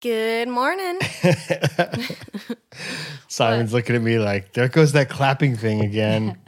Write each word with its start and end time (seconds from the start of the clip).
Good 0.00 0.48
morning. 0.48 0.98
Simon's 3.28 3.72
looking 3.72 3.96
at 3.96 4.02
me 4.02 4.18
like, 4.18 4.52
there 4.52 4.68
goes 4.68 4.92
that 4.92 5.08
clapping 5.08 5.56
thing 5.56 5.80
again. 5.80 6.38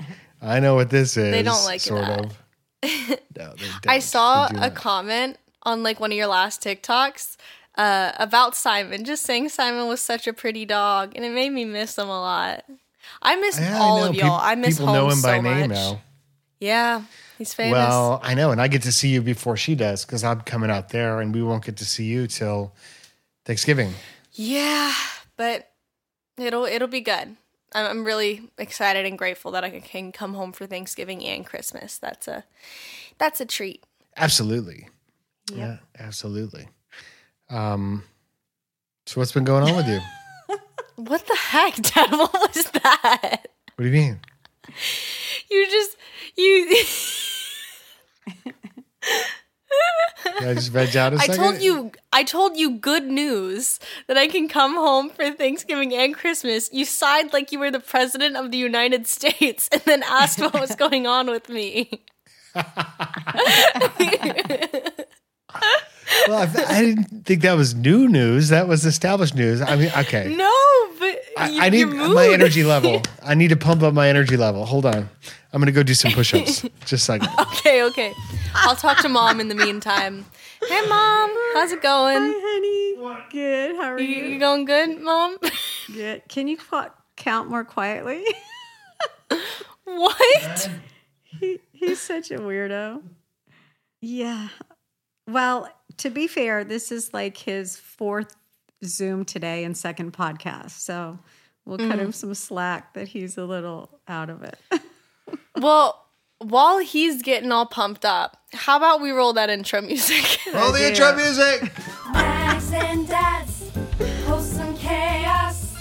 I 0.41 0.61
know 0.61 0.77
what 0.77 0.91
this 0.91 1.17
is. 1.17 1.33
They 1.33 1.43
don't 1.43 1.65
like 1.65 1.81
sort 1.81 2.03
that. 2.03 2.21
of. 2.27 2.37
No, 3.37 3.55
I 3.89 3.99
saw 4.01 4.47
a 4.49 4.53
not. 4.53 4.75
comment 4.75 5.39
on 5.63 5.83
like 5.83 5.99
one 5.99 6.13
of 6.13 6.17
your 6.19 6.27
last 6.27 6.63
TikToks 6.63 7.37
uh, 7.77 8.13
about 8.19 8.55
Simon, 8.55 9.05
just 9.05 9.23
saying 9.25 9.49
Simon 9.49 9.89
was 9.89 10.01
such 10.03 10.27
a 10.27 10.33
pretty 10.35 10.67
dog, 10.67 11.13
and 11.17 11.25
it 11.25 11.33
made 11.33 11.51
me 11.51 11.65
miss 11.65 11.97
him 11.97 12.09
a 12.09 12.21
lot. 12.21 12.65
I 13.23 13.37
miss 13.37 13.59
Yeah, 13.59 13.79
all 13.81 14.01
know. 14.01 14.09
of 14.11 14.15
y'all. 14.15 14.39
Peop- 14.39 14.47
I 14.47 14.55
miss 14.57 14.79
people 14.79 14.93
know 14.93 15.09
him 15.09 15.23
by 15.23 15.37
so 15.37 15.41
name 15.43 15.61
much. 15.61 15.71
now. 15.71 16.01
Yeah, 16.61 17.03
he's 17.39 17.55
famous. 17.55 17.73
Well, 17.73 18.21
I 18.23 18.35
know, 18.35 18.51
and 18.51 18.61
I 18.61 18.69
get 18.69 18.83
to 18.83 18.93
see 18.93 19.09
you 19.09 19.23
before 19.23 19.57
she 19.57 19.75
does 19.75 20.05
because 20.05 20.23
I'm 20.23 20.43
coming 20.43 20.71
out 20.71 20.91
there, 20.91 21.21
and 21.21 21.35
we 21.35 21.43
won't 21.43 21.65
get 21.65 21.79
to 21.79 21.85
see 21.87 22.05
you 22.05 22.27
till 22.27 22.75
Thanksgiving. 23.51 23.95
yeah, 24.35 24.95
but 25.37 25.73
it'll 26.39 26.67
it'll 26.67 26.87
be 26.87 27.01
good. 27.01 27.35
I'm, 27.73 27.87
I'm 27.87 28.05
really 28.05 28.49
excited 28.59 29.05
and 29.07 29.19
grateful 29.19 29.51
that 29.51 29.65
I 29.65 29.81
can 29.81 30.13
come 30.13 30.35
home 30.35 30.53
for 30.53 30.67
Thanksgiving 30.69 31.25
and 31.25 31.45
Christmas. 31.45 31.99
That's 31.99 32.29
a 32.29 32.45
that's 33.19 33.41
a 33.41 33.45
treat. 33.45 33.83
Absolutely. 34.17 34.89
Yeah, 35.53 35.79
absolutely. 35.99 36.69
Um, 37.49 38.05
so 39.07 39.21
what's 39.21 39.33
been 39.33 39.43
going 39.43 39.65
on 39.69 39.75
with 39.75 39.89
you? 39.89 39.99
What 40.95 41.27
the 41.27 41.35
heck, 41.35 41.75
Dad? 41.77 42.13
What 42.13 42.33
was 42.33 42.71
that? 42.71 43.47
What 43.75 43.85
do 43.85 43.87
you 43.87 43.91
mean? 43.91 44.21
You 45.51 45.67
just 45.67 45.97
you. 46.37 46.85
I 50.41 50.55
just 50.55 50.71
veg 50.71 50.97
out 50.97 51.13
a 51.15 51.17
I 51.17 51.27
second? 51.27 51.43
told 51.43 51.61
you 51.63 51.93
I 52.13 52.25
told 52.25 52.57
you 52.57 52.73
good 52.73 53.07
news 53.07 53.79
that 54.07 54.17
I 54.17 54.27
can 54.29 54.49
come 54.49 54.75
home 54.75 55.11
for 55.11 55.31
Thanksgiving 55.31 55.95
and 55.95 56.15
Christmas. 56.15 56.69
You 56.73 56.85
sighed 56.85 57.33
like 57.33 57.53
you 57.53 57.59
were 57.59 57.71
the 57.71 57.81
president 57.81 58.37
of 58.37 58.51
the 58.51 58.59
United 58.59 59.07
States 59.07 59.69
and 59.73 59.83
then 59.83 60.03
asked 60.03 60.41
what 60.41 60.59
was 60.59 60.75
going 60.77 61.07
on 61.07 61.29
with 61.31 61.49
me. 61.49 62.03
Well, 66.27 66.39
I, 66.39 66.65
I 66.69 66.81
didn't 66.83 67.25
think 67.25 67.43
that 67.43 67.55
was 67.57 67.75
new 67.75 68.09
news. 68.09 68.49
That 68.49 68.67
was 68.69 68.85
established 68.85 69.35
news. 69.35 69.61
I 69.61 69.77
mean, 69.77 69.93
okay. 69.97 70.35
No, 70.37 70.53
I, 71.41 71.67
I 71.67 71.69
need 71.71 71.87
my 71.87 72.29
energy 72.29 72.63
level. 72.65 73.03
I 73.23 73.35
need 73.35 73.49
to 73.49 73.57
pump 73.57 73.83
up 73.83 73.95
my 73.95 74.09
energy 74.09 74.37
level. 74.37 74.65
Hold 74.65 74.87
on. 74.87 75.09
I'm 75.53 75.61
gonna 75.61 75.73
go 75.73 75.83
do 75.83 75.95
some 75.95 76.13
push-ups. 76.13 76.63
Just 76.81 76.93
a 76.93 76.99
second. 76.99 77.29
Okay, 77.39 77.83
okay. 77.85 78.13
I'll 78.55 78.77
talk 78.77 78.99
to 78.99 79.09
mom 79.09 79.41
in 79.41 79.49
the 79.49 79.55
meantime. 79.55 80.27
Hey 80.69 80.81
mom, 80.89 81.31
how's 81.55 81.73
it 81.73 81.83
going? 81.83 82.19
honey. 82.37 83.27
Good. 83.31 83.77
How 83.77 83.93
are 83.93 83.99
You, 84.01 84.17
you? 84.17 84.25
you 84.35 84.39
going 84.39 84.65
good, 84.67 85.01
mom? 85.01 85.39
Good. 85.93 86.23
Can 86.29 86.47
you 86.49 86.57
qu- 86.59 86.91
count 87.17 87.49
more 87.49 87.65
quietly? 87.65 88.25
what? 89.85 90.71
he, 91.41 91.59
he's 91.73 92.01
such 92.01 92.31
a 92.31 92.39
weirdo. 92.39 93.03
Yeah. 94.01 94.49
Well, 95.27 95.69
to 95.99 96.11
be 96.11 96.27
fair, 96.27 96.65
this 96.65 96.93
is 96.93 97.13
like 97.15 97.37
his 97.37 97.77
fourth 97.77 98.37
Zoom 98.85 99.25
today 99.25 99.65
and 99.65 99.77
second 99.77 100.13
podcast. 100.13 100.71
So 100.71 101.19
we'll 101.65 101.79
cut 101.79 101.99
mm. 101.99 102.01
him 102.01 102.13
some 102.13 102.35
slack 102.35 102.95
that 102.95 103.09
he's 103.09 103.37
a 103.37 103.45
little 103.45 104.01
out 104.09 104.31
of 104.31 104.43
it. 104.43 104.59
Well, 105.57 106.07
while 106.39 106.79
he's 106.79 107.23
getting 107.23 107.53
all 107.53 107.67
pumped 107.67 108.05
up, 108.05 108.39
how 108.53 108.79
about 108.79 109.03
we 109.03 109.11
roll 109.11 109.35
that 109.35 109.51
intro 109.51 109.83
music? 109.83 110.39
Roll 110.55 110.73
the 110.73 110.89
intro 110.89 111.15
music. 111.15 111.71
Max 112.13 112.73
and 112.73 113.07
Dads, 113.07 113.71
wholesome 114.27 114.77
chaos. 114.79 115.77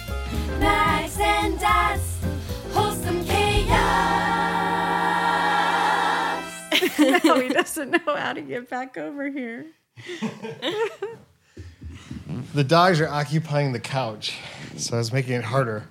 Max 0.60 1.18
and 1.20 1.58
Dads, 1.60 2.18
wholesome 2.74 3.24
chaos. 3.24 3.70
no, 7.24 7.40
he 7.40 7.50
doesn't 7.50 7.92
know 7.92 8.16
how 8.16 8.34
to 8.34 8.42
get 8.42 8.70
back 8.70 8.98
over 8.98 9.31
here. 9.31 9.68
The 12.54 12.64
dogs 12.64 13.00
are 13.02 13.08
occupying 13.08 13.72
the 13.74 13.80
couch, 13.80 14.38
so 14.78 14.96
I 14.96 14.98
was 15.00 15.12
making 15.14 15.34
it 15.34 15.44
harder. 15.44 15.88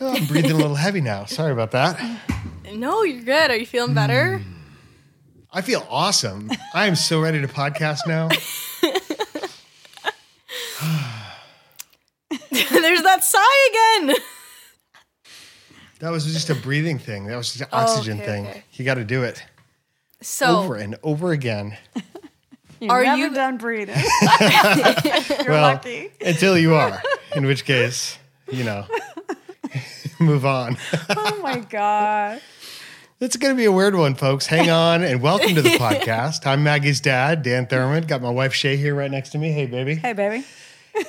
Oh, 0.00 0.14
I'm 0.14 0.26
breathing 0.26 0.52
a 0.52 0.56
little 0.56 0.74
heavy 0.86 1.00
now. 1.00 1.24
Sorry 1.26 1.52
about 1.52 1.70
that. 1.72 2.00
no, 2.72 3.02
you're 3.02 3.22
good. 3.22 3.50
Are 3.50 3.56
you 3.56 3.66
feeling 3.66 3.94
better? 3.94 4.38
Hmm. 4.38 4.52
I 5.52 5.62
feel 5.62 5.84
awesome. 5.90 6.50
I 6.74 6.86
am 6.86 6.94
so 6.94 7.20
ready 7.20 7.40
to 7.40 7.48
podcast 7.48 8.00
now. 8.06 8.28
There's 12.50 13.02
that 13.02 13.24
sigh 13.24 14.00
again. 14.04 14.16
That 16.00 16.10
was 16.10 16.24
just 16.32 16.48
a 16.50 16.54
breathing 16.54 16.98
thing. 16.98 17.26
That 17.26 17.36
was 17.36 17.48
just 17.52 17.60
an 17.62 17.68
oh, 17.72 17.78
oxygen 17.78 18.18
okay, 18.18 18.26
thing. 18.26 18.46
okay. 18.46 18.64
You 18.72 18.84
got 18.84 18.94
to 18.94 19.04
do 19.04 19.22
it 19.24 19.44
So, 20.22 20.60
over 20.60 20.76
and 20.76 20.96
over 21.02 21.32
again. 21.32 21.76
You're 22.80 22.90
Are 22.92 23.02
never 23.04 23.18
you- 23.18 23.34
done 23.34 23.58
breathing. 23.58 23.94
You're 24.24 25.48
well, 25.48 25.62
lucky. 25.74 26.10
until 26.24 26.56
you 26.58 26.74
are, 26.74 27.02
in 27.36 27.44
which 27.46 27.64
case, 27.64 28.18
you 28.50 28.64
know, 28.64 28.86
move 30.18 30.46
on. 30.46 30.76
Oh 31.10 31.40
my 31.42 31.58
God. 31.60 32.40
It's 33.20 33.36
going 33.36 33.54
to 33.54 33.56
be 33.56 33.66
a 33.66 33.72
weird 33.72 33.94
one, 33.96 34.14
folks. 34.14 34.46
Hang 34.46 34.70
on 34.70 35.02
and 35.04 35.20
welcome 35.20 35.54
to 35.54 35.60
the 35.60 35.76
podcast. 35.76 36.46
I'm 36.46 36.62
Maggie's 36.64 37.00
dad, 37.02 37.42
Dan 37.42 37.66
Thurman. 37.66 38.06
Got 38.06 38.22
my 38.22 38.30
wife 38.30 38.54
Shay 38.54 38.78
here 38.78 38.94
right 38.94 39.10
next 39.10 39.28
to 39.30 39.38
me. 39.38 39.52
Hey, 39.52 39.66
baby. 39.66 39.96
Hey, 39.96 40.14
baby. 40.14 40.46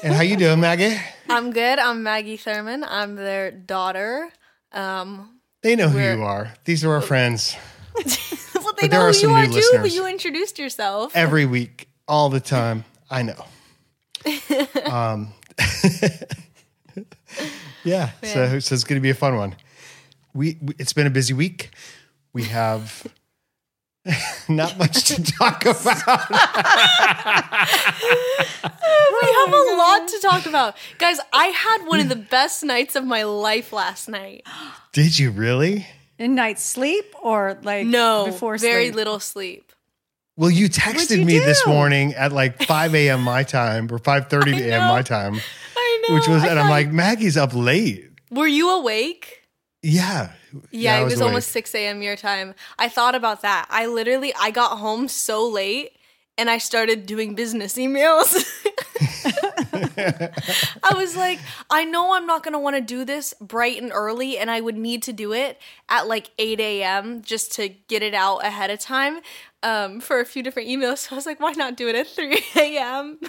And 0.04 0.14
how 0.14 0.22
you 0.22 0.36
doing, 0.36 0.60
Maggie? 0.60 0.98
I'm 1.30 1.52
good. 1.54 1.80
I'm 1.80 2.04
Maggie 2.04 2.36
Thurman. 2.36 2.84
I'm 2.84 3.16
their 3.16 3.50
daughter. 3.50 4.30
Um, 4.74 5.40
They 5.64 5.78
know 5.78 5.88
who 5.88 6.00
you 6.00 6.22
are. 6.24 6.52
These 6.66 6.84
are 6.84 6.92
our 6.94 7.02
friends. 7.02 7.56
Well, 8.64 8.74
they 8.74 8.88
But 8.88 8.92
there 8.92 9.00
know 9.00 9.06
are 9.06 9.10
who 9.10 9.14
some 9.14 9.30
you 9.32 9.36
new 9.38 9.44
are 9.44 9.46
too, 9.46 9.52
but 9.54 9.82
listeners. 9.82 9.96
you 9.96 10.08
introduced 10.08 10.60
yourself. 10.60 11.16
Every 11.16 11.46
week, 11.46 11.88
all 12.08 12.30
the 12.30 12.40
time. 12.40 12.86
I 13.10 13.24
know. 13.24 13.46
Um, 14.86 15.34
yeah, 17.84 18.12
so, 18.24 18.60
so 18.60 18.76
it's 18.76 18.84
going 18.84 19.00
to 19.00 19.02
be 19.02 19.10
a 19.10 19.16
fun 19.16 19.36
one. 19.38 19.56
We, 20.34 20.58
we 20.62 20.74
it's 20.78 20.94
been 20.94 21.08
a 21.08 21.12
busy 21.12 21.34
week. 21.34 21.72
We 22.34 22.44
have 22.44 23.06
not 24.50 24.78
much 24.78 25.06
to 25.06 25.24
talk 25.24 25.64
about. 25.66 26.30
we 26.32 26.38
have 29.34 29.54
a 29.54 29.76
lot 29.78 30.08
to 30.08 30.20
talk 30.22 30.46
about. 30.46 30.76
Guys, 30.98 31.20
I 31.34 31.48
had 31.48 31.86
one 31.88 32.00
of 32.00 32.08
the 32.10 32.16
best 32.16 32.64
nights 32.64 32.96
of 32.96 33.06
my 33.06 33.24
life 33.24 33.74
last 33.74 34.08
night. 34.10 34.44
Did 34.94 35.18
you 35.20 35.32
really? 35.32 35.86
In 36.22 36.36
night 36.36 36.60
sleep 36.60 37.16
or 37.22 37.58
like 37.64 37.88
No, 37.88 38.26
before 38.26 38.58
very 38.60 38.86
sleep? 38.88 38.96
little 38.96 39.20
sleep. 39.20 39.72
Well, 40.38 40.52
you 40.52 40.70
texted 40.70 41.18
you 41.20 41.26
me 41.26 41.40
this 41.40 41.66
morning 41.66 42.14
at 42.14 42.32
like 42.32 42.62
5 42.68 42.94
a.m. 42.96 43.24
my 43.24 43.44
time 43.44 43.92
or 43.92 43.98
5:30 43.98 44.60
a.m. 44.70 44.88
my 44.88 45.02
time, 45.02 45.40
I 45.76 46.06
know. 46.08 46.16
which 46.16 46.28
was, 46.28 46.44
I 46.44 46.48
and 46.50 46.60
I'm 46.60 46.70
like, 46.70 46.92
Maggie's 46.92 47.38
up 47.38 47.56
late. 47.56 48.08
were 48.30 48.48
you 48.48 48.70
awake? 48.70 49.48
Yeah, 49.82 50.32
Yeah, 50.70 50.98
I 50.98 51.02
it 51.02 51.04
was 51.06 51.16
awake. 51.16 51.28
almost 51.28 51.50
6 51.50 51.74
a.m. 51.74 52.04
your 52.04 52.16
time. 52.16 52.54
I 52.78 52.88
thought 52.88 53.16
about 53.16 53.42
that. 53.42 53.66
I 53.72 53.88
literally, 53.88 54.32
I 54.40 54.52
got 54.52 54.78
home 54.78 55.08
so 55.08 55.48
late 55.50 55.92
and 56.42 56.50
I 56.50 56.58
started 56.58 57.06
doing 57.06 57.36
business 57.36 57.76
emails. 57.76 58.34
I 60.84 60.96
was 60.96 61.16
like, 61.16 61.38
I 61.70 61.86
know 61.86 62.16
I'm 62.16 62.26
not 62.26 62.44
going 62.44 62.54
to 62.54 62.60
want 62.60 62.76
to 62.78 62.82
do 62.82 63.06
this 63.06 63.36
bright 63.40 63.80
and 63.80 63.92
early, 63.94 64.40
and 64.40 64.50
I 64.50 64.60
would 64.60 64.76
need 64.76 65.04
to 65.04 65.14
do 65.14 65.34
it 65.34 65.62
at 65.88 66.08
like 66.08 66.32
8 66.40 66.60
a.m. 66.60 67.22
just 67.22 67.52
to 67.54 67.70
get 67.70 68.02
it 68.02 68.16
out 68.16 68.40
ahead 68.40 68.72
of 68.72 68.80
time 68.80 69.20
um, 69.62 70.00
for 70.02 70.20
a 70.20 70.26
few 70.26 70.42
different 70.42 70.68
emails. 70.68 70.98
So 70.98 71.10
I 71.12 71.16
was 71.16 71.28
like, 71.28 71.40
why 71.40 71.52
not 71.52 71.78
do 71.78 71.88
it 71.88 71.96
at 71.96 72.08
3 72.08 72.44
a.m.? 72.56 73.20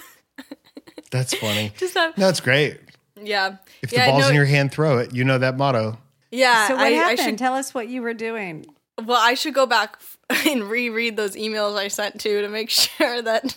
That's 1.10 1.34
funny. 1.34 1.70
Just 1.76 1.92
that, 1.92 2.16
No, 2.16 2.30
it's 2.30 2.40
great. 2.40 2.80
yeah. 3.22 3.56
If 3.82 3.92
yeah, 3.92 4.06
the 4.06 4.12
ball's 4.12 4.22
no- 4.22 4.28
in 4.30 4.34
your 4.34 4.46
hand, 4.46 4.72
throw 4.72 4.96
it. 4.96 5.14
You 5.14 5.24
know 5.24 5.36
that 5.36 5.58
motto. 5.58 5.98
Yeah. 6.30 6.68
So 6.68 6.76
what 6.76 6.84
I, 6.84 6.86
I 6.86 6.90
happened? 6.92 7.18
should 7.20 7.38
Tell 7.38 7.52
us 7.52 7.74
what 7.74 7.88
you 7.88 8.00
were 8.00 8.14
doing. 8.14 8.64
Well, 9.04 9.20
I 9.20 9.34
should 9.34 9.52
go 9.52 9.66
back 9.66 10.00
and 10.46 10.64
reread 10.64 11.16
those 11.16 11.36
emails 11.36 11.76
I 11.76 11.88
sent 11.88 12.20
to 12.22 12.42
to 12.42 12.48
make 12.48 12.70
sure 12.70 13.22
that 13.22 13.56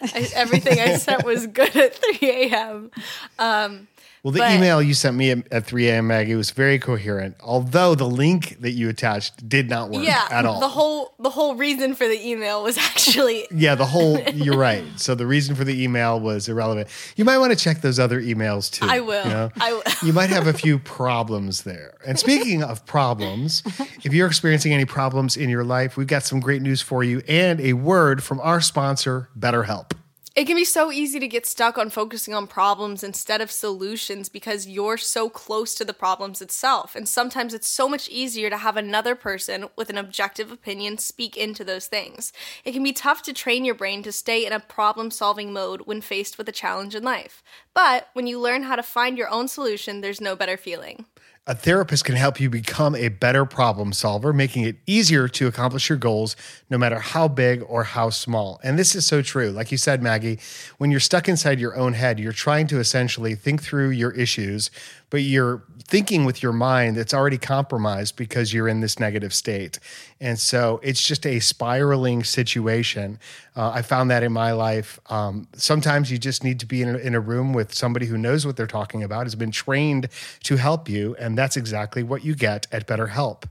I, 0.00 0.28
everything 0.34 0.78
I 0.78 0.96
sent 0.96 1.24
was 1.24 1.46
good 1.46 1.74
at 1.76 1.94
3 1.94 2.18
a.m. 2.30 2.90
Um, 3.38 3.88
Well, 4.26 4.32
the 4.32 4.40
But- 4.40 4.50
email 4.50 4.82
you 4.82 4.92
sent 4.92 5.16
me 5.16 5.30
at, 5.30 5.46
at 5.52 5.66
3 5.66 5.88
a.m. 5.88 6.08
Maggie 6.08 6.34
was 6.34 6.50
very 6.50 6.80
coherent, 6.80 7.36
although 7.38 7.94
the 7.94 8.08
link 8.08 8.56
that 8.60 8.72
you 8.72 8.88
attached 8.88 9.48
did 9.48 9.70
not 9.70 9.90
work 9.90 10.04
yeah, 10.04 10.26
at 10.32 10.44
all. 10.44 10.58
the 10.58 10.66
whole 10.68 11.14
the 11.20 11.30
whole 11.30 11.54
reason 11.54 11.94
for 11.94 12.08
the 12.08 12.28
email 12.28 12.64
was 12.64 12.76
actually 12.90 13.46
yeah, 13.52 13.76
the 13.76 13.84
whole, 13.86 14.18
you're 14.34 14.58
right. 14.58 14.82
So 14.96 15.14
the 15.14 15.28
reason 15.28 15.54
for 15.54 15.62
the 15.62 15.80
email 15.80 16.18
was 16.18 16.48
irrelevant. 16.48 16.88
You 17.14 17.24
might 17.24 17.38
want 17.38 17.52
to 17.52 17.56
check 17.56 17.82
those 17.82 18.00
other 18.00 18.20
emails 18.20 18.68
too. 18.68 18.88
I 18.90 18.98
will. 18.98 19.22
you 19.22 19.30
know? 19.30 19.50
I 19.60 19.72
will. 19.74 19.82
you 20.02 20.12
might 20.12 20.30
have 20.30 20.48
a 20.48 20.52
few 20.52 20.78
problems 20.96 21.62
there. 21.62 21.94
And 22.04 22.18
speaking 22.18 22.64
of 22.64 22.84
problems, 22.84 23.62
if 24.02 24.12
you're 24.12 24.26
experiencing 24.26 24.72
any 24.72 24.86
problems 24.86 25.36
in 25.36 25.48
your 25.50 25.62
life, 25.62 25.96
we've 25.96 26.08
got 26.08 26.24
some 26.24 26.40
great 26.40 26.62
news 26.62 26.82
for 26.82 27.04
you 27.04 27.22
and 27.28 27.60
a 27.60 27.74
word 27.74 28.24
from 28.24 28.40
our 28.40 28.60
sponsor, 28.60 29.28
BetterHelp. 29.38 29.92
It 30.36 30.46
can 30.46 30.56
be 30.56 30.66
so 30.66 30.92
easy 30.92 31.18
to 31.18 31.28
get 31.28 31.46
stuck 31.46 31.78
on 31.78 31.88
focusing 31.88 32.34
on 32.34 32.46
problems 32.46 33.02
instead 33.02 33.40
of 33.40 33.50
solutions 33.50 34.28
because 34.28 34.68
you're 34.68 34.98
so 34.98 35.30
close 35.30 35.74
to 35.76 35.82
the 35.82 35.94
problems 35.94 36.42
itself. 36.42 36.94
And 36.94 37.08
sometimes 37.08 37.54
it's 37.54 37.66
so 37.66 37.88
much 37.88 38.10
easier 38.10 38.50
to 38.50 38.58
have 38.58 38.76
another 38.76 39.14
person 39.14 39.70
with 39.76 39.88
an 39.88 39.96
objective 39.96 40.52
opinion 40.52 40.98
speak 40.98 41.38
into 41.38 41.64
those 41.64 41.86
things. 41.86 42.34
It 42.66 42.72
can 42.72 42.82
be 42.82 42.92
tough 42.92 43.22
to 43.22 43.32
train 43.32 43.64
your 43.64 43.74
brain 43.74 44.02
to 44.02 44.12
stay 44.12 44.44
in 44.44 44.52
a 44.52 44.60
problem 44.60 45.10
solving 45.10 45.54
mode 45.54 45.86
when 45.86 46.02
faced 46.02 46.36
with 46.36 46.50
a 46.50 46.52
challenge 46.52 46.94
in 46.94 47.02
life. 47.02 47.42
But 47.72 48.10
when 48.12 48.26
you 48.26 48.38
learn 48.38 48.64
how 48.64 48.76
to 48.76 48.82
find 48.82 49.16
your 49.16 49.30
own 49.30 49.48
solution, 49.48 50.02
there's 50.02 50.20
no 50.20 50.36
better 50.36 50.58
feeling. 50.58 51.06
A 51.48 51.54
therapist 51.54 52.04
can 52.04 52.16
help 52.16 52.40
you 52.40 52.50
become 52.50 52.96
a 52.96 53.08
better 53.08 53.44
problem 53.44 53.92
solver, 53.92 54.32
making 54.32 54.64
it 54.64 54.78
easier 54.84 55.28
to 55.28 55.46
accomplish 55.46 55.88
your 55.88 55.96
goals, 55.96 56.34
no 56.68 56.76
matter 56.76 56.98
how 56.98 57.28
big 57.28 57.62
or 57.68 57.84
how 57.84 58.10
small. 58.10 58.58
And 58.64 58.76
this 58.76 58.96
is 58.96 59.06
so 59.06 59.22
true. 59.22 59.52
Like 59.52 59.70
you 59.70 59.78
said, 59.78 60.02
Maggie, 60.02 60.40
when 60.78 60.90
you're 60.90 60.98
stuck 60.98 61.28
inside 61.28 61.60
your 61.60 61.76
own 61.76 61.92
head, 61.92 62.18
you're 62.18 62.32
trying 62.32 62.66
to 62.66 62.80
essentially 62.80 63.36
think 63.36 63.62
through 63.62 63.90
your 63.90 64.10
issues, 64.10 64.72
but 65.10 65.22
you're 65.22 65.62
thinking 65.84 66.24
with 66.24 66.42
your 66.42 66.52
mind 66.52 66.96
that's 66.96 67.14
already 67.14 67.38
compromised 67.38 68.16
because 68.16 68.52
you're 68.52 68.66
in 68.66 68.80
this 68.80 68.98
negative 68.98 69.32
state. 69.32 69.78
And 70.20 70.38
so 70.38 70.80
it's 70.82 71.00
just 71.00 71.24
a 71.24 71.38
spiraling 71.38 72.24
situation. 72.24 73.20
Uh, 73.54 73.70
I 73.70 73.82
found 73.82 74.10
that 74.10 74.22
in 74.22 74.32
my 74.32 74.52
life. 74.52 74.98
Um, 75.06 75.46
sometimes 75.54 76.10
you 76.10 76.18
just 76.18 76.42
need 76.42 76.58
to 76.60 76.66
be 76.66 76.82
in 76.82 76.94
a, 76.94 76.98
in 76.98 77.14
a 77.14 77.20
room 77.20 77.52
with 77.52 77.72
somebody 77.72 78.06
who 78.06 78.18
knows 78.18 78.44
what 78.44 78.56
they're 78.56 78.66
talking 78.66 79.04
about, 79.04 79.26
has 79.26 79.36
been 79.36 79.52
trained 79.52 80.08
to 80.42 80.56
help 80.56 80.88
you. 80.88 81.14
And 81.20 81.38
that's 81.38 81.56
exactly 81.56 82.02
what 82.02 82.24
you 82.24 82.34
get 82.34 82.66
at 82.72 82.86
BetterHelp. 82.86 83.44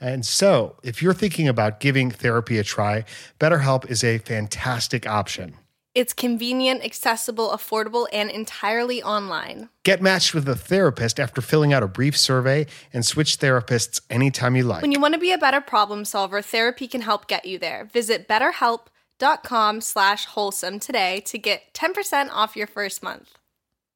And 0.00 0.24
so 0.24 0.76
if 0.82 1.02
you're 1.02 1.12
thinking 1.12 1.48
about 1.48 1.80
giving 1.80 2.10
therapy 2.10 2.58
a 2.58 2.64
try, 2.64 3.04
BetterHelp 3.40 3.90
is 3.90 4.04
a 4.04 4.18
fantastic 4.18 5.06
option. 5.06 5.56
It's 5.92 6.12
convenient, 6.12 6.84
accessible, 6.84 7.48
affordable, 7.48 8.06
and 8.12 8.30
entirely 8.30 9.02
online. 9.02 9.70
Get 9.82 10.00
matched 10.00 10.34
with 10.34 10.48
a 10.48 10.54
therapist 10.54 11.18
after 11.18 11.40
filling 11.40 11.72
out 11.72 11.82
a 11.82 11.88
brief 11.88 12.16
survey 12.16 12.66
and 12.92 13.04
switch 13.04 13.38
therapists 13.38 14.00
anytime 14.08 14.54
you 14.54 14.62
like. 14.62 14.82
When 14.82 14.92
you 14.92 15.00
want 15.00 15.14
to 15.14 15.20
be 15.20 15.32
a 15.32 15.38
better 15.38 15.60
problem 15.60 16.04
solver, 16.04 16.42
therapy 16.42 16.86
can 16.86 17.00
help 17.00 17.26
get 17.26 17.44
you 17.44 17.58
there. 17.58 17.88
Visit 17.92 18.28
betterhelp.com 18.28 19.80
slash 19.80 20.26
wholesome 20.26 20.78
today 20.78 21.20
to 21.26 21.38
get 21.38 21.74
10% 21.74 22.30
off 22.30 22.54
your 22.54 22.68
first 22.68 23.02
month. 23.02 23.36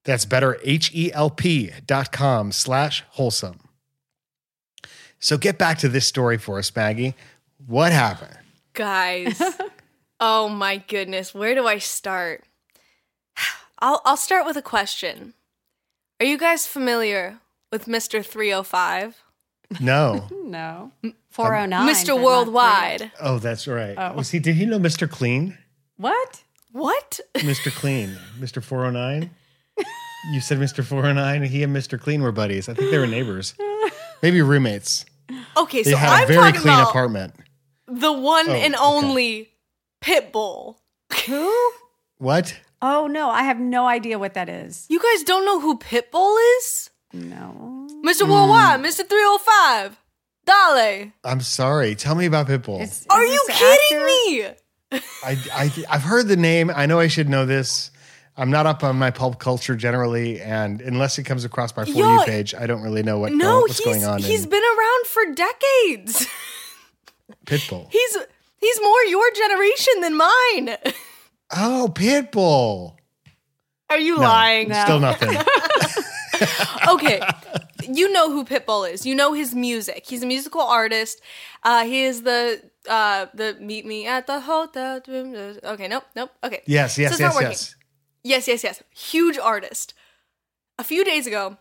That's 0.04 0.24
better, 0.24 0.58
H-E-L-P 0.62 1.70
dot 1.86 2.12
com 2.12 2.52
slash 2.52 3.04
wholesome. 3.10 3.60
So 5.18 5.38
get 5.38 5.58
back 5.58 5.78
to 5.78 5.88
this 5.88 6.06
story 6.06 6.38
for 6.38 6.58
us, 6.58 6.74
Maggie. 6.74 7.14
What 7.66 7.92
happened? 7.92 8.36
Guys, 8.74 9.40
oh 10.20 10.48
my 10.48 10.78
goodness, 10.78 11.34
where 11.34 11.54
do 11.54 11.66
I 11.66 11.78
start? 11.78 12.44
I'll, 13.80 14.00
I'll 14.04 14.16
start 14.16 14.46
with 14.46 14.56
a 14.56 14.62
question. 14.62 15.34
Are 16.20 16.26
you 16.26 16.38
guys 16.38 16.66
familiar 16.66 17.38
with 17.72 17.86
Mr. 17.86 18.24
305? 18.24 19.22
No. 19.80 20.28
No. 20.44 20.92
409. 21.30 21.92
Mr. 21.92 22.22
Worldwide. 22.22 23.10
Oh, 23.20 23.38
that's 23.40 23.66
right. 23.66 23.94
Oh. 23.98 24.12
Was 24.12 24.30
he? 24.30 24.38
Did 24.38 24.54
he 24.54 24.66
know 24.66 24.78
Mr. 24.78 25.10
Clean? 25.10 25.58
What? 25.96 26.44
What? 26.70 27.18
Mr. 27.34 27.72
Clean, 27.74 28.16
Mr. 28.38 28.62
409. 28.62 29.30
You 30.32 30.40
said 30.40 30.58
Mr. 30.58 30.84
409. 30.84 31.42
He 31.50 31.62
and 31.64 31.74
Mr. 31.74 32.00
Clean 32.00 32.22
were 32.22 32.30
buddies. 32.30 32.68
I 32.68 32.74
think 32.74 32.90
they 32.92 32.98
were 32.98 33.06
neighbors, 33.08 33.54
maybe 34.22 34.42
roommates. 34.42 35.06
Okay, 35.56 35.82
They 35.82 35.90
so 35.92 35.96
had 35.96 36.10
I'm 36.10 36.24
a 36.24 36.26
very 36.26 36.38
talking 36.38 36.60
clean 36.60 36.74
about 36.74 36.90
apartment. 36.90 37.34
the 37.88 38.12
one 38.12 38.48
Oh, 38.48 38.52
and 38.52 38.74
okay. 38.76 39.48
Only 40.06 40.20
Pitbull. 40.20 40.76
Who? 41.26 41.72
What? 42.18 42.58
Oh, 42.82 43.06
no. 43.06 43.30
I 43.30 43.44
have 43.44 43.58
no 43.58 43.86
idea 43.86 44.18
what 44.18 44.34
that 44.34 44.48
is. 44.48 44.86
You 44.88 45.00
guys 45.00 45.22
don't 45.24 45.44
know 45.44 45.60
who 45.60 45.78
Pitbull 45.78 46.36
is? 46.58 46.90
No. 47.12 47.86
Mr. 48.04 48.28
Worldwide, 48.28 48.80
Mr. 48.80 49.06
305. 49.08 49.98
Dale. 50.46 51.12
I'm 51.24 51.40
sorry. 51.40 51.94
Tell 51.94 52.14
me 52.14 52.26
about 52.26 52.48
Pitbull. 52.48 52.82
Is- 52.82 53.00
is 53.00 53.06
Are 53.08 53.24
you 53.24 53.42
this 53.46 53.58
kidding 53.58 53.96
actor? 53.98 54.06
me? 54.06 55.00
I, 55.24 55.36
I 55.52 55.84
I've 55.90 56.02
heard 56.02 56.28
the 56.28 56.36
name. 56.36 56.70
I 56.74 56.86
know 56.86 57.00
I 57.00 57.08
should 57.08 57.28
know 57.28 57.46
this. 57.46 57.90
I'm 58.36 58.50
not 58.50 58.66
up 58.66 58.84
on 58.84 58.96
my 58.96 59.10
pulp 59.10 59.38
culture 59.38 59.74
generally, 59.74 60.40
and 60.40 60.80
unless 60.80 61.18
it 61.18 61.22
comes 61.24 61.44
across 61.44 61.74
my 61.76 61.84
for 61.84 61.90
Yo, 61.92 62.18
you 62.18 62.24
page, 62.26 62.54
I 62.54 62.66
don't 62.66 62.82
really 62.82 63.02
know 63.02 63.18
what 63.18 63.32
No, 63.32 63.60
what's 63.60 63.78
he's 63.78 63.86
going 63.86 64.04
on. 64.04 64.20
he's 64.22 64.44
in 64.44 64.50
been 64.50 64.62
around 64.62 65.06
for 65.06 65.22
decades. 65.34 66.26
Pitbull. 67.46 67.88
he's 67.90 68.16
he's 68.64 68.80
more 68.82 69.04
your 69.04 69.30
generation 69.32 70.00
than 70.00 70.16
mine. 70.16 70.94
oh, 71.56 71.90
Pitbull. 71.94 72.96
Are 73.90 73.98
you 73.98 74.16
No, 74.16 74.22
lying? 74.22 74.72
Still 74.72 75.00
nothing. 75.00 75.36
okay. 76.88 77.20
You 77.86 78.10
know 78.12 78.30
who 78.30 78.44
Pitbull 78.44 78.90
is. 78.90 79.04
You 79.06 79.14
know 79.14 79.32
his 79.34 79.54
music. 79.54 80.04
He's 80.06 80.22
a 80.22 80.26
musical 80.26 80.62
artist. 80.62 81.20
Uh, 81.62 81.84
he 81.84 82.02
is 82.04 82.22
the 82.22 82.62
uh, 82.88 83.26
the 83.34 83.56
meet 83.60 83.84
me 83.86 84.06
at 84.06 84.26
the 84.26 84.40
hotel. 84.40 85.00
Okay, 85.06 85.88
nope, 85.88 86.04
nope. 86.16 86.30
Okay. 86.42 86.62
yes, 86.66 86.96
So 86.96 87.02
yes, 87.02 87.12
it's 87.12 87.20
yes, 87.20 87.40
yes. 87.40 87.74
Yes, 88.22 88.48
yes, 88.48 88.64
yes. 88.64 88.82
Huge 88.90 89.38
artist. 89.38 89.92
A 90.78 90.84
few 90.84 91.04
days 91.04 91.26
ago, 91.26 91.58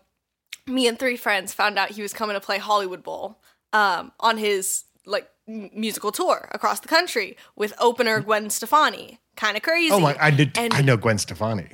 me 0.66 0.88
and 0.88 0.98
three 0.98 1.16
friends 1.16 1.52
found 1.52 1.78
out 1.78 1.90
he 1.90 2.02
was 2.02 2.12
coming 2.14 2.34
to 2.34 2.40
play 2.40 2.58
Hollywood 2.58 3.02
Bowl 3.02 3.38
um, 3.72 4.12
on 4.18 4.38
his 4.38 4.84
like 5.06 5.28
musical 5.46 6.12
tour 6.12 6.48
across 6.52 6.80
the 6.80 6.88
country 6.88 7.36
with 7.56 7.74
opener 7.78 8.20
Gwen 8.20 8.50
Stefani. 8.50 9.18
Kind 9.36 9.56
of 9.56 9.62
crazy. 9.62 9.92
Oh 9.92 10.00
my! 10.00 10.16
I 10.20 10.30
did. 10.30 10.56
And- 10.56 10.74
I 10.74 10.80
know 10.80 10.96
Gwen 10.96 11.18
Stefani. 11.18 11.68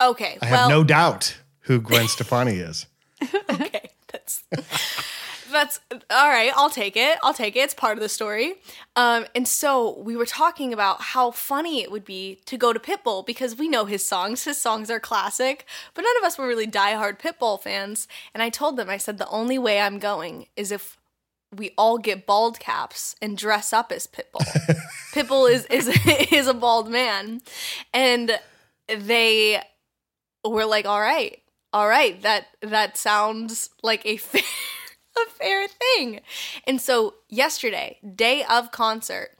Okay. 0.00 0.38
I 0.42 0.50
well, 0.50 0.60
have 0.62 0.70
no 0.70 0.84
doubt 0.84 1.36
who 1.60 1.80
Gwen 1.80 2.08
Stefani 2.16 2.54
is. 2.54 2.86
okay. 3.50 3.90
That's 4.10 4.44
that's 5.54 5.80
all 6.10 6.28
right. 6.28 6.52
I'll 6.54 6.70
take 6.70 6.96
it. 6.96 7.18
I'll 7.22 7.32
take 7.32 7.56
it. 7.56 7.60
It's 7.60 7.74
part 7.74 7.96
of 7.96 8.02
the 8.02 8.08
story. 8.08 8.54
Um, 8.96 9.24
and 9.34 9.46
so 9.46 9.98
we 10.00 10.16
were 10.16 10.26
talking 10.26 10.72
about 10.72 11.00
how 11.00 11.30
funny 11.30 11.82
it 11.82 11.90
would 11.90 12.04
be 12.04 12.40
to 12.46 12.56
go 12.56 12.72
to 12.72 12.80
Pitbull 12.80 13.24
because 13.24 13.56
we 13.56 13.68
know 13.68 13.84
his 13.84 14.04
songs. 14.04 14.44
His 14.44 14.60
songs 14.60 14.90
are 14.90 15.00
classic, 15.00 15.64
but 15.94 16.02
none 16.02 16.16
of 16.18 16.24
us 16.24 16.36
were 16.36 16.46
really 16.46 16.66
diehard 16.66 17.20
Pitbull 17.20 17.62
fans. 17.62 18.08
And 18.34 18.42
I 18.42 18.50
told 18.50 18.76
them, 18.76 18.90
I 18.90 18.96
said, 18.96 19.18
the 19.18 19.28
only 19.28 19.58
way 19.58 19.80
I'm 19.80 19.98
going 19.98 20.46
is 20.56 20.72
if 20.72 20.98
we 21.56 21.72
all 21.76 21.98
get 21.98 22.26
bald 22.26 22.58
caps 22.58 23.16
and 23.20 23.36
dress 23.36 23.72
up 23.72 23.92
as 23.92 24.06
Pitbull. 24.06 24.44
Pitbull 25.12 25.50
is 25.50 25.64
is 25.66 25.88
is 26.32 26.46
a 26.46 26.54
bald 26.54 26.90
man, 26.90 27.40
and 27.92 28.38
they 28.88 29.62
were 30.44 30.66
like, 30.66 30.86
"All 30.86 31.00
right, 31.00 31.40
all 31.72 31.88
right, 31.88 32.20
that 32.22 32.46
that 32.62 32.96
sounds 32.96 33.70
like 33.82 34.04
a 34.04 34.16
fair, 34.16 34.42
a 35.16 35.30
fair 35.30 35.68
thing." 35.68 36.20
And 36.66 36.80
so 36.80 37.14
yesterday, 37.28 37.98
day 38.14 38.44
of 38.44 38.70
concert, 38.70 39.38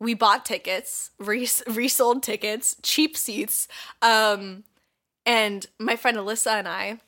we 0.00 0.14
bought 0.14 0.44
tickets, 0.44 1.10
res- 1.18 1.62
resold 1.66 2.22
tickets, 2.22 2.76
cheap 2.82 3.16
seats, 3.16 3.68
um, 4.00 4.64
and 5.24 5.66
my 5.78 5.96
friend 5.96 6.16
Alyssa 6.16 6.52
and 6.52 6.68
I 6.68 6.98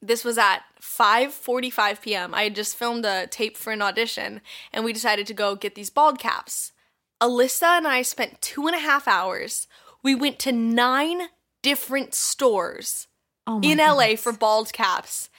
this 0.00 0.24
was 0.24 0.38
at 0.38 0.60
5:45 0.80 2.00
p.m. 2.02 2.34
I 2.34 2.44
had 2.44 2.54
just 2.54 2.76
filmed 2.76 3.04
a 3.04 3.26
tape 3.26 3.56
for 3.56 3.72
an 3.72 3.82
audition, 3.82 4.40
and 4.72 4.84
we 4.84 4.92
decided 4.92 5.26
to 5.26 5.34
go 5.34 5.54
get 5.56 5.74
these 5.74 5.90
bald 5.90 6.18
caps. 6.18 6.72
Alyssa 7.20 7.78
and 7.78 7.86
I 7.88 8.02
spent 8.02 8.40
two 8.40 8.66
and 8.66 8.76
a 8.76 8.80
half 8.80 9.08
hours. 9.08 9.66
We 10.02 10.14
went 10.14 10.38
to 10.40 10.52
nine 10.52 11.22
different 11.62 12.14
stores 12.14 13.08
Oh 13.46 13.58
my 13.58 13.68
in 13.68 13.78
LA 13.78 13.96
goodness. 13.96 14.22
for 14.22 14.32
bald 14.32 14.72
caps, 14.72 15.30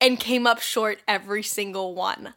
and 0.00 0.20
came 0.20 0.46
up 0.46 0.60
short 0.60 0.98
every 1.08 1.42
single 1.42 1.94
one. 1.94 2.34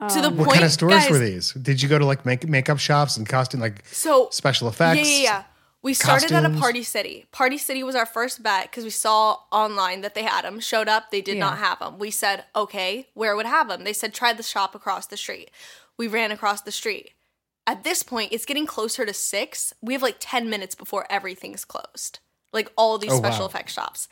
to 0.00 0.06
oh 0.20 0.20
the 0.22 0.28
Oh. 0.28 0.30
What 0.30 0.36
point, 0.44 0.52
kind 0.52 0.64
of 0.64 0.70
stores 0.72 0.92
guys, 0.94 1.10
were 1.10 1.18
these? 1.18 1.52
Did 1.54 1.82
you 1.82 1.88
go 1.88 1.98
to 1.98 2.06
like 2.06 2.24
make 2.24 2.46
makeup 2.48 2.78
shops 2.78 3.16
and 3.16 3.28
costume 3.28 3.60
like 3.60 3.84
So 3.86 4.28
special 4.30 4.68
effects? 4.68 4.98
Yeah, 5.08 5.16
yeah, 5.16 5.22
yeah. 5.22 5.42
We 5.88 5.94
started 5.94 6.32
at 6.32 6.44
a? 6.44 6.50
Party 6.50 6.82
City. 6.82 7.24
Party 7.32 7.56
City 7.56 7.82
was 7.82 7.94
our 7.96 8.04
first 8.04 8.42
bet 8.42 8.64
because 8.70 8.84
we 8.84 8.90
saw 8.90 9.38
online 9.50 10.02
that 10.02 10.14
they 10.14 10.22
had 10.24 10.42
them. 10.44 10.60
Showed 10.60 10.86
up, 10.86 11.10
they 11.10 11.22
did 11.22 11.36
Yeah. 11.38 11.44
not 11.46 11.58
have 11.58 11.78
them. 11.78 11.98
We 11.98 12.10
said, 12.10 12.44
okay, 12.54 13.08
where 13.14 13.34
would 13.34 13.46
have 13.46 13.68
them? 13.68 13.84
They 13.84 13.94
said, 13.94 14.12
try 14.12 14.34
the 14.34 14.42
shop 14.42 14.74
across 14.74 15.06
the 15.06 15.16
street. 15.16 15.50
We 15.96 16.06
ran 16.06 16.30
across 16.30 16.60
the 16.60 16.72
street. 16.72 17.12
at 17.66 17.84
this 17.84 18.02
point, 18.02 18.32
it's 18.32 18.46
getting 18.46 18.64
closer 18.66 19.04
to 19.06 19.12
six. 19.14 19.74
We 19.82 19.92
have 19.94 20.02
like 20.02 20.16
10 20.20 20.48
minutes 20.48 20.74
before 20.74 21.06
everything's 21.10 21.64
closed, 21.66 22.18
like 22.52 22.72
all 22.76 22.96
these 22.98 23.12
Oh, 23.12 23.18
special 23.18 23.42
wow. 23.44 23.48
effects 23.48 23.74
shops. 23.74 24.08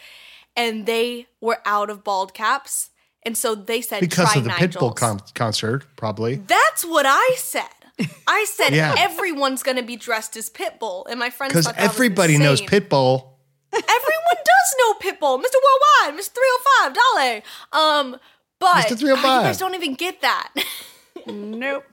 And 0.55 0.85
they 0.87 1.27
were 1.41 1.59
out 1.65 1.89
of 1.91 2.05
bald 2.05 2.35
caps. 2.35 2.91
And 3.23 3.37
so 3.37 3.55
they 3.55 3.81
said, 3.81 4.01
because 4.01 4.37
of 4.37 4.45
the 4.45 4.51
Pitbull 4.51 4.95
con- 4.95 5.21
concert, 5.35 5.85
probably. 5.97 6.35
That's 6.37 6.85
what 6.85 7.07
I 7.09 7.35
said. 7.39 7.76
I 8.27 8.45
said 8.49 8.75
Yeah. 8.75 8.95
everyone's 8.99 9.63
gonna 9.63 9.83
be 9.83 9.97
dressed 9.97 10.37
as 10.37 10.51
Pitbull, 10.51 11.07
and 11.09 11.19
my 11.19 11.31
friends 11.31 11.53
Because 11.53 11.67
thought 11.67 11.77
that 11.77 11.83
was 11.89 11.95
everybody 11.95 12.37
knows. 12.39 12.61
Pitbull. 12.61 13.29
Everyone 13.73 14.37
does 14.37 14.75
know 14.79 14.95
Pitbull, 14.95 15.39
Mr. 15.43 15.57
Worldwide, 15.63 16.21
Mr. 16.21 16.33
305, 16.35 16.95
Dale. 16.95 17.43
Um, 17.73 18.17
but 18.59 18.87
Mr. 18.87 18.99
305. 18.99 19.43
you 19.43 19.47
guys 19.49 19.59
don't 19.59 19.75
even 19.75 19.95
get 19.95 20.21
that. 20.23 20.53
Nope. 21.27 21.85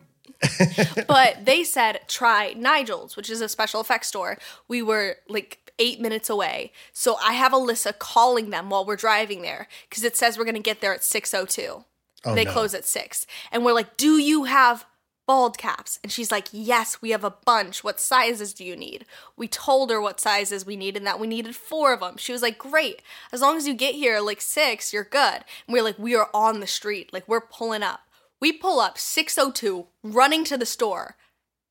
but 1.07 1.45
they 1.45 1.63
said 1.63 2.01
try 2.07 2.53
Nigel's, 2.55 3.15
which 3.15 3.29
is 3.29 3.41
a 3.41 3.49
special 3.49 3.81
effects 3.81 4.09
store. 4.09 4.37
We 4.67 4.81
were 4.83 5.17
like 5.27 5.71
eight 5.79 5.99
minutes 6.01 6.29
away, 6.29 6.71
so 6.91 7.15
I 7.15 7.33
have 7.33 7.51
Alyssa 7.51 7.97
calling 7.97 8.49
them 8.51 8.69
while 8.69 8.85
we're 8.85 8.95
driving 8.97 9.41
there 9.41 9.67
because 9.89 10.03
it 10.03 10.15
says 10.17 10.37
we're 10.37 10.45
gonna 10.45 10.59
get 10.59 10.81
there 10.81 10.93
at 10.93 11.03
six 11.03 11.33
oh 11.33 11.45
two. 11.45 11.85
Oh, 12.25 12.35
they 12.35 12.43
no. 12.45 12.51
close 12.51 12.73
at 12.73 12.85
six, 12.85 13.25
and 13.51 13.65
we're 13.65 13.73
like, 13.73 13.97
"Do 13.97 14.17
you 14.17 14.43
have 14.43 14.85
bald 15.25 15.57
caps?" 15.57 15.99
And 16.03 16.11
she's 16.11 16.31
like, 16.31 16.47
"Yes, 16.51 17.01
we 17.01 17.11
have 17.11 17.23
a 17.23 17.29
bunch. 17.45 17.83
What 17.83 17.99
sizes 17.99 18.53
do 18.53 18.63
you 18.63 18.75
need?" 18.75 19.05
We 19.35 19.47
told 19.47 19.89
her 19.91 20.01
what 20.01 20.19
sizes 20.19 20.65
we 20.65 20.75
need 20.75 20.95
and 20.97 21.05
that 21.07 21.19
we 21.19 21.27
needed 21.27 21.55
four 21.55 21.93
of 21.93 21.99
them. 22.01 22.17
She 22.17 22.31
was 22.31 22.41
like, 22.41 22.57
"Great, 22.57 23.01
as 23.31 23.41
long 23.41 23.57
as 23.57 23.67
you 23.67 23.73
get 23.73 23.95
here 23.95 24.19
like 24.19 24.41
six, 24.41 24.93
you're 24.93 25.03
good." 25.03 25.43
And 25.67 25.73
we're 25.73 25.83
like, 25.83 25.99
"We 25.99 26.15
are 26.15 26.29
on 26.33 26.59
the 26.59 26.67
street, 26.67 27.11
like 27.13 27.27
we're 27.27 27.41
pulling 27.41 27.83
up." 27.83 28.01
We 28.39 28.51
pull 28.51 28.81
up 28.81 28.97
602, 28.97 29.87
running 30.03 30.43
to 30.45 30.57
the 30.57 30.65
store. 30.65 31.15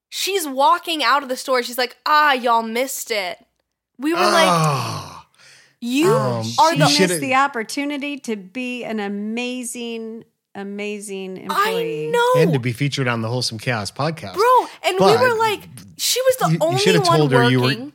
She's 0.09 0.47
walking 0.49 1.03
out 1.03 1.23
of 1.23 1.29
the 1.29 1.37
store. 1.37 1.63
She's 1.63 1.77
like, 1.79 1.97
"Ah, 2.07 2.33
y'all 2.33 2.63
missed 2.63 3.11
it." 3.11 3.45
We 3.99 4.15
were 4.15 4.21
like, 4.21 4.49
Oh, 4.49 5.25
"You 5.81 6.15
Um, 6.15 6.47
are 6.59 6.71
the 6.77 6.89
you 6.91 6.99
missed 7.09 7.21
the 7.21 7.35
opportunity 7.35 8.19
to 8.21 8.37
be 8.37 8.85
an 8.85 9.01
amazing, 9.01 10.25
amazing 10.55 11.37
employee. 11.39 12.09
I 12.09 12.11
know." 12.11 12.43
and 12.43 12.53
to 12.53 12.59
be 12.59 12.73
featured 12.73 13.09
on 13.09 13.23
the 13.23 13.29
Wholesome 13.29 13.59
Chaos 13.59 13.91
podcast. 13.91 14.35
Bro, 14.35 14.67
and 14.85 14.99
we 14.99 15.17
were 15.17 15.39
like, 15.39 15.69
she 15.97 16.21
was 16.23 16.37
the 16.37 16.47
you, 16.47 16.53
you 16.53 16.59
only 16.61 16.81
should 16.81 16.95
have 16.95 17.07
one 17.07 17.19
told 17.19 17.33
her 17.33 17.39
working. 17.39 17.53
you 17.53 17.61
were. 17.61 17.93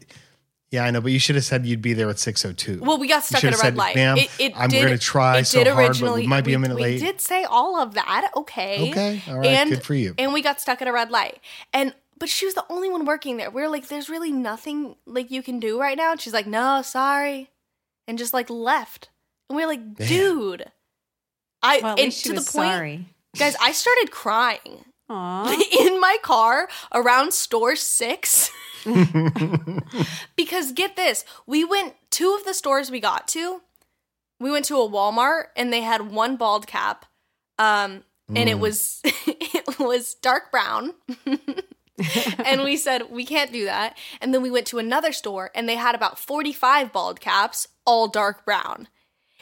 Yeah, 0.70 0.84
I 0.84 0.92
know, 0.92 1.00
but 1.00 1.14
you 1.14 1.20
should 1.20 1.36
have 1.36 1.46
said 1.46 1.66
you'd 1.66 1.82
be 1.82 1.94
there 1.94 2.10
at 2.10 2.20
602. 2.20 2.84
well, 2.84 2.98
we 2.98 3.08
got 3.08 3.24
stuck 3.24 3.40
should 3.40 3.54
at 3.54 3.60
a 3.60 3.64
red 3.64 3.64
said, 3.68 3.76
light. 3.78 3.96
"Ma'am, 3.96 4.18
it, 4.18 4.30
it 4.38 4.54
I'm 4.54 4.70
gonna 4.70 4.98
try 4.98 5.38
it 5.40 5.46
so 5.46 5.64
did 5.64 5.72
hard, 5.72 5.98
but 6.00 6.14
we 6.16 6.28
might 6.28 6.44
be 6.44 6.54
a 6.54 6.60
minute 6.60 6.76
we 6.76 6.84
late. 6.84 7.00
did 7.00 7.22
say 7.22 7.46
all 7.46 7.80
of 7.80 7.94
that. 7.94 8.32
Okay. 8.36 8.92
Okay, 8.92 9.22
all 9.30 9.38
right, 9.38 9.48
And, 9.48 9.70
good 9.70 9.84
for 9.84 9.94
you. 9.94 10.14
And 10.18 10.34
we 10.34 10.42
got 10.42 10.60
stuck 10.60 10.82
at 10.82 10.88
a 10.90 10.92
red 10.92 11.10
light. 11.10 11.40
And 11.72 11.94
but 12.20 12.28
she 12.28 12.46
was 12.46 12.54
the 12.56 12.66
only 12.70 12.90
one 12.90 13.06
working 13.06 13.38
there. 13.38 13.50
We 13.50 13.62
were 13.62 13.70
like, 13.70 13.88
"There's 13.88 14.10
really 14.10 14.32
nothing 14.34 14.98
like 15.06 15.32
you 15.32 15.42
can 15.42 15.62
do 15.62 15.80
right 15.80 15.96
now." 15.96 16.12
And 16.12 16.20
she's 16.20 16.34
like, 16.34 16.48
"No, 16.48 16.82
sorry," 16.82 17.50
and 18.06 18.18
just 18.18 18.34
like 18.34 18.50
left. 18.50 19.10
And 19.50 19.56
we 19.56 19.64
are 19.64 19.68
like, 19.68 19.96
"Dude." 19.96 20.66
I 21.62 21.80
Well, 21.82 21.94
at 21.94 22.00
and 22.00 22.06
least 22.08 22.24
she 22.24 22.30
to 22.30 22.36
the 22.36 22.42
point, 22.42 22.72
sorry. 22.72 23.06
guys, 23.38 23.56
I 23.62 23.72
started 23.72 24.12
crying. 24.12 24.86
Aw. 25.10 25.64
in 25.80 26.02
my 26.02 26.18
car 26.22 26.68
around 26.94 27.34
store 27.34 27.76
six. 27.76 28.52
because 30.36 30.72
get 30.74 30.96
this, 30.96 31.26
we 31.46 31.64
went 31.64 31.96
two 32.12 32.36
of 32.38 32.46
the 32.46 32.54
stores 32.54 32.92
we 32.92 33.00
got 33.00 33.28
to. 33.30 33.62
We 34.40 34.52
went 34.52 34.66
to 34.66 34.76
a 34.78 34.90
Walmart 34.90 35.46
and 35.56 35.72
they 35.74 35.82
had 35.82 36.12
one 36.12 36.36
bald 36.36 36.68
cap, 36.68 37.06
um, 37.58 38.04
and 38.36 38.50
it 38.50 38.60
was 38.60 39.02
it 39.04 39.80
was 39.80 40.14
dark 40.16 40.52
brown. 40.52 40.94
and 42.46 42.64
we 42.64 42.78
said 42.78 43.10
we 43.10 43.26
can't 43.26 43.52
do 43.52 43.66
that. 43.66 43.98
And 44.22 44.34
then 44.34 44.42
we 44.44 44.52
went 44.52 44.68
to 44.68 44.78
another 44.78 45.12
store 45.12 45.50
and 45.56 45.68
they 45.68 45.76
had 45.76 45.96
about 45.96 46.20
forty 46.20 46.54
five 46.54 46.92
bald 46.94 47.20
caps, 47.20 47.68
all 47.86 48.08
dark 48.08 48.46
brown. 48.46 48.88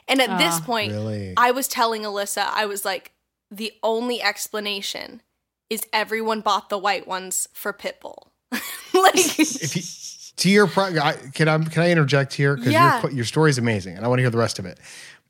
And 0.08 0.22
at 0.22 0.38
this 0.38 0.60
Ah. 0.62 0.66
point, 0.66 0.92
Really? 0.92 1.34
I 1.38 1.52
was 1.52 1.68
telling 1.68 2.04
Alyssa, 2.04 2.48
I 2.54 2.66
was 2.66 2.86
like, 2.86 3.12
the 3.52 3.74
only 3.84 4.22
explanation 4.22 5.22
is 5.70 5.82
everyone 5.92 6.42
bought 6.42 6.70
the 6.70 6.78
white 6.78 7.08
ones 7.08 7.48
for 7.54 7.74
Pitbull. 7.74 8.28
like, 8.94 9.16
if 9.40 9.76
you, 9.76 9.82
to 10.38 10.50
your 10.50 10.68
pro, 10.68 10.86
I, 10.98 11.14
can 11.34 11.48
I 11.48 11.58
can 11.64 11.84
I 11.84 11.92
interject 11.92 12.34
here 12.34 12.56
because 12.56 12.74
Yeah. 12.74 13.02
your 13.02 13.12
your 13.12 13.26
story 13.26 13.50
is 13.50 13.58
amazing 13.58 13.96
and 13.96 14.06
I 14.06 14.08
want 14.08 14.20
to 14.20 14.24
hear 14.24 14.30
the 14.30 14.38
rest 14.38 14.60
of 14.60 14.66
it. 14.66 14.80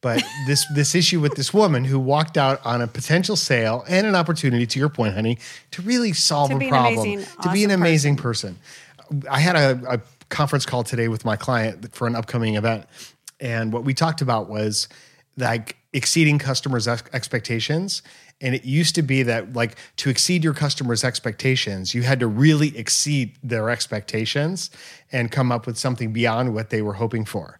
But 0.01 0.21
this 0.45 0.65
this 0.75 0.93
issue 0.93 1.19
with 1.19 1.35
this 1.35 1.53
woman 1.53 1.85
who 1.85 1.99
walked 1.99 2.37
out 2.37 2.63
on 2.65 2.81
a 2.81 2.87
potential 2.87 3.35
sale 3.35 3.83
and 3.87 4.05
an 4.05 4.13
opportunity, 4.15 4.65
to 4.67 4.79
your 4.79 4.89
point, 4.89 5.15
honey, 5.15 5.37
to 5.71 5.81
really 5.81 6.13
solve 6.13 6.51
To 6.51 6.57
a 6.57 6.67
problem, 6.69 7.07
amazing, 7.07 7.25
to 7.41 7.51
be 7.51 7.63
an 7.63 7.71
awesome 7.71 7.81
amazing 7.81 8.15
person. 8.17 8.57
I 9.29 9.39
had 9.39 9.55
a, 9.55 9.93
a 9.95 10.01
conference 10.29 10.65
call 10.65 10.83
today 10.83 11.07
with 11.07 11.23
my 11.25 11.35
client 11.35 11.93
for 11.95 12.07
an 12.07 12.15
upcoming 12.15 12.55
event, 12.55 12.85
and 13.39 13.73
what 13.73 13.83
we 13.83 13.93
talked 13.93 14.21
about 14.21 14.49
was 14.49 14.87
like 15.37 15.77
exceeding 15.93 16.39
customers' 16.39 16.87
ex- 16.87 17.03
expectations. 17.13 18.01
And 18.41 18.53
it 18.53 18.65
used 18.65 18.95
to 18.95 19.01
be 19.01 19.23
that, 19.23 19.53
like, 19.53 19.77
to 19.95 20.09
exceed 20.09 20.43
your 20.43 20.53
customers' 20.53 21.05
expectations, 21.05 21.93
you 21.93 22.01
had 22.01 22.19
to 22.19 22.27
really 22.27 22.77
exceed 22.77 23.37
their 23.41 23.69
expectations 23.69 24.69
and 25.09 25.31
come 25.31 25.53
up 25.53 25.65
with 25.65 25.77
something 25.77 26.11
beyond 26.11 26.53
what 26.53 26.69
they 26.69 26.81
were 26.81 26.93
hoping 26.93 27.23
for. 27.23 27.59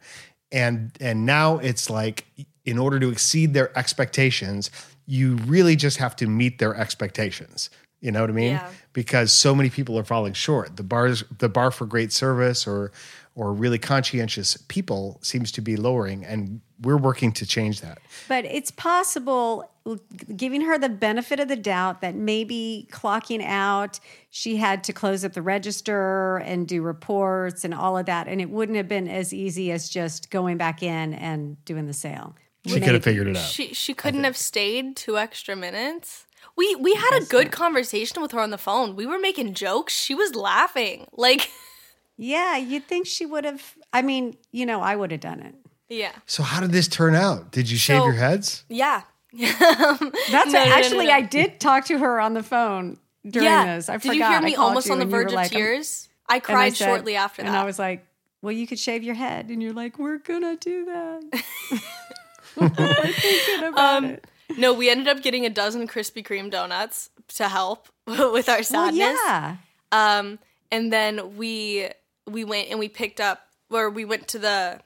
And 0.52 0.92
and 1.00 1.26
now 1.26 1.60
it's 1.60 1.90
like, 1.90 2.26
in 2.66 2.78
order 2.78 3.00
to 3.00 3.10
exceed 3.10 3.54
their 3.54 3.78
expectations, 3.78 4.70
you 5.06 5.38
really 5.48 5.78
just 5.78 5.98
have 5.98 6.16
to 6.18 6.28
meet 6.28 6.60
their 6.60 6.76
expectations. 6.76 7.70
You 8.02 8.12
know 8.12 8.22
what 8.22 8.30
I 8.30 8.34
mean? 8.34 8.52
Yeah. 8.52 8.70
Because 8.92 9.32
so 9.32 9.56
many 9.56 9.70
people 9.70 9.98
are 9.98 10.04
falling 10.04 10.34
short. 10.34 10.76
The 10.76 10.84
bars, 10.84 11.24
the 11.40 11.50
bar 11.50 11.72
for 11.72 11.86
great 11.86 12.12
service 12.12 12.68
or 12.68 12.92
or 13.36 13.54
really 13.54 13.78
conscientious 13.78 14.58
people 14.70 15.20
seems 15.22 15.52
to 15.52 15.62
be 15.62 15.76
lowering, 15.76 16.26
and 16.26 16.62
we're 16.82 16.98
working 16.98 17.32
to 17.34 17.46
change 17.46 17.82
that. 17.82 18.00
But 18.30 18.46
it's 18.46 18.72
possible, 18.72 19.70
giving 20.36 20.62
her 20.62 20.78
the 20.78 20.90
benefit 20.90 21.40
of 21.42 21.50
the 21.50 21.56
doubt 21.58 22.02
that 22.02 22.16
maybe 22.16 22.88
clocking 22.92 23.44
out, 23.46 24.00
she 24.30 24.56
had 24.56 24.84
to 24.86 24.94
close 24.94 25.26
up 25.26 25.34
the 25.34 25.42
register 25.42 26.38
and 26.38 26.68
do 26.68 26.82
reports 26.82 27.66
and 27.66 27.74
all 27.74 27.98
of 27.98 28.06
that. 28.06 28.28
And 28.28 28.40
it 28.40 28.50
wouldn't 28.50 28.78
have 28.78 28.88
been 28.88 29.08
as 29.08 29.34
easy 29.34 29.72
as 29.72 29.90
just 29.90 30.32
going 30.32 30.58
back 30.58 30.82
in 30.82 31.14
and 31.14 31.64
doing 31.66 31.88
the 31.88 31.94
sale. 31.94 32.36
She 32.66 32.80
could 32.80 32.94
have 32.96 33.04
figured 33.04 33.28
it 33.28 33.38
out. 33.38 33.44
she 33.46 33.74
she 33.74 33.94
couldn't 33.94 34.24
have 34.24 34.36
stayed 34.36 34.96
two 34.96 35.18
extra 35.18 35.56
minutes. 35.56 36.26
We 36.56 36.74
we 36.76 36.96
had 36.96 37.22
a 37.22 37.26
good 37.26 37.52
conversation 37.52 38.22
with 38.22 38.32
her 38.32 38.40
on 38.40 38.50
the 38.50 38.58
phone. 38.58 38.96
We 38.96 39.06
were 39.06 39.20
making 39.20 39.54
jokes. 39.54 39.94
She 39.94 40.16
was 40.16 40.36
laughing. 40.36 41.06
Like, 41.12 41.50
Yeah, 42.18 42.58
you'd 42.58 42.86
think 42.88 43.08
she 43.08 43.26
would 43.26 43.44
have. 43.46 43.62
I 43.94 44.02
mean, 44.02 44.38
you 44.52 44.66
know, 44.66 44.82
I 44.82 44.96
would 44.96 45.12
have 45.12 45.20
done 45.22 45.40
it. 45.42 45.56
yeah, 45.90 46.12
So 46.26 46.44
how 46.44 46.62
did 46.62 46.72
this 46.72 46.88
turn 46.88 47.14
out? 47.16 47.52
Did 47.52 47.70
you 47.70 47.78
shave 47.78 48.00
So- 48.00 48.06
your 48.06 48.14
heads? 48.16 48.64
yeah. 48.70 49.02
That's 49.38 49.60
No, 49.62 50.00
no, 50.32 50.52
no, 50.52 50.60
actually, 50.60 51.06
no, 51.08 51.12
no. 51.12 51.18
I 51.18 51.22
did 51.22 51.60
talk 51.60 51.86
to 51.86 51.98
her 51.98 52.22
on 52.22 52.34
the 52.34 52.42
phone 52.44 52.98
during 53.30 53.46
yeah. 53.50 53.76
this. 53.76 53.90
I 53.90 53.94
Did 53.98 54.02
forgot. 54.04 54.16
you 54.16 54.24
hear 54.26 54.42
me 54.42 54.56
almost 54.56 54.90
on 54.90 54.98
the 54.98 55.02
and 55.04 55.12
you 55.12 55.18
were 55.18 55.24
verge 55.24 55.32
of 55.34 55.36
like, 55.36 55.52
I'm- 55.52 55.60
tears? 55.62 56.08
I 56.30 56.36
and 56.36 56.44
I 56.44 56.46
cried 56.46 56.76
said- 56.78 56.86
shortly 56.86 57.16
after 57.18 57.42
that. 57.42 57.48
And 57.50 57.58
I 57.58 57.66
was 57.66 57.78
like, 57.78 58.06
well, 58.42 58.54
you 58.54 58.66
could 58.66 58.80
shave 58.80 59.04
your 59.04 59.16
head. 59.16 59.50
And 59.50 59.62
you're 59.62 59.74
like, 59.74 60.00
we're 60.00 60.20
going 60.20 60.42
to 60.44 60.56
do 60.56 60.86
that. 60.86 61.44
About 62.58 63.78
Um, 63.98 64.06
it. 64.06 64.26
no, 64.58 64.74
we 64.74 64.90
ended 64.90 65.08
up 65.08 65.22
getting 65.22 65.46
a 65.46 65.50
dozen 65.50 65.88
Krispy 65.88 66.24
Kreme 66.26 66.50
donuts 66.50 67.10
to 67.36 67.50
help 67.50 67.90
with 68.08 68.48
our 68.50 68.58
Well, 68.58 68.64
sadness. 68.64 69.20
yeah. 69.26 69.58
Um, 69.92 70.40
and 70.72 70.94
then 70.94 71.36
we 71.38 71.90
we 72.30 72.44
went 72.44 72.70
and 72.70 72.80
we 72.80 72.90
picked 72.90 73.20
up, 73.20 73.48
or 73.70 73.90
we 73.90 74.06
went 74.06 74.28
to 74.30 74.40
the 74.40 74.82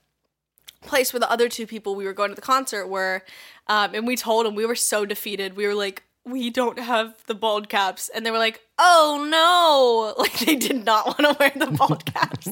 place 0.82 1.12
where 1.14 1.20
the 1.20 1.30
other 1.30 1.50
two 1.50 1.68
people 1.68 1.96
we 1.96 2.06
were 2.06 2.14
going 2.14 2.30
to 2.30 2.36
the 2.36 2.42
concert 2.42 2.88
were, 2.88 3.24
um, 3.68 3.94
and 3.94 4.08
we 4.08 4.16
told 4.16 4.46
them 4.46 4.56
we 4.56 4.66
were 4.66 4.76
so 4.76 5.06
defeated. 5.06 5.56
We 5.56 5.68
were 5.68 5.76
like, 5.76 6.04
we 6.26 6.50
don't 6.50 6.80
have 6.80 7.16
the 7.28 7.36
bald 7.36 7.70
caps, 7.70 8.10
and 8.14 8.26
they 8.26 8.32
were 8.32 8.38
like, 8.38 8.62
oh 8.78 9.26
no, 9.30 10.22
like 10.22 10.40
they 10.40 10.56
did 10.56 10.86
not 10.86 11.06
want 11.06 11.20
to 11.20 11.36
wear 11.40 11.52
the 11.56 11.72
bald 11.76 12.06
caps. 12.06 12.48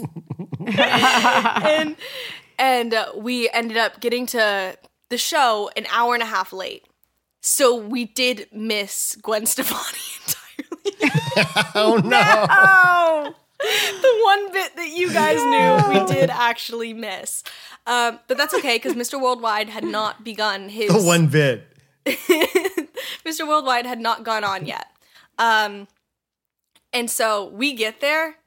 and 0.67 1.95
and 2.59 2.93
uh, 2.93 3.11
we 3.15 3.49
ended 3.49 3.77
up 3.77 3.99
getting 3.99 4.25
to 4.27 4.77
the 5.09 5.17
show 5.17 5.69
an 5.75 5.85
hour 5.91 6.13
and 6.13 6.23
a 6.23 6.27
half 6.27 6.51
late. 6.51 6.85
So 7.41 7.75
we 7.75 8.05
did 8.05 8.47
miss 8.51 9.15
Gwen 9.21 9.45
Stefani 9.45 9.99
entirely. 10.97 11.11
Oh 11.75 12.01
no! 12.03 12.45
Oh, 12.49 13.35
the 13.59 14.21
one 14.23 14.51
bit 14.51 14.75
that 14.75 14.89
you 14.89 15.11
guys 15.11 15.37
knew 15.43 15.99
we 15.99 16.05
did 16.13 16.29
actually 16.29 16.93
miss. 16.93 17.43
Um, 17.85 18.19
but 18.27 18.37
that's 18.37 18.53
okay 18.55 18.75
because 18.75 18.93
Mr. 18.93 19.19
Worldwide 19.21 19.69
had 19.69 19.83
not 19.83 20.23
begun 20.23 20.69
his 20.69 20.91
the 20.91 21.01
one 21.01 21.27
bit. 21.27 21.67
Mr. 22.05 23.47
Worldwide 23.47 23.85
had 23.85 23.99
not 23.99 24.23
gone 24.23 24.43
on 24.43 24.65
yet. 24.65 24.87
Um, 25.37 25.87
and 26.93 27.09
so 27.09 27.47
we 27.49 27.73
get 27.73 28.01
there, 28.01 28.37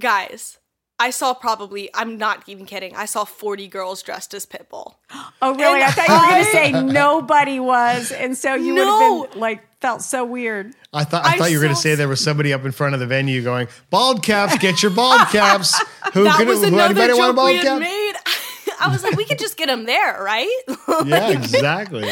guys. 0.00 0.58
I 0.98 1.10
saw 1.10 1.34
probably, 1.34 1.90
I'm 1.92 2.18
not 2.18 2.44
even 2.48 2.66
kidding, 2.66 2.94
I 2.94 3.06
saw 3.06 3.24
40 3.24 3.66
girls 3.68 4.02
dressed 4.02 4.32
as 4.34 4.46
Pitbull. 4.46 4.94
Oh, 5.42 5.54
really? 5.54 5.74
And 5.82 5.84
I 5.84 5.90
thought 5.90 6.08
you 6.08 6.14
were 6.14 6.30
going 6.30 6.44
to 6.44 6.50
say 6.50 6.72
nobody 6.92 7.60
was, 7.60 8.10
and 8.12 8.36
so 8.38 8.54
you 8.54 8.72
would 8.74 8.84
No. 8.84 9.22
have 9.24 9.32
been 9.32 9.40
like 9.40 9.62
felt 9.80 10.00
so 10.00 10.24
weird. 10.24 10.72
I 10.92 11.04
thought 11.04 11.26
I, 11.26 11.32
I 11.32 11.36
thought 11.36 11.50
you 11.50 11.58
were 11.58 11.62
going 11.64 11.74
to 11.74 11.80
say 11.80 11.94
there 11.96 12.08
was 12.08 12.20
somebody 12.22 12.52
up 12.54 12.64
in 12.64 12.72
front 12.72 12.94
of 12.94 13.00
the 13.00 13.06
venue 13.06 13.42
going, 13.42 13.68
"Bald 13.90 14.22
caps, 14.22 14.56
get 14.56 14.82
your 14.82 14.90
bald 14.92 15.20
caps." 15.32 15.78
Who 16.14 16.24
that 16.24 16.38
could 16.38 16.48
was 16.48 16.60
who- 16.60 16.68
another 16.68 16.98
anybody 16.98 17.12
want 17.18 17.32
a 17.32 17.34
joke 17.36 17.44
we 17.46 17.52
bald 17.56 17.62
cap? 17.66 17.80
made. 17.80 18.12
I 18.80 18.88
was 18.88 19.02
like, 19.02 19.16
we 19.16 19.24
could 19.26 19.38
just 19.38 19.58
get 19.58 19.66
them 19.66 19.84
there, 19.84 20.22
right? 20.22 20.48
Yeah, 21.04 21.28
exactly. 21.30 22.10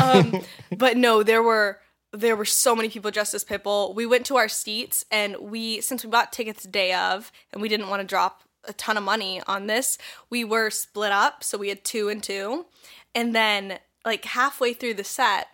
Um, 0.00 0.40
but 0.74 0.96
no, 0.96 1.22
there 1.22 1.42
were 1.42 1.78
there 2.12 2.36
were 2.36 2.44
so 2.44 2.74
many 2.74 2.88
people 2.88 3.10
dressed 3.10 3.34
as 3.34 3.44
Pitbull. 3.44 3.94
We 3.94 4.06
went 4.06 4.26
to 4.26 4.36
our 4.36 4.48
seats 4.48 5.04
and 5.10 5.36
we 5.40 5.80
since 5.80 6.04
we 6.04 6.10
bought 6.10 6.32
tickets 6.32 6.64
day 6.64 6.92
of 6.92 7.30
and 7.52 7.62
we 7.62 7.68
didn't 7.68 7.88
want 7.88 8.00
to 8.00 8.06
drop 8.06 8.42
a 8.64 8.72
ton 8.72 8.96
of 8.96 9.02
money 9.02 9.40
on 9.46 9.66
this, 9.66 9.96
we 10.28 10.44
were 10.44 10.70
split 10.70 11.12
up, 11.12 11.42
so 11.42 11.56
we 11.56 11.68
had 11.68 11.84
two 11.84 12.08
and 12.08 12.22
two. 12.22 12.66
And 13.14 13.34
then 13.34 13.78
like 14.04 14.24
halfway 14.24 14.74
through 14.74 14.94
the 14.94 15.04
set, 15.04 15.48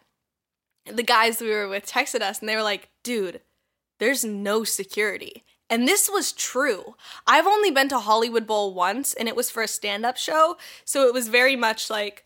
the 0.86 1.02
guys 1.02 1.40
we 1.40 1.50
were 1.50 1.68
with 1.68 1.86
texted 1.86 2.20
us 2.20 2.40
and 2.40 2.48
they 2.48 2.56
were 2.56 2.62
like, 2.62 2.88
"Dude, 3.04 3.40
there's 3.98 4.24
no 4.24 4.64
security." 4.64 5.44
And 5.68 5.86
this 5.86 6.08
was 6.08 6.32
true. 6.32 6.94
I've 7.26 7.46
only 7.46 7.72
been 7.72 7.88
to 7.88 7.98
Hollywood 7.98 8.46
Bowl 8.46 8.72
once 8.72 9.14
and 9.14 9.28
it 9.28 9.34
was 9.34 9.50
for 9.50 9.62
a 9.62 9.68
stand-up 9.68 10.16
show, 10.16 10.56
so 10.84 11.06
it 11.08 11.14
was 11.14 11.28
very 11.28 11.56
much 11.56 11.90
like 11.90 12.24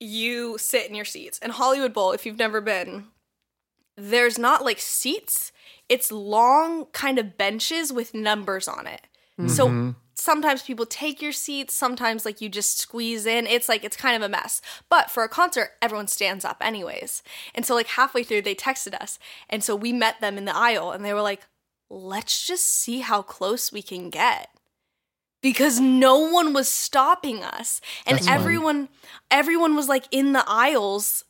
you 0.00 0.56
sit 0.58 0.88
in 0.88 0.94
your 0.94 1.04
seats. 1.04 1.38
And 1.42 1.52
Hollywood 1.52 1.92
Bowl, 1.92 2.12
if 2.12 2.24
you've 2.24 2.38
never 2.38 2.60
been, 2.62 3.08
there's 3.96 4.38
not 4.38 4.64
like 4.64 4.80
seats. 4.80 5.52
It's 5.88 6.12
long 6.12 6.86
kind 6.86 7.18
of 7.18 7.36
benches 7.36 7.92
with 7.92 8.14
numbers 8.14 8.68
on 8.68 8.86
it. 8.86 9.02
So 9.48 9.68
mm-hmm. 9.68 9.90
sometimes 10.14 10.62
people 10.62 10.86
take 10.86 11.22
your 11.22 11.32
seats, 11.32 11.74
sometimes 11.74 12.24
like 12.24 12.40
you 12.40 12.48
just 12.48 12.78
squeeze 12.78 13.26
in. 13.26 13.46
It's 13.46 13.68
like 13.68 13.84
it's 13.84 13.96
kind 13.96 14.16
of 14.16 14.22
a 14.22 14.28
mess. 14.28 14.60
But 14.88 15.10
for 15.10 15.24
a 15.24 15.28
concert, 15.28 15.70
everyone 15.80 16.08
stands 16.08 16.44
up 16.44 16.58
anyways. 16.60 17.22
And 17.54 17.64
so 17.64 17.74
like 17.74 17.88
halfway 17.88 18.22
through 18.22 18.42
they 18.42 18.54
texted 18.54 18.94
us. 18.94 19.18
And 19.48 19.64
so 19.64 19.74
we 19.74 19.92
met 19.92 20.20
them 20.20 20.36
in 20.36 20.44
the 20.44 20.56
aisle 20.56 20.92
and 20.92 21.04
they 21.04 21.14
were 21.14 21.22
like, 21.22 21.46
"Let's 21.88 22.46
just 22.46 22.66
see 22.66 23.00
how 23.00 23.22
close 23.22 23.72
we 23.72 23.82
can 23.82 24.10
get." 24.10 24.50
because 25.42 25.80
no 25.80 26.18
one 26.18 26.52
was 26.52 26.68
stopping 26.68 27.42
us 27.42 27.80
and 28.06 28.18
That's 28.18 28.28
everyone 28.28 28.90
everyone 29.30 29.74
was 29.74 29.88
like 29.88 30.04
in 30.10 30.34
the 30.34 30.44
aisles 30.46 31.24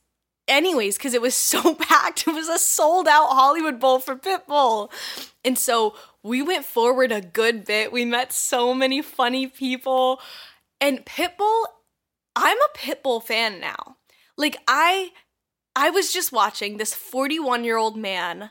anyways 0.51 0.97
because 0.99 1.15
it 1.15 1.23
was 1.23 1.35
so 1.35 1.75
packed. 1.79 2.27
It 2.27 2.35
was 2.35 2.49
a 2.49 2.59
sold 2.59 3.09
out 3.09 3.29
hollywood 3.31 3.81
bowl 3.81 3.99
for 4.01 4.17
pitbull. 4.17 4.91
And 5.45 5.59
so 5.59 5.95
we 6.23 6.43
went 6.43 6.67
forward 6.67 7.13
a 7.13 7.23
good 7.23 7.65
bit. 7.65 7.93
We 7.93 8.05
met 8.05 8.33
so 8.33 8.75
many 8.75 9.01
funny 9.01 9.47
people. 9.47 10.21
And 10.81 11.07
pitbull 11.07 11.65
i'm 12.37 12.59
a 12.59 12.79
pitbull 12.79 13.23
fan 13.23 13.61
now. 13.61 13.97
Like 14.37 14.57
i 14.69 15.11
i 15.75 15.91
was 15.91 16.13
just 16.13 16.33
watching 16.33 16.77
this 16.77 16.95
41 16.95 17.65
year 17.65 17.79
old 17.79 17.97
man 17.97 18.51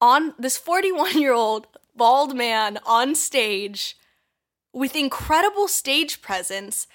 on 0.00 0.34
this 0.38 0.58
41 0.58 1.20
year 1.20 1.32
old 1.32 1.66
bald 1.96 2.36
man 2.36 2.78
on 2.86 3.14
stage 3.14 3.96
with 4.72 4.94
incredible 4.94 5.68
stage 5.68 6.22
presence, 6.22 6.86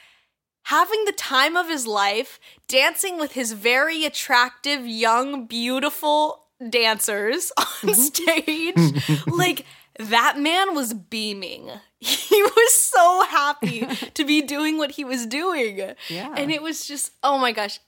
having 0.64 1.06
the 1.06 1.12
time 1.12 1.58
of 1.58 1.70
his 1.70 1.86
life, 1.88 2.40
dancing 2.68 3.20
with 3.20 3.34
his 3.34 3.52
very 3.54 4.06
attractive, 4.06 4.88
young, 4.88 5.46
beautiful 5.46 6.46
dancers 6.70 7.52
on 7.58 7.66
mm-hmm. 7.66 7.94
stage. 7.94 9.28
like, 9.28 9.66
that 10.00 10.40
man 10.40 10.76
was 10.76 10.94
beaming. 10.94 11.70
He 12.04 12.42
was 12.42 12.74
so 12.74 13.24
happy 13.30 13.88
to 14.14 14.26
be 14.26 14.42
doing 14.56 14.78
what 14.78 14.92
he 14.92 15.06
was 15.06 15.26
doing. 15.26 15.94
Yeah. 16.10 16.34
And 16.36 16.52
it 16.52 16.62
was 16.62 16.86
just, 16.86 17.12
oh 17.24 17.38
my 17.38 17.54
gosh. 17.54 17.80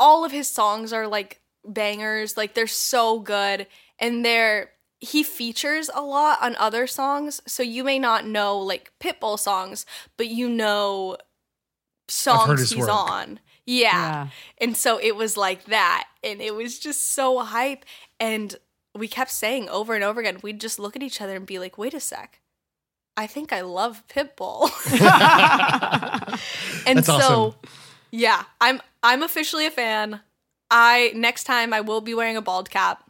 All 0.00 0.24
of 0.24 0.32
his 0.32 0.50
songs 0.50 0.92
are 0.92 1.06
like 1.06 1.40
bangers. 1.64 2.36
Like, 2.36 2.54
they're 2.54 2.66
so 2.66 3.20
good. 3.20 3.68
And 4.00 4.24
they're, 4.24 4.70
he 4.98 5.22
features 5.22 5.88
a 5.94 6.02
lot 6.02 6.42
on 6.42 6.56
other 6.56 6.88
songs, 6.88 7.40
so 7.46 7.62
you 7.62 7.84
may 7.84 7.98
not 8.00 8.26
know 8.26 8.58
like 8.58 8.90
Pitbull 8.98 9.38
songs, 9.38 9.86
but 10.16 10.26
you 10.26 10.48
know 10.48 11.16
songs 12.08 12.70
he's 12.70 12.80
work. 12.80 12.90
on. 12.90 13.40
Yeah. 13.66 13.90
Yeah. 13.92 14.28
And 14.58 14.76
so 14.76 14.98
it 15.00 15.16
was 15.16 15.36
like 15.36 15.64
that. 15.64 16.06
And 16.22 16.40
it 16.40 16.54
was 16.54 16.78
just 16.78 17.14
so 17.14 17.38
hype. 17.40 17.84
And 18.20 18.54
we 18.94 19.08
kept 19.08 19.30
saying 19.30 19.68
over 19.70 19.94
and 19.94 20.04
over 20.04 20.20
again, 20.20 20.38
we'd 20.42 20.60
just 20.60 20.78
look 20.78 20.96
at 20.96 21.02
each 21.02 21.20
other 21.20 21.34
and 21.36 21.46
be 21.46 21.58
like, 21.58 21.78
wait 21.78 21.94
a 21.94 22.00
sec. 22.00 22.40
I 23.16 23.26
think 23.26 23.52
I 23.52 23.60
love 23.62 24.02
Pitbull. 24.08 24.68
and 26.86 26.98
That's 26.98 27.06
so 27.06 27.14
awesome. 27.14 27.54
yeah, 28.10 28.42
I'm 28.60 28.80
I'm 29.02 29.22
officially 29.22 29.66
a 29.66 29.70
fan. 29.70 30.20
I 30.70 31.12
next 31.14 31.44
time 31.44 31.72
I 31.72 31.80
will 31.80 32.00
be 32.00 32.14
wearing 32.14 32.36
a 32.36 32.42
bald 32.42 32.70
cap. 32.70 33.08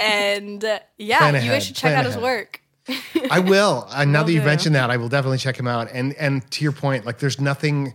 And 0.00 0.64
uh, 0.64 0.80
yeah, 0.98 1.18
Plan 1.18 1.34
you 1.34 1.38
ahead, 1.40 1.50
guys 1.50 1.66
should 1.66 1.76
check 1.76 1.92
plan 1.92 2.04
out 2.06 2.06
his 2.06 2.18
work. 2.18 2.60
I 3.30 3.38
will. 3.40 3.86
Uh, 3.90 4.04
now 4.04 4.18
Will 4.20 4.26
that 4.26 4.32
you've 4.32 4.42
do. 4.42 4.48
mentioned 4.48 4.74
that, 4.74 4.90
I 4.90 4.96
will 4.96 5.08
definitely 5.08 5.38
check 5.38 5.58
him 5.58 5.68
out. 5.68 5.88
And 5.92 6.14
and 6.14 6.48
to 6.52 6.64
your 6.64 6.72
point, 6.72 7.04
like 7.06 7.18
there's 7.18 7.40
nothing 7.40 7.94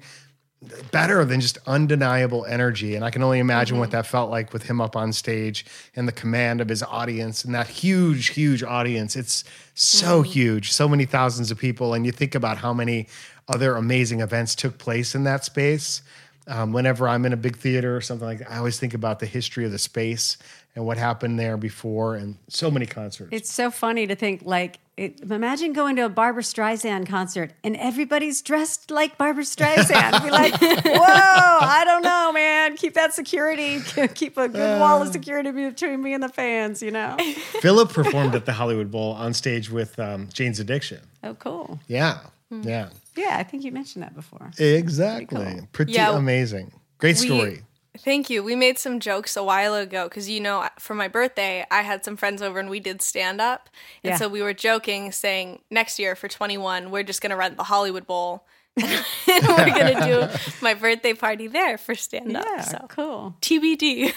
better 0.92 1.26
than 1.26 1.42
just 1.42 1.58
undeniable 1.66 2.46
energy. 2.46 2.96
And 2.96 3.04
I 3.04 3.10
can 3.10 3.24
only 3.24 3.40
imagine 3.40 3.76
Mm-hmm. 3.76 3.80
what 3.80 3.92
that 3.92 4.06
felt 4.06 4.30
like 4.30 4.54
with 4.54 4.64
him 4.64 4.80
up 4.80 4.96
on 4.96 5.12
stage 5.12 5.66
and 5.96 6.08
the 6.08 6.12
command 6.12 6.62
of 6.62 6.70
his 6.70 6.84
audience 6.84 7.44
and 7.44 7.56
that 7.56 7.68
huge, 7.68 8.28
huge 8.30 8.62
audience. 8.64 9.16
It's 9.16 9.44
so 9.74 10.22
Mm-hmm. 10.22 10.32
huge, 10.32 10.72
so 10.72 10.88
many 10.88 11.06
thousands 11.06 11.50
of 11.50 11.58
people. 11.58 11.94
And 11.94 12.06
you 12.06 12.12
think 12.12 12.36
about 12.36 12.58
how 12.58 12.74
many 12.74 13.08
other 13.48 13.76
amazing 13.76 14.20
events 14.22 14.54
took 14.56 14.78
place 14.78 15.16
in 15.16 15.24
that 15.24 15.44
space. 15.44 16.04
Um, 16.48 16.74
whenever 16.74 17.08
I'm 17.08 17.26
in 17.26 17.34
a 17.34 17.38
big 17.38 17.56
theater 17.58 17.96
or 17.96 18.02
something 18.02 18.28
like 18.28 18.40
that, 18.40 18.52
I 18.52 18.58
always 18.58 18.80
think 18.80 18.94
about 18.94 19.20
the 19.20 19.26
history 19.28 19.66
of 19.66 19.72
the 19.72 19.80
space 19.80 20.38
and 20.76 20.86
what 20.86 20.98
happened 20.98 21.38
there 21.40 21.58
before, 21.58 22.16
and 22.16 22.38
so 22.48 22.72
many 22.72 22.86
concerts. 22.86 23.30
It's 23.32 23.52
so 23.52 23.70
funny 23.72 24.08
to 24.08 24.16
think 24.16 24.42
like 24.46 24.80
it, 24.98 25.20
imagine 25.22 25.74
going 25.74 25.96
to 25.96 26.06
a 26.06 26.10
Barbra 26.10 26.44
Streisand 26.44 27.08
concert 27.08 27.54
and 27.64 27.76
everybody's 27.78 28.42
dressed 28.42 28.92
like 28.92 29.18
Barbra 29.18 29.44
Streisand. 29.44 30.24
Be 30.24 30.30
like, 30.30 30.54
whoa, 30.62 30.88
I 31.02 31.82
don't 31.86 32.04
know, 32.04 32.32
man. 32.34 32.78
Keep 32.78 32.94
that 32.94 33.14
security. 33.14 33.80
Keep 34.14 34.38
a 34.38 34.48
good 34.48 34.80
wall 34.80 35.02
of 35.02 35.08
security 35.12 35.52
between 35.52 36.04
me 36.04 36.14
and 36.14 36.22
the 36.22 36.30
fans. 36.30 36.82
You 36.82 36.92
know. 36.92 37.18
Philip 37.62 37.90
performed 37.92 38.36
at 38.36 38.46
the 38.46 38.54
Hollywood 38.54 38.92
Bowl 38.92 39.14
on 39.14 39.34
stage 39.34 39.70
with 39.72 39.98
um, 40.00 40.30
Jane's 40.34 40.60
Addiction. 40.60 41.00
Oh, 41.24 41.34
cool. 41.36 41.80
Yeah, 41.88 42.20
Hmm. 42.50 42.62
yeah, 42.64 42.90
Yeah, 43.16 43.38
I 43.38 43.44
think 43.44 43.64
you 43.64 43.72
mentioned 43.72 44.04
that 44.04 44.14
before. 44.16 44.52
exactly. 44.58 45.62
Pretty 45.72 45.94
Yeah. 45.94 46.16
amazing. 46.18 46.74
Great 46.98 47.20
We- 47.20 47.26
story. 47.28 47.62
Thank 47.98 48.30
you. 48.30 48.42
We 48.44 48.56
made 48.56 48.80
some 48.80 49.00
jokes 49.02 49.36
a 49.36 49.44
while 49.44 49.74
ago 49.76 50.08
because 50.08 50.30
you 50.30 50.40
know, 50.40 50.68
for 50.80 50.96
my 50.96 51.08
birthday, 51.10 51.66
I 51.70 51.82
had 51.82 52.06
some 52.06 52.16
friends 52.16 52.42
over 52.42 52.58
and 52.60 52.70
we 52.70 52.80
did 52.80 53.02
stand 53.02 53.42
up, 53.42 53.70
and 54.04 54.12
Yeah. 54.12 54.18
so 54.18 54.30
we 54.30 54.42
were 54.42 54.54
joking, 54.54 55.12
saying 55.12 55.60
next 55.70 56.00
year 56.00 56.16
for 56.16 56.28
twenty 56.30 56.58
one, 56.58 56.90
we're 56.90 57.04
just 57.04 57.22
gonna 57.22 57.36
rent 57.36 57.58
the 57.58 57.64
Hollywood 57.66 58.08
Bowl, 58.08 58.46
and 58.82 58.88
we're 59.28 59.70
gonna 59.76 60.06
do 60.06 60.28
my 60.62 60.74
birthday 60.74 61.14
party 61.14 61.48
there 61.48 61.78
for 61.78 61.94
stand 61.94 62.38
up. 62.38 62.46
Yeah, 62.48 62.62
So 62.62 62.86
cool. 62.90 63.36
TBD. 63.42 64.14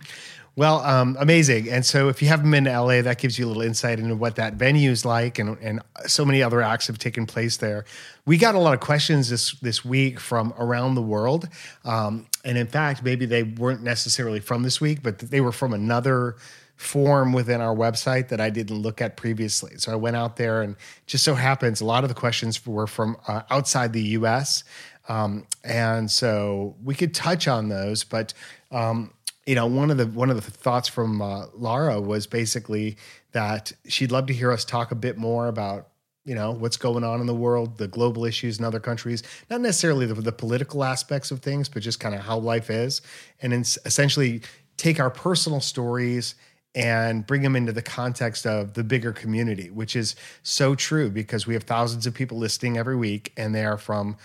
Well, 0.57 0.81
um, 0.81 1.15
amazing. 1.17 1.69
And 1.69 1.85
so, 1.85 2.09
if 2.09 2.21
you 2.21 2.27
haven't 2.27 2.51
been 2.51 2.65
to 2.65 2.81
LA, 2.81 3.01
that 3.01 3.19
gives 3.19 3.39
you 3.39 3.45
a 3.45 3.47
little 3.47 3.61
insight 3.61 3.99
into 3.99 4.15
what 4.15 4.35
that 4.35 4.55
venue 4.55 4.91
is 4.91 5.05
like, 5.05 5.39
and 5.39 5.57
and 5.61 5.81
so 6.07 6.25
many 6.25 6.43
other 6.43 6.61
acts 6.61 6.87
have 6.87 6.97
taken 6.97 7.25
place 7.25 7.57
there. 7.57 7.85
We 8.25 8.37
got 8.37 8.55
a 8.55 8.59
lot 8.59 8.73
of 8.73 8.81
questions 8.81 9.29
this 9.29 9.53
this 9.59 9.85
week 9.85 10.19
from 10.19 10.53
around 10.57 10.95
the 10.95 11.01
world, 11.01 11.47
um, 11.85 12.27
and 12.43 12.57
in 12.57 12.67
fact, 12.67 13.01
maybe 13.01 13.25
they 13.25 13.43
weren't 13.43 13.81
necessarily 13.81 14.41
from 14.41 14.63
this 14.63 14.81
week, 14.81 15.01
but 15.01 15.19
they 15.19 15.39
were 15.39 15.53
from 15.53 15.73
another 15.73 16.35
form 16.75 17.31
within 17.31 17.61
our 17.61 17.75
website 17.75 18.27
that 18.29 18.41
I 18.41 18.49
didn't 18.49 18.79
look 18.79 19.01
at 19.01 19.15
previously. 19.15 19.73
So 19.77 19.93
I 19.93 19.95
went 19.95 20.17
out 20.17 20.35
there, 20.35 20.63
and 20.63 20.75
just 21.07 21.23
so 21.23 21.33
happens 21.33 21.79
a 21.79 21.85
lot 21.85 22.03
of 22.03 22.09
the 22.09 22.15
questions 22.15 22.65
were 22.65 22.87
from 22.87 23.15
uh, 23.25 23.43
outside 23.49 23.93
the 23.93 24.03
U.S. 24.19 24.65
Um, 25.07 25.45
and 25.63 26.11
so 26.11 26.75
we 26.83 26.93
could 26.93 27.13
touch 27.13 27.47
on 27.47 27.69
those, 27.69 28.03
but 28.03 28.33
um, 28.71 29.13
you 29.45 29.55
know, 29.55 29.65
one 29.65 29.89
of 29.89 29.97
the 29.97 30.07
one 30.07 30.29
of 30.29 30.35
the 30.35 30.51
thoughts 30.51 30.87
from 30.87 31.21
uh, 31.21 31.45
Laura 31.55 31.99
was 31.99 32.27
basically 32.27 32.97
that 33.31 33.71
she'd 33.87 34.11
love 34.11 34.27
to 34.27 34.33
hear 34.33 34.51
us 34.51 34.63
talk 34.63 34.91
a 34.91 34.95
bit 34.95 35.17
more 35.17 35.47
about 35.47 35.87
you 36.25 36.35
know 36.35 36.51
what's 36.51 36.77
going 36.77 37.03
on 37.03 37.19
in 37.19 37.25
the 37.25 37.35
world, 37.35 37.77
the 37.77 37.87
global 37.87 38.25
issues 38.25 38.59
in 38.59 38.65
other 38.65 38.79
countries, 38.79 39.23
not 39.49 39.61
necessarily 39.61 40.05
the, 40.05 40.13
the 40.13 40.31
political 40.31 40.83
aspects 40.83 41.31
of 41.31 41.39
things, 41.39 41.67
but 41.69 41.81
just 41.81 41.99
kind 41.99 42.13
of 42.13 42.21
how 42.21 42.37
life 42.37 42.69
is, 42.69 43.01
and 43.41 43.53
essentially 43.53 44.41
take 44.77 44.99
our 44.99 45.09
personal 45.09 45.59
stories 45.59 46.35
and 46.73 47.27
bring 47.27 47.41
them 47.41 47.55
into 47.55 47.73
the 47.73 47.81
context 47.81 48.45
of 48.45 48.75
the 48.75 48.83
bigger 48.83 49.11
community, 49.11 49.69
which 49.69 49.95
is 49.95 50.15
so 50.43 50.73
true 50.73 51.09
because 51.09 51.45
we 51.45 51.53
have 51.53 51.63
thousands 51.63 52.07
of 52.07 52.13
people 52.13 52.37
listening 52.37 52.77
every 52.77 52.95
week, 52.95 53.33
and 53.35 53.53
they 53.53 53.65
are 53.65 53.77
from 53.77 54.15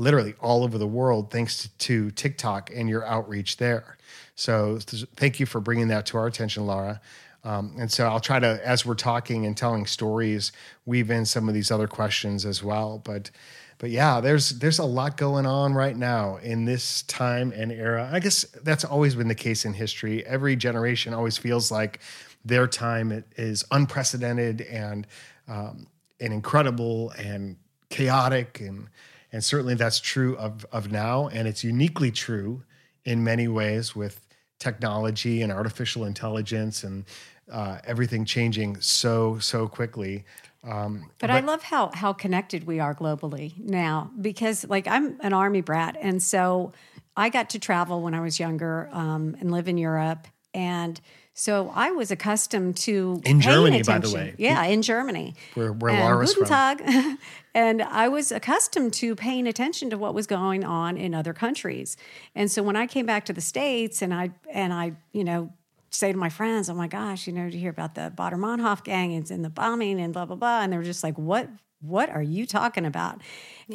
literally 0.00 0.34
all 0.40 0.64
over 0.64 0.78
the 0.78 0.86
world 0.86 1.30
thanks 1.30 1.62
to, 1.62 1.68
to 1.78 2.10
TikTok 2.12 2.70
and 2.74 2.88
your 2.88 3.04
outreach 3.04 3.58
there. 3.58 3.98
So 4.34 4.78
th- 4.78 5.04
thank 5.14 5.38
you 5.38 5.44
for 5.44 5.60
bringing 5.60 5.88
that 5.88 6.06
to 6.06 6.16
our 6.16 6.26
attention, 6.26 6.66
Laura. 6.66 7.02
Um, 7.44 7.74
and 7.78 7.92
so 7.92 8.06
I'll 8.06 8.20
try 8.20 8.40
to, 8.40 8.66
as 8.66 8.86
we're 8.86 8.94
talking 8.94 9.44
and 9.44 9.54
telling 9.54 9.84
stories, 9.84 10.52
weave 10.86 11.10
in 11.10 11.26
some 11.26 11.48
of 11.48 11.54
these 11.54 11.70
other 11.70 11.86
questions 11.86 12.46
as 12.46 12.62
well. 12.62 13.02
But, 13.04 13.30
but 13.76 13.90
yeah, 13.90 14.20
there's 14.20 14.58
there's 14.58 14.78
a 14.78 14.84
lot 14.84 15.16
going 15.18 15.46
on 15.46 15.74
right 15.74 15.96
now 15.96 16.36
in 16.36 16.64
this 16.64 17.02
time 17.02 17.52
and 17.52 17.70
era. 17.70 18.08
I 18.10 18.20
guess 18.20 18.44
that's 18.62 18.84
always 18.84 19.14
been 19.14 19.28
the 19.28 19.34
case 19.34 19.64
in 19.64 19.74
history. 19.74 20.24
Every 20.26 20.56
generation 20.56 21.14
always 21.14 21.38
feels 21.38 21.70
like 21.70 22.00
their 22.44 22.66
time 22.66 23.24
is 23.36 23.64
unprecedented 23.70 24.62
and 24.62 25.06
um, 25.48 25.86
and 26.20 26.32
incredible 26.32 27.10
and 27.18 27.56
chaotic 27.88 28.60
and 28.60 28.88
and 29.32 29.44
certainly 29.44 29.74
that's 29.74 30.00
true 30.00 30.36
of 30.36 30.66
of 30.72 30.90
now 30.90 31.28
and 31.28 31.46
it's 31.48 31.64
uniquely 31.64 32.10
true 32.10 32.62
in 33.04 33.24
many 33.24 33.48
ways 33.48 33.96
with 33.96 34.26
technology 34.58 35.42
and 35.42 35.50
artificial 35.50 36.04
intelligence 36.04 36.84
and 36.84 37.04
uh, 37.50 37.78
everything 37.84 38.24
changing 38.24 38.80
so 38.80 39.38
so 39.38 39.66
quickly. 39.66 40.24
Um, 40.62 41.10
But, 41.18 41.30
I 41.30 41.40
love 41.40 41.62
how 41.62 41.90
how 41.94 42.12
connected 42.12 42.64
we 42.64 42.80
are 42.80 42.94
globally 42.94 43.58
now 43.58 44.10
because 44.20 44.64
like 44.68 44.86
I'm 44.86 45.18
an 45.20 45.32
army 45.32 45.62
brat 45.62 45.96
and 46.00 46.22
so 46.22 46.72
I 47.16 47.28
got 47.28 47.50
to 47.50 47.58
travel 47.58 48.02
when 48.02 48.14
I 48.14 48.20
was 48.20 48.38
younger 48.38 48.88
um, 48.92 49.36
and 49.40 49.50
live 49.50 49.68
in 49.68 49.78
Europe 49.78 50.28
and 50.54 51.00
so 51.34 51.70
I 51.74 51.90
was 51.92 52.10
accustomed 52.10 52.76
to 52.78 53.14
In 53.24 53.40
paying 53.40 53.40
Germany, 53.40 53.82
by 53.82 53.98
the 53.98 54.08
attention. 54.08 54.12
way. 54.20 54.34
Yeah, 54.38 54.62
in 54.64 54.82
Germany. 54.82 55.34
Where- 55.54 55.72
where 55.72 55.92
and 55.92 56.00
Laura's 56.00 56.34
Guten 56.34 56.46
from. 56.46 56.78
Tag. 56.86 57.18
and 57.54 57.82
I 57.82 58.08
was 58.08 58.30
accustomed 58.32 58.92
to 58.94 59.14
paying 59.14 59.46
attention 59.46 59.90
to 59.90 59.98
what 59.98 60.12
was 60.14 60.26
going 60.26 60.64
on 60.64 60.96
in 60.96 61.14
other 61.14 61.32
countries. 61.32 61.96
And 62.34 62.50
so 62.50 62.62
when 62.62 62.76
I 62.76 62.86
came 62.86 63.06
back 63.06 63.24
to 63.26 63.32
the 63.32 63.40
states 63.40 64.02
and 64.02 64.12
I 64.12 64.30
and 64.52 64.72
I, 64.72 64.92
you 65.12 65.24
know, 65.24 65.52
say 65.90 66.12
to 66.12 66.18
my 66.18 66.28
friends, 66.28 66.68
"Oh 66.70 66.74
my 66.74 66.88
gosh, 66.88 67.26
you 67.26 67.32
know, 67.32 67.44
did 67.44 67.54
you 67.54 67.60
hear 67.60 67.70
about 67.70 67.94
the 67.94 68.12
Baader 68.14 68.34
Meinhof 68.34 68.84
gang 68.84 69.14
and, 69.14 69.28
and 69.30 69.44
the 69.44 69.50
bombing 69.50 70.00
and 70.00 70.12
blah 70.12 70.26
blah 70.26 70.36
blah?" 70.36 70.60
And 70.62 70.72
they 70.72 70.76
were 70.76 70.84
just 70.84 71.02
like, 71.02 71.16
"What? 71.18 71.48
What 71.80 72.10
are 72.10 72.22
you 72.22 72.44
talking 72.46 72.84
about?" 72.84 73.22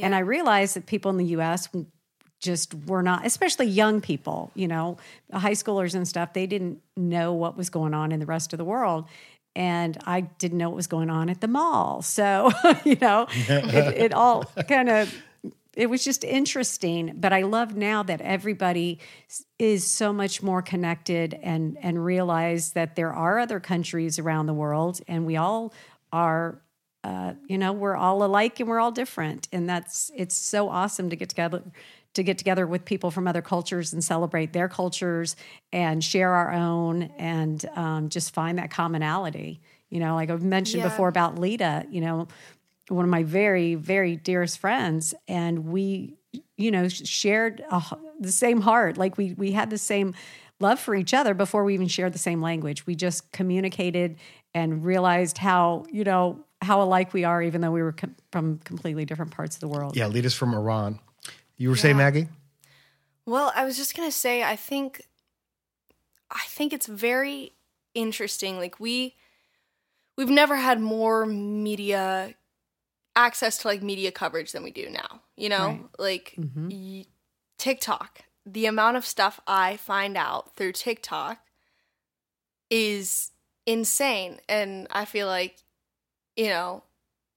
And 0.01 0.13
I 0.13 0.19
realized 0.19 0.75
that 0.75 0.85
people 0.85 1.09
in 1.11 1.17
the 1.17 1.25
U.S. 1.37 1.67
just 2.39 2.73
were 2.87 3.01
not, 3.01 3.25
especially 3.25 3.67
young 3.67 4.01
people, 4.01 4.51
you 4.55 4.67
know, 4.67 4.97
high 5.33 5.53
schoolers 5.53 5.95
and 5.95 6.07
stuff. 6.07 6.33
They 6.33 6.47
didn't 6.47 6.81
know 6.95 7.33
what 7.33 7.57
was 7.57 7.69
going 7.69 7.93
on 7.93 8.11
in 8.11 8.19
the 8.19 8.25
rest 8.25 8.53
of 8.53 8.57
the 8.57 8.65
world. 8.65 9.05
And 9.55 9.97
I 10.05 10.21
didn't 10.21 10.57
know 10.57 10.69
what 10.69 10.75
was 10.75 10.87
going 10.87 11.09
on 11.09 11.29
at 11.29 11.41
the 11.41 11.47
mall. 11.47 12.01
So, 12.15 12.51
you 12.83 12.97
know, 13.01 13.27
it, 13.29 13.97
it 13.97 14.13
all 14.21 14.43
kind 14.67 14.89
of 14.89 15.13
it 15.75 15.89
was 15.89 16.03
just 16.03 16.23
interesting 16.23 17.13
but 17.17 17.33
i 17.33 17.41
love 17.41 17.75
now 17.75 18.01
that 18.01 18.21
everybody 18.21 18.99
is 19.59 19.89
so 19.89 20.13
much 20.13 20.41
more 20.41 20.61
connected 20.61 21.37
and 21.43 21.77
and 21.81 22.03
realize 22.03 22.71
that 22.71 22.95
there 22.95 23.13
are 23.13 23.39
other 23.39 23.59
countries 23.59 24.17
around 24.17 24.45
the 24.45 24.53
world 24.53 25.01
and 25.07 25.25
we 25.25 25.35
all 25.35 25.73
are 26.11 26.61
uh, 27.03 27.33
you 27.47 27.57
know 27.57 27.71
we're 27.71 27.95
all 27.95 28.23
alike 28.23 28.59
and 28.59 28.67
we're 28.69 28.79
all 28.79 28.91
different 28.91 29.47
and 29.51 29.69
that's 29.69 30.11
it's 30.15 30.37
so 30.37 30.69
awesome 30.69 31.09
to 31.09 31.15
get 31.15 31.29
together 31.29 31.61
to 32.15 32.23
get 32.23 32.37
together 32.37 32.65
with 32.65 32.83
people 32.85 33.11
from 33.11 33.27
other 33.27 33.41
cultures 33.41 33.93
and 33.93 34.03
celebrate 34.03 34.51
their 34.53 34.67
cultures 34.67 35.35
and 35.71 36.03
share 36.03 36.31
our 36.33 36.51
own 36.51 37.03
and 37.17 37.65
um, 37.75 38.09
just 38.09 38.33
find 38.33 38.57
that 38.57 38.71
commonality 38.71 39.61
you 39.89 39.99
know 39.99 40.15
like 40.15 40.29
i've 40.29 40.43
mentioned 40.43 40.81
Yeah. 40.83 40.89
before 40.89 41.07
about 41.07 41.37
lita 41.37 41.85
you 41.89 42.01
know 42.01 42.27
one 42.89 43.05
of 43.05 43.11
my 43.11 43.23
very 43.23 43.75
very 43.75 44.15
dearest 44.15 44.59
friends 44.59 45.13
and 45.27 45.67
we 45.67 46.15
you 46.57 46.71
know 46.71 46.87
shared 46.89 47.63
a, 47.71 47.77
h- 47.77 47.99
the 48.19 48.31
same 48.31 48.61
heart 48.61 48.97
like 48.97 49.17
we 49.17 49.33
we 49.33 49.51
had 49.51 49.69
the 49.69 49.77
same 49.77 50.13
love 50.59 50.79
for 50.79 50.95
each 50.95 51.13
other 51.13 51.33
before 51.33 51.63
we 51.63 51.73
even 51.73 51.87
shared 51.87 52.13
the 52.13 52.19
same 52.19 52.41
language 52.41 52.85
we 52.87 52.95
just 52.95 53.31
communicated 53.31 54.17
and 54.53 54.85
realized 54.85 55.37
how 55.37 55.85
you 55.91 56.03
know 56.03 56.39
how 56.61 56.81
alike 56.81 57.13
we 57.13 57.23
are 57.25 57.41
even 57.43 57.61
though 57.61 57.71
we 57.71 57.81
were 57.83 57.91
com- 57.91 58.15
from 58.31 58.57
completely 58.59 59.05
different 59.05 59.31
parts 59.31 59.55
of 59.57 59.59
the 59.59 59.67
world 59.67 59.95
yeah, 59.97 60.07
Lita's 60.07 60.33
from 60.33 60.53
Iran. 60.53 60.99
You 61.57 61.69
were 61.69 61.75
saying, 61.75 61.97
Maggie? 61.97 62.27
Well, 63.25 63.51
I 63.55 63.65
was 63.65 63.77
just 63.77 63.95
gonna 63.95 64.11
say, 64.11 64.43
I 64.43 64.55
think, 64.55 65.01
I 66.29 66.41
think 66.47 66.73
it's 66.73 66.87
very 66.87 67.53
interesting. 67.93 68.57
Like 68.57 68.79
we, 68.79 69.15
we've 70.17 70.29
never 70.29 70.55
had 70.57 70.79
more 70.79 71.25
media 71.25 72.35
access 73.15 73.57
to 73.59 73.67
like 73.69 73.81
media 73.81 74.11
coverage 74.11 74.51
than 74.51 74.63
we 74.63 74.71
do 74.71 74.89
now. 74.89 75.21
You 75.37 75.49
know, 75.49 75.67
Right. 75.67 75.81
like 75.99 76.35
mm-hmm. 76.37 76.69
y- 76.69 77.05
TikTok. 77.57 78.21
The 78.45 78.67
amount 78.67 78.97
of 78.97 79.05
stuff 79.05 79.39
I 79.47 79.77
find 79.77 80.15
out 80.17 80.55
through 80.55 80.73
TikTok 80.73 81.39
is 82.69 83.31
insane, 83.65 84.39
and 84.47 84.87
I 84.91 85.05
feel 85.05 85.27
like, 85.27 85.57
you 86.35 86.49
know, 86.49 86.83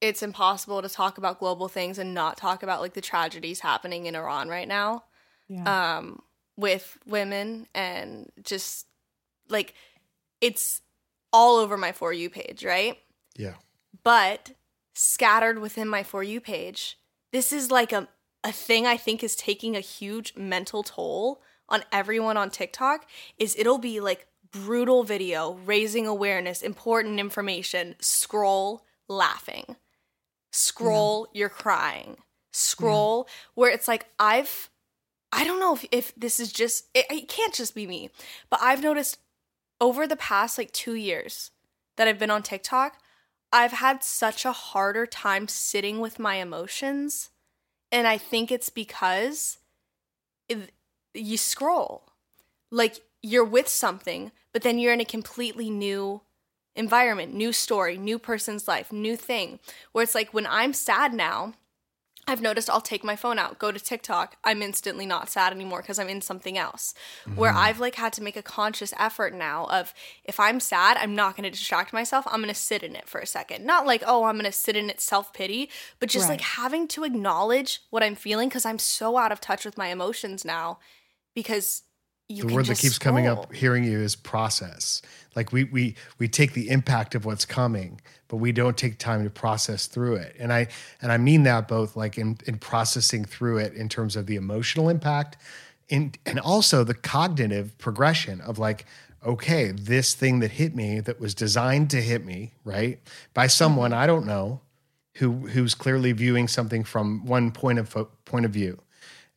it's 0.01 0.23
impossible 0.23 0.81
to 0.81 0.89
talk 0.89 1.17
about 1.17 1.39
global 1.39 1.67
things 1.67 1.97
and 1.97 2.13
not 2.13 2.37
talk 2.37 2.63
about 2.63 2.81
like 2.81 2.93
the 2.93 3.01
tragedies 3.01 3.59
happening 3.59 4.05
in 4.05 4.15
Iran 4.15 4.49
right 4.49 4.67
now 4.67 5.03
yeah 5.47 5.97
um 5.97 6.21
with 6.57 6.97
women 7.05 7.67
and 7.73 8.29
just 8.43 8.85
like 9.49 9.73
it's 10.41 10.81
all 11.31 11.57
over 11.57 11.77
my 11.77 11.91
for 11.91 12.11
you 12.13 12.29
page, 12.29 12.63
right? 12.63 12.97
Yeah. 13.35 13.55
But 14.03 14.51
scattered 14.93 15.59
within 15.59 15.87
my 15.87 16.03
for 16.03 16.23
you 16.23 16.41
page, 16.41 16.97
this 17.31 17.53
is 17.53 17.71
like 17.71 17.91
a 17.91 18.07
a 18.43 18.51
thing 18.53 18.87
I 18.87 18.95
think 18.95 19.21
is 19.21 19.35
taking 19.35 19.75
a 19.75 19.81
huge 19.81 20.33
mental 20.37 20.81
toll 20.81 21.41
on 21.67 21.83
everyone 21.91 22.37
on 22.37 22.49
TikTok 22.49 23.05
is 23.37 23.55
it'll 23.59 23.77
be 23.77 23.99
like 23.99 24.27
brutal 24.51 25.03
video, 25.03 25.59
raising 25.65 26.07
awareness, 26.07 26.61
important 26.61 27.19
information, 27.19 27.95
scroll 27.99 28.85
laughing. 29.09 29.75
Scroll 30.51 31.27
you're 31.33 31.49
crying. 31.49 32.17
Scroll 32.51 33.27
where 33.53 33.71
it's 33.71 33.87
like 33.87 34.07
I've 34.17 34.69
I 35.31 35.43
don't 35.43 35.59
know 35.59 35.75
if, 35.75 35.85
if 35.91 36.15
this 36.15 36.39
is 36.39 36.51
just 36.51 36.85
it, 36.93 37.05
it 37.09 37.27
can't 37.27 37.53
just 37.53 37.75
be 37.75 37.85
me, 37.85 38.09
but 38.49 38.59
I've 38.61 38.81
noticed 38.81 39.19
over 39.79 40.07
the 40.07 40.15
past 40.15 40.57
like 40.57 40.71
2 40.71 40.95
years 40.95 41.51
that 41.97 42.07
I've 42.07 42.19
been 42.19 42.31
on 42.31 42.43
TikTok, 42.43 42.97
I've 43.51 43.73
had 43.73 44.03
such 44.03 44.45
a 44.45 44.51
harder 44.51 45.05
time 45.05 45.47
sitting 45.47 45.99
with 45.99 46.19
my 46.19 46.35
emotions, 46.35 47.29
and 47.91 48.07
I 48.07 48.17
think 48.17 48.51
it's 48.51 48.69
because 48.69 49.57
it, 50.47 50.71
you 51.13 51.37
scroll. 51.37 52.11
Like 52.71 53.01
you're 53.21 53.45
with 53.45 53.67
something, 53.67 54.31
but 54.53 54.61
then 54.61 54.79
you're 54.79 54.93
in 54.93 55.01
a 55.01 55.05
completely 55.05 55.69
new 55.69 56.21
environment, 56.75 57.33
new 57.33 57.51
story, 57.51 57.97
new 57.97 58.19
person's 58.19 58.67
life, 58.67 58.91
new 58.91 59.15
thing. 59.15 59.59
Where 59.91 60.03
it's 60.03 60.15
like 60.15 60.33
when 60.33 60.47
I'm 60.47 60.73
sad 60.73 61.13
now, 61.13 61.53
I've 62.29 62.41
noticed 62.41 62.69
I'll 62.69 62.79
take 62.79 63.03
my 63.03 63.15
phone 63.15 63.39
out, 63.39 63.57
go 63.57 63.71
to 63.71 63.79
TikTok. 63.79 64.35
I'm 64.43 64.61
instantly 64.61 65.07
not 65.07 65.29
sad 65.29 65.51
anymore 65.51 65.81
because 65.81 65.97
I'm 65.97 66.09
in 66.09 66.21
something 66.21 66.59
else. 66.59 66.93
Where 67.33 67.49
mm-hmm. 67.49 67.59
I've 67.59 67.79
like 67.79 67.95
had 67.95 68.13
to 68.13 68.23
make 68.23 68.37
a 68.37 68.43
conscious 68.43 68.93
effort 68.99 69.33
now 69.33 69.65
of 69.65 69.95
if 70.23 70.39
I'm 70.39 70.59
sad, 70.59 70.97
I'm 70.97 71.15
not 71.15 71.35
going 71.35 71.45
to 71.45 71.49
distract 71.49 71.91
myself. 71.91 72.25
I'm 72.27 72.41
going 72.41 72.53
to 72.53 72.59
sit 72.59 72.83
in 72.83 72.95
it 72.95 73.09
for 73.09 73.19
a 73.19 73.25
second. 73.25 73.65
Not 73.65 73.87
like, 73.87 74.03
oh, 74.05 74.25
I'm 74.25 74.35
going 74.35 74.45
to 74.45 74.51
sit 74.51 74.75
in 74.75 74.91
it 74.91 75.01
self 75.01 75.33
pity, 75.33 75.71
but 75.99 76.09
just 76.09 76.29
like 76.29 76.41
having 76.41 76.87
to 76.89 77.03
acknowledge 77.03 77.79
what 77.89 78.03
I'm 78.03 78.15
feeling 78.15 78.47
because 78.47 78.65
I'm 78.65 78.79
so 78.79 79.17
out 79.17 79.31
of 79.31 79.41
touch 79.41 79.65
with 79.65 79.77
my 79.77 79.87
emotions 79.87 80.45
now 80.45 80.77
because 81.33 81.81
you 82.29 82.43
the 82.43 82.53
word 82.53 82.67
that 82.67 82.77
keeps 82.77 82.99
coming 82.99 83.27
up 83.27 83.53
hearing 83.53 83.83
you 83.83 83.99
is 83.99 84.15
process. 84.15 85.01
Like 85.35 85.51
we 85.51 85.65
we 85.65 85.95
we 86.17 86.27
take 86.27 86.53
the 86.53 86.69
impact 86.69 87.15
of 87.15 87.25
what's 87.25 87.45
coming 87.45 87.99
but 88.27 88.37
we 88.37 88.51
don't 88.51 88.77
take 88.77 88.99
time 88.99 89.23
to 89.23 89.29
process 89.31 89.87
through 89.87 90.15
it. 90.15 90.35
And 90.39 90.53
i 90.53 90.67
and 91.01 91.11
i 91.11 91.17
mean 91.17 91.43
that 91.43 91.67
both 91.67 91.95
like 91.95 92.17
in 92.17 92.37
in 92.45 92.57
processing 92.57 93.25
through 93.25 93.57
it 93.57 93.73
in 93.73 93.89
terms 93.89 94.15
of 94.15 94.27
the 94.27 94.35
emotional 94.35 94.89
impact 94.89 95.37
in 95.89 96.13
and 96.25 96.39
also 96.39 96.83
the 96.83 96.93
cognitive 96.93 97.77
progression 97.77 98.41
of 98.41 98.59
like 98.59 98.85
okay 99.25 99.71
this 99.71 100.13
thing 100.13 100.39
that 100.39 100.51
hit 100.51 100.75
me 100.75 100.99
that 100.99 101.19
was 101.19 101.33
designed 101.33 101.89
to 101.89 102.01
hit 102.01 102.23
me 102.23 102.53
right 102.63 102.99
by 103.33 103.47
someone 103.47 103.91
i 103.91 104.05
don't 104.05 104.25
know 104.25 104.61
who 105.19 105.47
who's 105.47 105.75
clearly 105.75 106.13
viewing 106.13 106.47
something 106.47 106.83
from 106.83 107.25
one 107.25 107.51
point 107.51 107.77
of 107.77 107.89
fo- 107.89 108.09
point 108.25 108.45
of 108.45 108.51
view. 108.51 108.79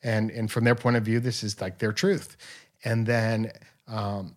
And 0.02 0.30
and 0.30 0.50
from 0.50 0.64
their 0.64 0.74
point 0.74 0.96
of 0.96 1.04
view 1.04 1.20
this 1.20 1.44
is 1.44 1.60
like 1.60 1.78
their 1.78 1.92
truth 1.92 2.36
and 2.84 3.06
then 3.06 3.52
um 3.88 4.34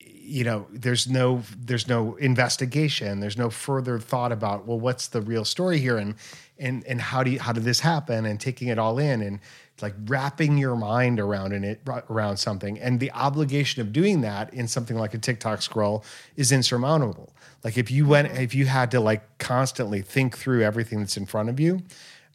you 0.00 0.44
know 0.44 0.66
there's 0.72 1.08
no 1.08 1.42
there's 1.56 1.88
no 1.88 2.14
investigation. 2.16 3.20
There's 3.20 3.36
no 3.38 3.50
further 3.50 3.98
thought 3.98 4.32
about 4.32 4.66
well 4.66 4.78
what's 4.80 5.08
the 5.08 5.20
real 5.20 5.44
story 5.44 5.78
here? 5.78 5.98
And 5.98 6.14
and 6.58 6.84
and 6.86 7.00
how 7.00 7.22
do 7.24 7.30
you, 7.32 7.40
how 7.40 7.52
did 7.52 7.64
this 7.64 7.80
happen? 7.80 8.24
And 8.24 8.38
taking 8.40 8.68
it 8.68 8.78
all 8.78 8.98
in 8.98 9.20
and 9.20 9.40
like 9.80 9.94
wrapping 10.06 10.58
your 10.58 10.76
mind 10.76 11.18
around 11.18 11.52
in 11.52 11.64
it 11.64 11.80
around 12.08 12.36
something. 12.36 12.78
And 12.78 13.00
the 13.00 13.10
obligation 13.12 13.82
of 13.82 13.92
doing 13.92 14.20
that 14.20 14.54
in 14.54 14.68
something 14.68 14.96
like 14.96 15.12
a 15.12 15.18
TikTok 15.18 15.60
scroll 15.60 16.04
is 16.36 16.52
insurmountable. 16.52 17.34
Like 17.64 17.76
if 17.76 17.90
you 17.90 18.06
went 18.06 18.30
if 18.38 18.54
you 18.54 18.66
had 18.66 18.90
to 18.92 19.00
like 19.00 19.38
constantly 19.38 20.02
think 20.02 20.38
through 20.38 20.62
everything 20.62 21.00
that's 21.00 21.16
in 21.16 21.26
front 21.26 21.48
of 21.48 21.58
you 21.58 21.82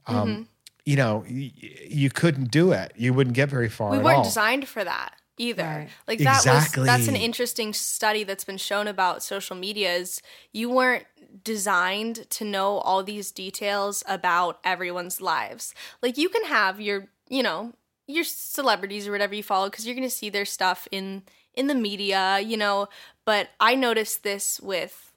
um 0.08 0.48
you 0.86 0.96
know 0.98 1.24
y- 1.30 1.52
you 1.88 2.10
couldn't 2.10 2.52
do 2.52 2.72
it. 2.74 2.92
You 2.98 3.14
wouldn't 3.14 3.36
get 3.36 3.50
very 3.50 3.70
far 3.70 3.92
We 3.92 3.98
weren't 4.00 4.18
all. 4.18 4.24
designed 4.24 4.68
for 4.68 4.84
that. 4.84 5.16
Either. 5.38 5.64
Right. 5.64 5.90
Like 6.08 6.20
that 6.20 6.38
Exactly. 6.46 6.82
was 6.82 6.88
that's 6.88 7.08
an 7.08 7.16
interesting 7.16 7.74
study 7.74 8.24
that's 8.24 8.44
been 8.44 8.58
shown 8.58 8.88
about 8.88 9.24
social 9.24 9.56
media 9.56 9.94
is 9.96 10.22
you 10.54 10.70
weren't 10.70 11.06
designed 11.44 12.30
to 12.32 12.46
know 12.46 12.78
all 12.80 13.04
these 13.04 13.32
details 13.32 14.04
about 14.08 14.60
everyone's 14.64 15.22
lives. 15.22 15.74
Like 16.02 16.18
you 16.18 16.30
can 16.30 16.46
have 16.46 16.82
your, 16.82 17.10
you 17.30 17.44
know, 17.44 17.74
your 18.08 18.24
celebrities 18.24 19.08
or 19.08 19.12
whatever 19.12 19.36
you 19.36 19.44
follow 19.44 19.70
cuz 19.70 19.86
you're 19.86 19.96
going 19.96 20.08
to 20.08 20.16
see 20.16 20.30
their 20.30 20.46
stuff 20.46 20.88
in 20.92 21.24
in 21.54 21.68
the 21.68 21.76
media, 21.76 22.40
you 22.40 22.56
know, 22.58 22.88
but 23.26 23.50
I 23.60 23.76
noticed 23.76 24.24
this 24.24 24.60
with 24.60 25.12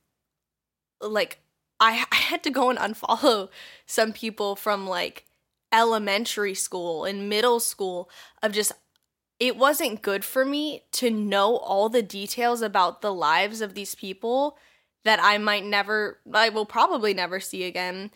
like 1.01 1.39
I, 1.79 2.05
I 2.13 2.17
had 2.17 2.43
to 2.45 2.51
go 2.51 2.71
and 2.71 2.79
unfollow 2.79 3.49
some 3.87 4.13
people 4.13 4.57
from 4.57 4.87
like 4.87 5.27
elementary 5.73 6.55
school 6.55 7.05
and 7.05 7.29
middle 7.29 7.61
school 7.61 8.11
of 8.43 8.53
just 8.53 8.73
it 9.41 9.57
wasn't 9.57 10.03
good 10.03 10.25
for 10.25 10.45
me 10.45 10.85
to 10.93 11.11
know 11.11 11.57
all 11.57 11.89
the 11.89 12.03
details 12.03 12.61
about 12.61 13.01
the 13.01 13.13
lives 13.13 13.63
of 13.63 13.75
these 13.75 13.95
people 13.95 14.59
that 15.05 15.19
I 15.21 15.39
might 15.39 15.65
never 15.65 16.19
I 16.33 16.51
will 16.51 16.67
probably 16.67 17.15
never 17.15 17.41
see 17.41 17.65
again 17.65 18.11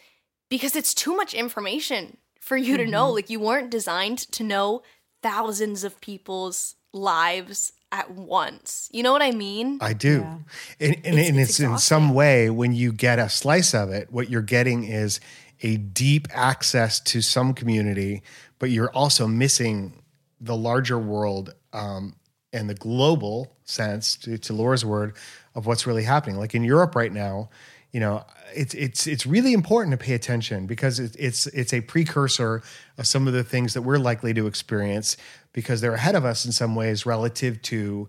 because 0.50 0.76
it's 0.76 0.94
too 0.94 1.16
much 1.16 1.34
information 1.34 2.18
for 2.38 2.56
you 2.56 2.76
to 2.76 2.86
know 2.86 3.06
mm-hmm. 3.06 3.14
like 3.14 3.30
you 3.30 3.40
weren't 3.40 3.70
designed 3.70 4.18
to 4.32 4.44
know 4.44 4.82
thousands 5.22 5.82
of 5.82 6.00
people's 6.02 6.76
lives 6.92 7.72
at 7.90 8.10
once. 8.10 8.90
You 8.92 9.02
know 9.02 9.12
what 9.12 9.22
I 9.22 9.30
mean? 9.30 9.78
I 9.80 9.94
do. 9.94 10.20
Yeah. 10.20 10.38
And, 10.80 10.94
and, 10.96 11.06
It's- 11.06 11.28
and 11.28 11.40
it's 11.40 11.50
it's, 11.50 11.60
in 11.60 11.78
some 11.78 12.12
way, 12.12 12.50
when 12.50 12.74
you 12.74 12.92
get 12.92 13.18
a 13.18 13.30
slice 13.30 13.72
of 13.72 13.90
it, 13.90 14.12
what 14.12 14.28
you're 14.28 14.42
getting 14.42 14.84
is 14.84 15.20
a 15.62 15.76
deep 15.78 16.28
access 16.30 17.00
to 17.00 17.22
some 17.22 17.54
community, 17.54 18.22
but 18.58 18.70
you're 18.70 18.90
also 18.90 19.26
missing 19.26 20.03
the 20.40 20.56
larger 20.56 20.98
world 20.98 21.54
um, 21.72 22.16
and 22.52 22.68
the 22.68 22.74
global 22.74 23.56
sense, 23.64 24.16
to, 24.16 24.38
to 24.38 24.52
Laura's 24.52 24.84
word, 24.84 25.16
of 25.54 25.66
what's 25.66 25.86
really 25.86 26.04
happening. 26.04 26.36
Like 26.36 26.54
in 26.54 26.64
Europe 26.64 26.94
right 26.94 27.12
now, 27.12 27.50
you 27.92 28.00
know, 28.00 28.24
it's 28.54 28.74
it's 28.74 29.06
it's 29.06 29.24
really 29.24 29.52
important 29.52 29.92
to 29.98 30.04
pay 30.04 30.14
attention 30.14 30.66
because 30.66 30.98
it, 30.98 31.14
it's 31.16 31.46
it's 31.48 31.72
a 31.72 31.80
precursor 31.80 32.62
of 32.98 33.06
some 33.06 33.28
of 33.28 33.32
the 33.32 33.44
things 33.44 33.74
that 33.74 33.82
we're 33.82 33.98
likely 33.98 34.34
to 34.34 34.48
experience 34.48 35.16
because 35.52 35.80
they're 35.80 35.94
ahead 35.94 36.16
of 36.16 36.24
us 36.24 36.44
in 36.44 36.50
some 36.50 36.74
ways 36.74 37.06
relative 37.06 37.62
to 37.62 38.08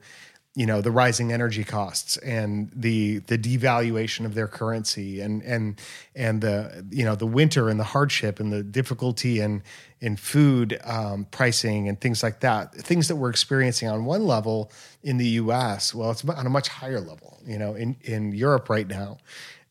you 0.56 0.65
know 0.65 0.80
the 0.82 0.91
rising 0.91 1.34
energy 1.34 1.63
costs 1.65 2.15
and 2.18 2.72
the 2.74 3.20
the 3.20 3.38
devaluation 3.38 4.26
of 4.26 4.34
their 4.34 4.48
currency 4.48 5.20
and 5.20 5.44
and 5.44 5.80
and 6.15 6.41
the 6.41 6.86
you 6.89 7.04
know 7.04 7.13
the 7.13 7.26
winter 7.26 7.70
and 7.70 7.80
the 7.80 7.84
hardship 7.84 8.39
and 8.39 8.54
the 8.54 8.63
difficulty 8.63 9.41
in 9.41 9.62
in 10.00 10.15
food 10.15 10.80
um, 10.86 11.26
pricing 11.32 11.89
and 11.89 12.00
things 12.00 12.24
like 12.24 12.39
that 12.39 12.74
things 12.74 13.10
that 13.10 13.18
we're 13.18 13.30
experiencing 13.30 13.89
on 13.89 14.06
one 14.06 14.26
level 14.26 14.72
in 15.04 15.18
the 15.18 15.28
U.S. 15.44 15.94
well 15.94 16.12
it's 16.12 16.24
on 16.24 16.46
a 16.46 16.50
much 16.50 16.70
higher 16.70 17.02
level 17.02 17.38
you 17.46 17.60
know 17.60 17.76
in 17.76 17.98
in 18.04 18.32
Europe 18.32 18.70
right 18.70 18.88
now 18.88 19.18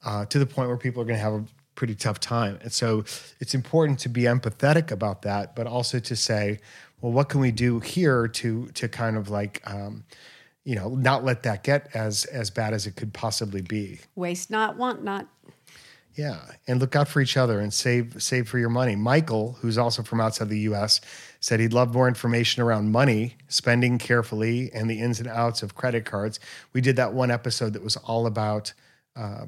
uh, 0.05 0.27
to 0.27 0.38
the 0.38 0.47
point 0.47 0.68
where 0.68 0.77
people 0.77 1.01
are 1.01 1.07
going 1.07 1.18
to 1.18 1.25
have 1.25 1.33
a 1.33 1.44
pretty 1.77 1.94
tough 1.94 2.20
time 2.20 2.59
and 2.62 2.73
so 2.73 3.01
it's 3.40 3.55
important 3.55 3.99
to 3.99 4.09
be 4.09 4.23
empathetic 4.23 4.90
about 4.90 5.23
that 5.23 5.57
but 5.57 5.66
also 5.66 5.99
to 5.99 6.14
say 6.14 6.61
well 7.01 7.11
what 7.11 7.29
can 7.29 7.40
we 7.40 7.51
do 7.51 7.81
here 7.81 8.29
to 8.29 8.66
to 8.68 8.87
kind 8.87 9.16
of 9.16 9.29
like 9.29 9.61
um, 9.66 10.05
you 10.64 10.74
know 10.74 10.88
not 10.90 11.24
let 11.24 11.42
that 11.42 11.62
get 11.62 11.88
as 11.94 12.24
as 12.27 12.50
bad 12.50 12.72
as 12.72 12.87
it 12.87 12.96
could 12.96 13.12
possibly 13.12 13.62
be. 13.62 14.00
Waste 14.14 14.50
not, 14.50 14.77
want 14.77 15.05
not. 15.05 15.27
yeah 16.14 16.38
and 16.66 16.81
look 16.81 16.96
out 16.96 17.09
for 17.09 17.20
each 17.20 17.37
other 17.37 17.61
and 17.61 17.72
save 17.72 18.22
save 18.22 18.48
for 18.48 18.59
your 18.59 18.70
money. 18.70 18.96
Michael 18.96 19.57
who's 19.61 19.79
also 19.79 20.03
from 20.03 20.20
outside 20.20 20.48
the 20.48 20.59
us 20.59 21.00
said 21.40 21.61
he'd 21.61 21.74
love 21.74 21.92
more 21.92 22.09
information 22.09 22.62
around 22.62 22.90
money 22.90 23.37
spending 23.48 23.98
carefully 23.98 24.70
and 24.72 24.88
the 24.88 25.00
ins 25.00 25.20
and 25.20 25.29
outs 25.29 25.62
of 25.62 25.74
credit 25.74 26.05
cards. 26.07 26.40
We 26.72 26.81
did 26.81 26.96
that 26.96 27.12
one 27.12 27.31
episode 27.31 27.74
that 27.74 27.83
was 27.83 27.96
all 27.96 28.27
about 28.27 28.72
uh, 29.16 29.46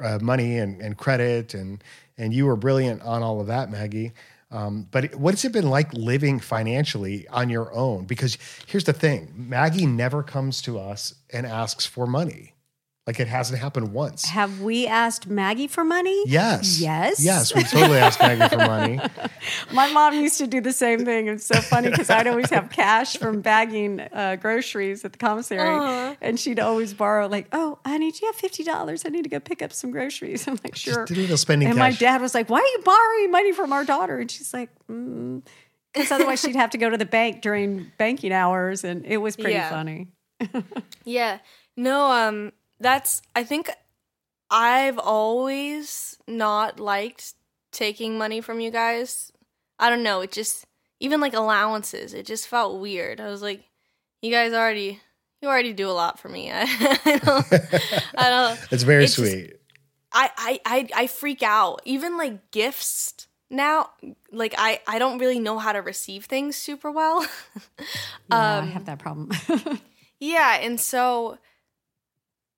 uh, 0.00 0.18
money 0.22 0.58
and, 0.58 0.80
and 0.80 0.96
credit 0.96 1.54
and 1.54 1.82
and 2.16 2.32
you 2.32 2.46
were 2.46 2.56
brilliant 2.56 3.02
on 3.02 3.22
all 3.22 3.40
of 3.40 3.48
that 3.48 3.70
maggie 3.70 4.12
um, 4.50 4.86
but 4.90 5.14
what's 5.16 5.44
it 5.44 5.52
been 5.52 5.68
like 5.68 5.92
living 5.92 6.38
financially 6.38 7.26
on 7.28 7.48
your 7.48 7.72
own? 7.72 8.04
Because 8.04 8.38
here's 8.66 8.84
the 8.84 8.92
thing 8.92 9.32
maggie 9.36 9.86
never 9.86 10.22
comes 10.22 10.62
to 10.62 10.78
us 10.78 11.14
and 11.32 11.46
asks 11.46 11.86
for 11.86 12.06
money 12.06 12.55
like 13.06 13.20
it 13.20 13.28
hasn't 13.28 13.58
happened 13.60 13.92
once 13.92 14.24
Have 14.26 14.60
we 14.60 14.86
asked 14.86 15.26
Maggie 15.28 15.68
for 15.68 15.84
money? 15.84 16.24
yes 16.26 16.80
Yes. 16.80 17.22
yes 17.24 17.54
we 17.54 17.62
totally 17.62 17.98
asked 17.98 18.20
maggie 18.20 18.48
for 18.48 18.58
money 18.58 19.00
My 19.72 19.86
mom 19.92 20.14
used 20.14 20.38
to 20.38 20.46
do 20.48 20.60
the 20.60 20.72
same 20.72 21.04
thing. 21.04 21.28
It's 21.28 21.46
so 21.46 21.54
funny 21.60 21.88
because 21.90 22.10
I'd 22.10 22.26
always 22.26 22.50
have 22.50 22.68
cash 22.70 23.16
from 23.16 23.42
bagging 23.42 24.00
uh, 24.00 24.36
groceries 24.40 25.04
at 25.04 25.12
the 25.12 25.18
commissary, 25.18 26.16
and 26.20 26.38
she'd 26.40 26.58
always 26.58 26.94
borrow 26.94 27.28
like, 27.28 27.46
"Oh, 27.52 27.78
honey, 27.86 28.10
do 28.10 28.18
you 28.22 28.26
have 28.26 28.34
fifty 28.34 28.64
dollars? 28.64 29.04
I 29.06 29.10
need 29.10 29.22
to 29.22 29.28
go 29.28 29.38
pick 29.38 29.62
up 29.62 29.72
some 29.72 29.92
groceries." 29.92 30.48
I'm 30.48 30.58
like, 30.64 30.74
"Sure." 30.74 31.04
did 31.04 31.16
a 31.18 31.20
little 31.20 31.36
spending 31.36 31.68
and 31.68 31.78
my 31.78 31.92
dad 31.92 32.20
was 32.20 32.34
like, 32.34 32.50
"Why 32.50 32.58
are 32.58 32.64
you 32.76 32.80
borrowing 32.84 33.30
money 33.30 33.52
from 33.52 33.72
our 33.72 33.84
daughter?" 33.84 34.18
And 34.18 34.28
she's 34.30 34.52
like, 34.52 34.70
"Because 34.88 36.10
otherwise 36.10 36.40
she'd 36.40 36.56
have 36.56 36.70
to 36.70 36.78
go 36.78 36.90
to 36.90 36.96
the 36.96 37.06
bank 37.06 37.40
during 37.42 37.92
banking 37.98 38.32
hours," 38.32 38.82
and 38.82 39.06
it 39.06 39.18
was 39.18 39.36
pretty 39.36 39.52
Yeah. 39.52 39.70
funny. 39.70 40.08
Yeah. 41.04 41.38
No, 41.76 42.10
um 42.10 42.52
that's 42.80 43.22
I 43.34 43.44
think 43.44 43.70
I've 44.50 44.98
always 44.98 46.16
not 46.26 46.78
liked 46.80 47.34
taking 47.72 48.18
money 48.18 48.40
from 48.40 48.60
you 48.60 48.70
guys. 48.70 49.32
I 49.78 49.90
don't 49.90 50.02
know, 50.02 50.20
it 50.20 50.32
just 50.32 50.64
even 51.00 51.20
like 51.20 51.34
allowances, 51.34 52.14
it 52.14 52.26
just 52.26 52.48
felt 52.48 52.80
weird. 52.80 53.20
I 53.20 53.26
was 53.28 53.42
like, 53.42 53.62
you 54.22 54.30
guys 54.30 54.52
already 54.52 55.00
you 55.42 55.48
already 55.48 55.72
do 55.74 55.88
a 55.88 55.92
lot 55.92 56.18
for 56.18 56.28
me. 56.28 56.50
I, 56.52 56.62
I 57.04 57.18
don't 57.22 57.52
I 58.16 58.28
don't 58.28 58.66
it's 58.72 58.82
very 58.84 59.04
It's 59.04 59.16
just- 59.16 59.30
sweet 59.30 59.52
I, 60.12 60.30
I 60.36 60.60
I 60.64 60.88
I 61.02 61.06
freak 61.08 61.42
out. 61.42 61.82
Even 61.84 62.16
like 62.16 62.50
gifts 62.50 63.26
now, 63.50 63.90
like 64.32 64.54
I 64.56 64.80
I 64.86 64.98
don't 64.98 65.18
really 65.18 65.38
know 65.40 65.58
how 65.58 65.72
to 65.72 65.80
receive 65.82 66.24
things 66.24 66.56
super 66.56 66.90
well. 66.90 67.26
Yeah, 68.30 68.58
Um, 68.58 68.64
I 68.64 68.68
have 68.68 68.86
that 68.86 68.98
problem. 68.98 69.30
Yeah, 70.18 70.58
and 70.60 70.80
so 70.80 71.38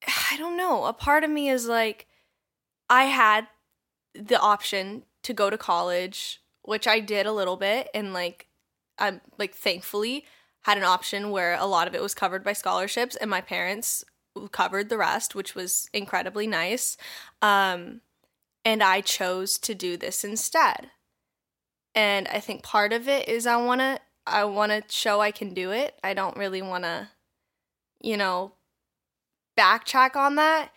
I 0.07 0.37
don't 0.37 0.57
know. 0.57 0.85
A 0.85 0.93
part 0.93 1.25
of 1.25 1.31
me 1.31 1.49
is 1.49 1.67
like 1.67 2.07
I 2.89 3.05
had 3.05 3.49
the 4.15 4.39
option 4.39 5.05
to 5.23 5.33
go 5.35 5.51
to 5.51 5.59
college, 5.59 6.41
which 6.63 6.87
I 6.87 7.01
did 7.01 7.27
a 7.27 7.33
little 7.33 7.57
bit 7.57 7.89
and 7.95 8.13
like 8.13 8.47
I'm 8.99 9.21
like 9.39 9.55
thankfully 9.55 10.27
had 10.63 10.79
an 10.79 10.85
option 10.85 11.31
where 11.31 11.55
a 11.55 11.67
lot 11.67 11.89
of 11.89 11.95
it 11.95 12.03
was 12.03 12.15
covered 12.15 12.45
by 12.45 12.53
scholarships 12.53 13.17
and 13.17 13.31
my 13.31 13.41
parents 13.41 14.05
covered 14.53 14.89
the 14.89 14.99
rest, 14.99 15.35
which 15.35 15.55
was 15.55 15.89
incredibly 15.93 16.47
nice. 16.47 16.97
Um 17.43 18.01
and 18.65 18.83
I 18.83 19.01
chose 19.01 19.59
to 19.59 19.75
do 19.75 19.97
this 19.97 20.25
instead. 20.25 20.91
And 21.95 22.29
I 22.29 22.41
think 22.41 22.63
part 22.63 22.93
of 22.93 23.09
it 23.09 23.29
is 23.29 23.47
I 23.47 23.57
want 23.57 23.81
to 23.81 24.01
I 24.27 24.45
want 24.45 24.73
to 24.73 24.83
show 24.89 25.21
I 25.21 25.31
can 25.31 25.55
do 25.55 25.71
it. 25.73 25.99
I 26.05 26.15
don't 26.15 26.37
really 26.37 26.63
want 26.63 26.85
to 26.85 27.09
you 28.01 28.17
know, 28.17 28.53
backtrack 29.59 30.14
on 30.16 30.37
that. 30.37 30.71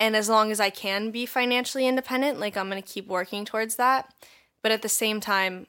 And 0.00 0.16
as 0.16 0.28
long 0.28 0.50
as 0.50 0.58
I 0.58 0.70
can 0.70 1.10
be 1.10 1.24
financially 1.24 1.86
independent, 1.86 2.40
like 2.40 2.56
I'm 2.56 2.68
going 2.68 2.82
to 2.82 2.88
keep 2.88 3.06
working 3.06 3.44
towards 3.44 3.76
that. 3.76 4.12
But 4.62 4.72
at 4.72 4.82
the 4.82 4.88
same 4.88 5.20
time, 5.20 5.66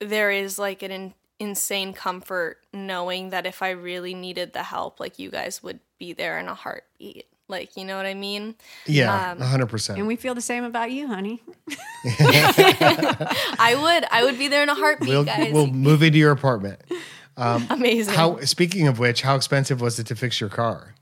there 0.00 0.30
is 0.30 0.58
like 0.58 0.82
an 0.82 0.90
in- 0.90 1.14
insane 1.38 1.92
comfort 1.94 2.58
knowing 2.72 3.30
that 3.30 3.46
if 3.46 3.62
I 3.62 3.70
really 3.70 4.12
needed 4.14 4.52
the 4.52 4.62
help, 4.62 5.00
like 5.00 5.18
you 5.18 5.30
guys 5.30 5.62
would 5.62 5.80
be 5.98 6.12
there 6.12 6.38
in 6.38 6.46
a 6.48 6.54
heartbeat. 6.54 7.26
Like, 7.48 7.76
you 7.76 7.84
know 7.84 7.96
what 7.96 8.06
I 8.06 8.14
mean? 8.14 8.56
yeah 8.86 9.30
um, 9.30 9.38
100% 9.38 9.94
and 9.94 10.08
we 10.08 10.16
feel 10.16 10.34
the 10.34 10.40
same 10.40 10.64
about 10.64 10.90
you, 10.90 11.06
honey. 11.06 11.40
I 12.04 13.76
would. 13.80 14.04
I 14.10 14.24
would 14.24 14.36
be 14.36 14.48
there 14.48 14.64
in 14.64 14.68
a 14.68 14.74
heartbeat, 14.74 15.08
we'll, 15.08 15.24
guys. 15.24 15.52
we'll 15.52 15.68
move 15.68 16.02
into 16.02 16.18
your 16.18 16.32
apartment 16.32 16.80
Amazing. 17.36 18.14
how 18.14 18.40
speaking 18.40 18.88
of 18.88 18.98
which 18.98 19.22
how 19.22 19.36
expensive 19.36 19.80
was 19.80 19.98
it 19.98 20.06
to 20.08 20.16
fix 20.16 20.40
your 20.40 20.48
car 20.50 20.94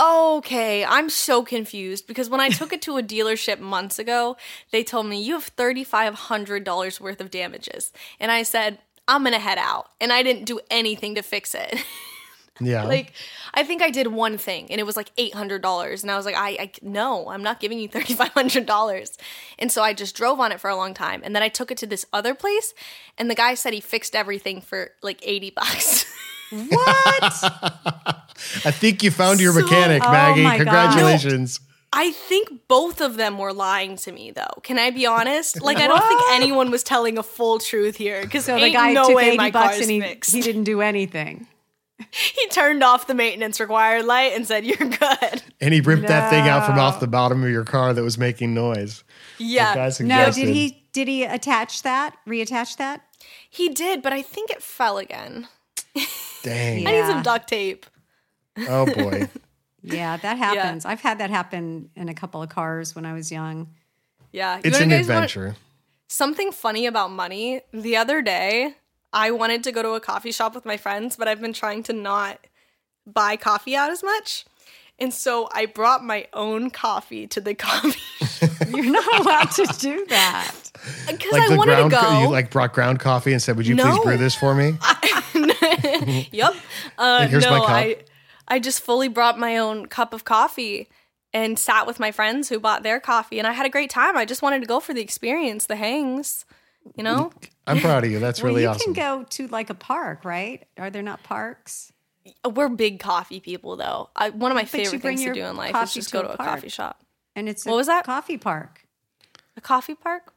Okay, 0.00 0.84
I'm 0.84 1.08
so 1.08 1.44
confused 1.44 2.08
because 2.08 2.28
when 2.28 2.40
I 2.40 2.48
took 2.48 2.72
it 2.72 2.82
to 2.82 2.96
a 2.96 3.02
dealership 3.02 3.60
months 3.60 3.98
ago, 3.98 4.36
they 4.72 4.82
told 4.82 5.06
me 5.06 5.22
you 5.22 5.34
have 5.34 5.54
$3,500 5.54 7.00
worth 7.00 7.20
of 7.20 7.30
damages. 7.30 7.92
And 8.18 8.32
I 8.32 8.42
said, 8.42 8.78
I'm 9.06 9.22
going 9.22 9.34
to 9.34 9.38
head 9.38 9.58
out. 9.58 9.90
And 10.00 10.12
I 10.12 10.24
didn't 10.24 10.46
do 10.46 10.58
anything 10.68 11.14
to 11.14 11.22
fix 11.22 11.54
it. 11.54 11.84
yeah 12.60 12.84
like, 12.84 13.12
I 13.52 13.64
think 13.64 13.82
I 13.82 13.90
did 13.90 14.06
one 14.06 14.38
thing 14.38 14.70
and 14.70 14.80
it 14.80 14.84
was 14.84 14.96
like 14.96 15.14
$800. 15.16 16.02
And 16.02 16.10
I 16.10 16.16
was 16.16 16.26
like, 16.26 16.36
I, 16.36 16.50
I 16.50 16.70
no, 16.82 17.28
I'm 17.28 17.42
not 17.44 17.60
giving 17.60 17.78
you 17.78 17.88
$3,500. 17.88 19.16
And 19.60 19.70
so 19.70 19.82
I 19.82 19.92
just 19.92 20.16
drove 20.16 20.40
on 20.40 20.50
it 20.50 20.60
for 20.60 20.70
a 20.70 20.76
long 20.76 20.94
time. 20.94 21.20
And 21.24 21.36
then 21.36 21.42
I 21.42 21.48
took 21.48 21.70
it 21.70 21.78
to 21.78 21.86
this 21.86 22.04
other 22.12 22.34
place 22.34 22.74
and 23.16 23.30
the 23.30 23.34
guy 23.36 23.54
said 23.54 23.74
he 23.74 23.80
fixed 23.80 24.16
everything 24.16 24.60
for 24.60 24.90
like 25.02 25.20
80 25.22 25.50
bucks. 25.50 26.04
What? 26.68 27.32
I 28.64 28.70
think 28.70 29.02
you 29.02 29.10
found 29.10 29.40
your 29.40 29.52
So- 29.52 29.60
mechanic, 29.60 30.02
Oh 30.04 30.10
Maggie. 30.10 30.42
my 30.42 30.58
God. 30.58 30.64
Congratulations. 30.64 31.60
I 31.96 32.10
think 32.10 32.66
both 32.66 33.00
of 33.00 33.16
them 33.16 33.38
were 33.38 33.52
lying 33.52 33.96
to 33.98 34.10
me, 34.10 34.32
though. 34.32 34.60
Can 34.64 34.80
I 34.80 34.90
be 34.90 35.06
honest? 35.06 35.62
Like, 35.62 35.76
I 35.76 35.86
don't 35.86 36.02
think 36.02 36.20
anyone 36.32 36.72
was 36.72 36.82
telling 36.82 37.18
a 37.18 37.22
full 37.22 37.60
truth 37.60 37.94
here 37.96 38.20
because 38.22 38.46
So 38.46 38.58
the 38.58 38.70
guy 38.72 38.92
no 38.92 39.06
took 39.06 39.16
way 39.16 39.28
80 39.28 39.36
my 39.36 39.50
bucks 39.52 39.80
and 39.80 39.88
he, 39.90 40.00
he 40.26 40.40
didn't 40.40 40.64
do 40.64 40.80
anything. 40.80 41.46
he 42.10 42.48
turned 42.48 42.82
off 42.82 43.06
the 43.06 43.14
maintenance 43.14 43.60
required 43.60 44.04
light 44.06 44.32
and 44.34 44.44
said, 44.44 44.64
"You're 44.66 44.76
good." 44.88 45.42
And 45.60 45.72
he 45.72 45.80
ripped 45.80 46.08
that 46.08 46.28
thing 46.30 46.48
out 46.48 46.66
from 46.66 46.76
off 46.80 46.98
the 46.98 47.06
bottom 47.06 47.44
of 47.44 47.50
your 47.50 47.62
car 47.62 47.94
that 47.94 48.02
was 48.02 48.18
making 48.18 48.52
noise. 48.52 49.04
Yeah, 49.38 49.90
No, 50.00 50.32
did 50.32 50.48
he 50.48 50.84
did 50.92 51.06
he 51.06 51.22
attach 51.22 51.82
that? 51.82 52.16
Reattach 52.26 52.76
that? 52.78 53.02
he 53.48 53.68
did, 53.68 54.02
but 54.02 54.12
I 54.12 54.20
think 54.22 54.50
it 54.50 54.60
fell 54.62 54.98
again. 54.98 55.46
Dang. 56.42 56.86
I 56.86 56.90
need 56.90 57.06
some 57.06 57.22
duct 57.22 57.48
tape. 57.48 57.86
Oh 58.68 58.86
boy. 58.86 59.28
Yeah, 59.86 60.16
that 60.16 60.38
happens. 60.38 60.86
I've 60.86 61.02
had 61.02 61.18
that 61.18 61.28
happen 61.28 61.90
in 61.94 62.08
a 62.08 62.14
couple 62.14 62.42
of 62.42 62.48
cars 62.48 62.94
when 62.94 63.04
I 63.04 63.12
was 63.12 63.30
young. 63.30 63.68
Yeah, 64.32 64.56
You 64.56 64.62
It's 64.64 64.80
an 64.80 64.88
guys 64.88 65.06
want- 65.08 65.24
adventure. 65.24 65.56
Something 66.08 66.52
funny 66.52 66.86
about 66.86 67.10
money. 67.10 67.60
The 67.70 67.94
other 67.98 68.22
day, 68.22 68.76
I 69.12 69.30
wanted 69.30 69.62
to 69.64 69.72
go 69.72 69.82
to 69.82 69.90
a 69.90 70.00
coffee 70.00 70.32
shop 70.32 70.54
with 70.54 70.64
my 70.64 70.78
friends, 70.78 71.16
but 71.16 71.28
I've 71.28 71.40
been 71.42 71.52
trying 71.52 71.82
to 71.82 71.92
not 71.92 72.38
buy 73.06 73.36
coffee 73.36 73.76
out 73.76 73.90
as 73.90 74.02
much. 74.02 74.46
And 74.98 75.12
so 75.12 75.50
I 75.52 75.66
brought 75.66 76.02
my 76.02 76.28
own 76.32 76.70
coffee 76.70 77.26
to 77.26 77.40
the 77.42 77.54
coffee 77.66 78.00
You're 78.70 78.90
not 78.90 79.20
allowed 79.20 79.50
to 79.50 79.66
do 79.78 80.06
that. 80.08 80.54
because 81.10 81.30
Like 81.32 81.42
I 81.42 81.48
the 81.50 81.56
wanted 81.58 81.74
ground, 81.74 81.90
to 81.90 81.96
go. 82.00 82.20
you 82.22 82.28
like 82.30 82.50
brought 82.50 82.72
ground 82.72 83.00
coffee 83.00 83.32
and 83.32 83.42
said, 83.42 83.56
"Would 83.58 83.66
you 83.66 83.76
please 83.76 83.98
brew 84.00 84.16
this 84.16 84.34
for 84.34 84.54
me?" 84.54 84.78
yep. 86.32 86.54
Uh, 86.98 87.26
here's 87.26 87.44
no, 87.44 87.50
my 87.50 87.58
cup. 87.58 87.68
I 87.70 87.96
I 88.46 88.58
just 88.58 88.80
fully 88.80 89.08
brought 89.08 89.38
my 89.38 89.56
own 89.58 89.86
cup 89.86 90.12
of 90.12 90.24
coffee 90.24 90.88
and 91.32 91.58
sat 91.58 91.86
with 91.86 91.98
my 91.98 92.12
friends 92.12 92.48
who 92.48 92.60
bought 92.60 92.82
their 92.82 93.00
coffee, 93.00 93.38
and 93.38 93.46
I 93.46 93.52
had 93.52 93.66
a 93.66 93.70
great 93.70 93.90
time. 93.90 94.16
I 94.16 94.24
just 94.24 94.42
wanted 94.42 94.60
to 94.60 94.66
go 94.66 94.80
for 94.80 94.94
the 94.94 95.00
experience, 95.00 95.66
the 95.66 95.76
hangs. 95.76 96.44
You 96.96 97.02
know, 97.02 97.32
I'm 97.66 97.78
proud 97.80 98.04
of 98.04 98.10
you. 98.10 98.18
That's 98.18 98.42
well, 98.42 98.52
really 98.52 98.62
you 98.62 98.68
awesome. 98.68 98.92
can 98.94 99.20
go 99.20 99.24
to 99.30 99.46
like 99.48 99.70
a 99.70 99.74
park, 99.74 100.24
right? 100.24 100.64
Are 100.78 100.90
there 100.90 101.02
not 101.02 101.22
parks? 101.22 101.92
we're 102.44 102.68
big 102.68 103.00
coffee 103.00 103.40
people, 103.40 103.76
though. 103.76 104.10
I, 104.16 104.30
one 104.30 104.50
of 104.50 104.54
my 104.54 104.62
you 104.62 104.66
favorite 104.66 105.02
things 105.02 105.22
to 105.22 105.32
do 105.32 105.44
in 105.44 105.56
life 105.56 105.76
is 105.82 105.94
just 105.94 106.08
to 106.08 106.12
go 106.12 106.22
to 106.22 106.32
a 106.32 106.36
park. 106.36 106.48
coffee 106.48 106.68
shop. 106.68 107.02
And 107.36 107.48
it's 107.48 107.66
What 107.66 107.74
a 107.74 107.76
was 107.76 107.86
that? 107.86 108.04
coffee 108.04 108.38
park. 108.38 108.86
A 109.56 109.60
coffee 109.60 109.94
park? 109.94 110.32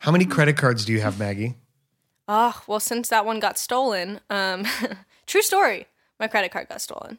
How 0.00 0.10
many 0.10 0.24
credit 0.26 0.56
cards 0.56 0.84
do 0.84 0.92
you 0.92 1.00
have, 1.00 1.18
Maggie? 1.18 1.54
Oh, 2.28 2.62
well, 2.66 2.80
since 2.80 3.08
that 3.08 3.26
one 3.26 3.38
got 3.40 3.58
stolen, 3.58 4.20
um, 4.30 4.64
true 5.26 5.42
story. 5.42 5.86
My 6.18 6.26
credit 6.26 6.50
card 6.52 6.68
got 6.68 6.80
stolen. 6.80 7.18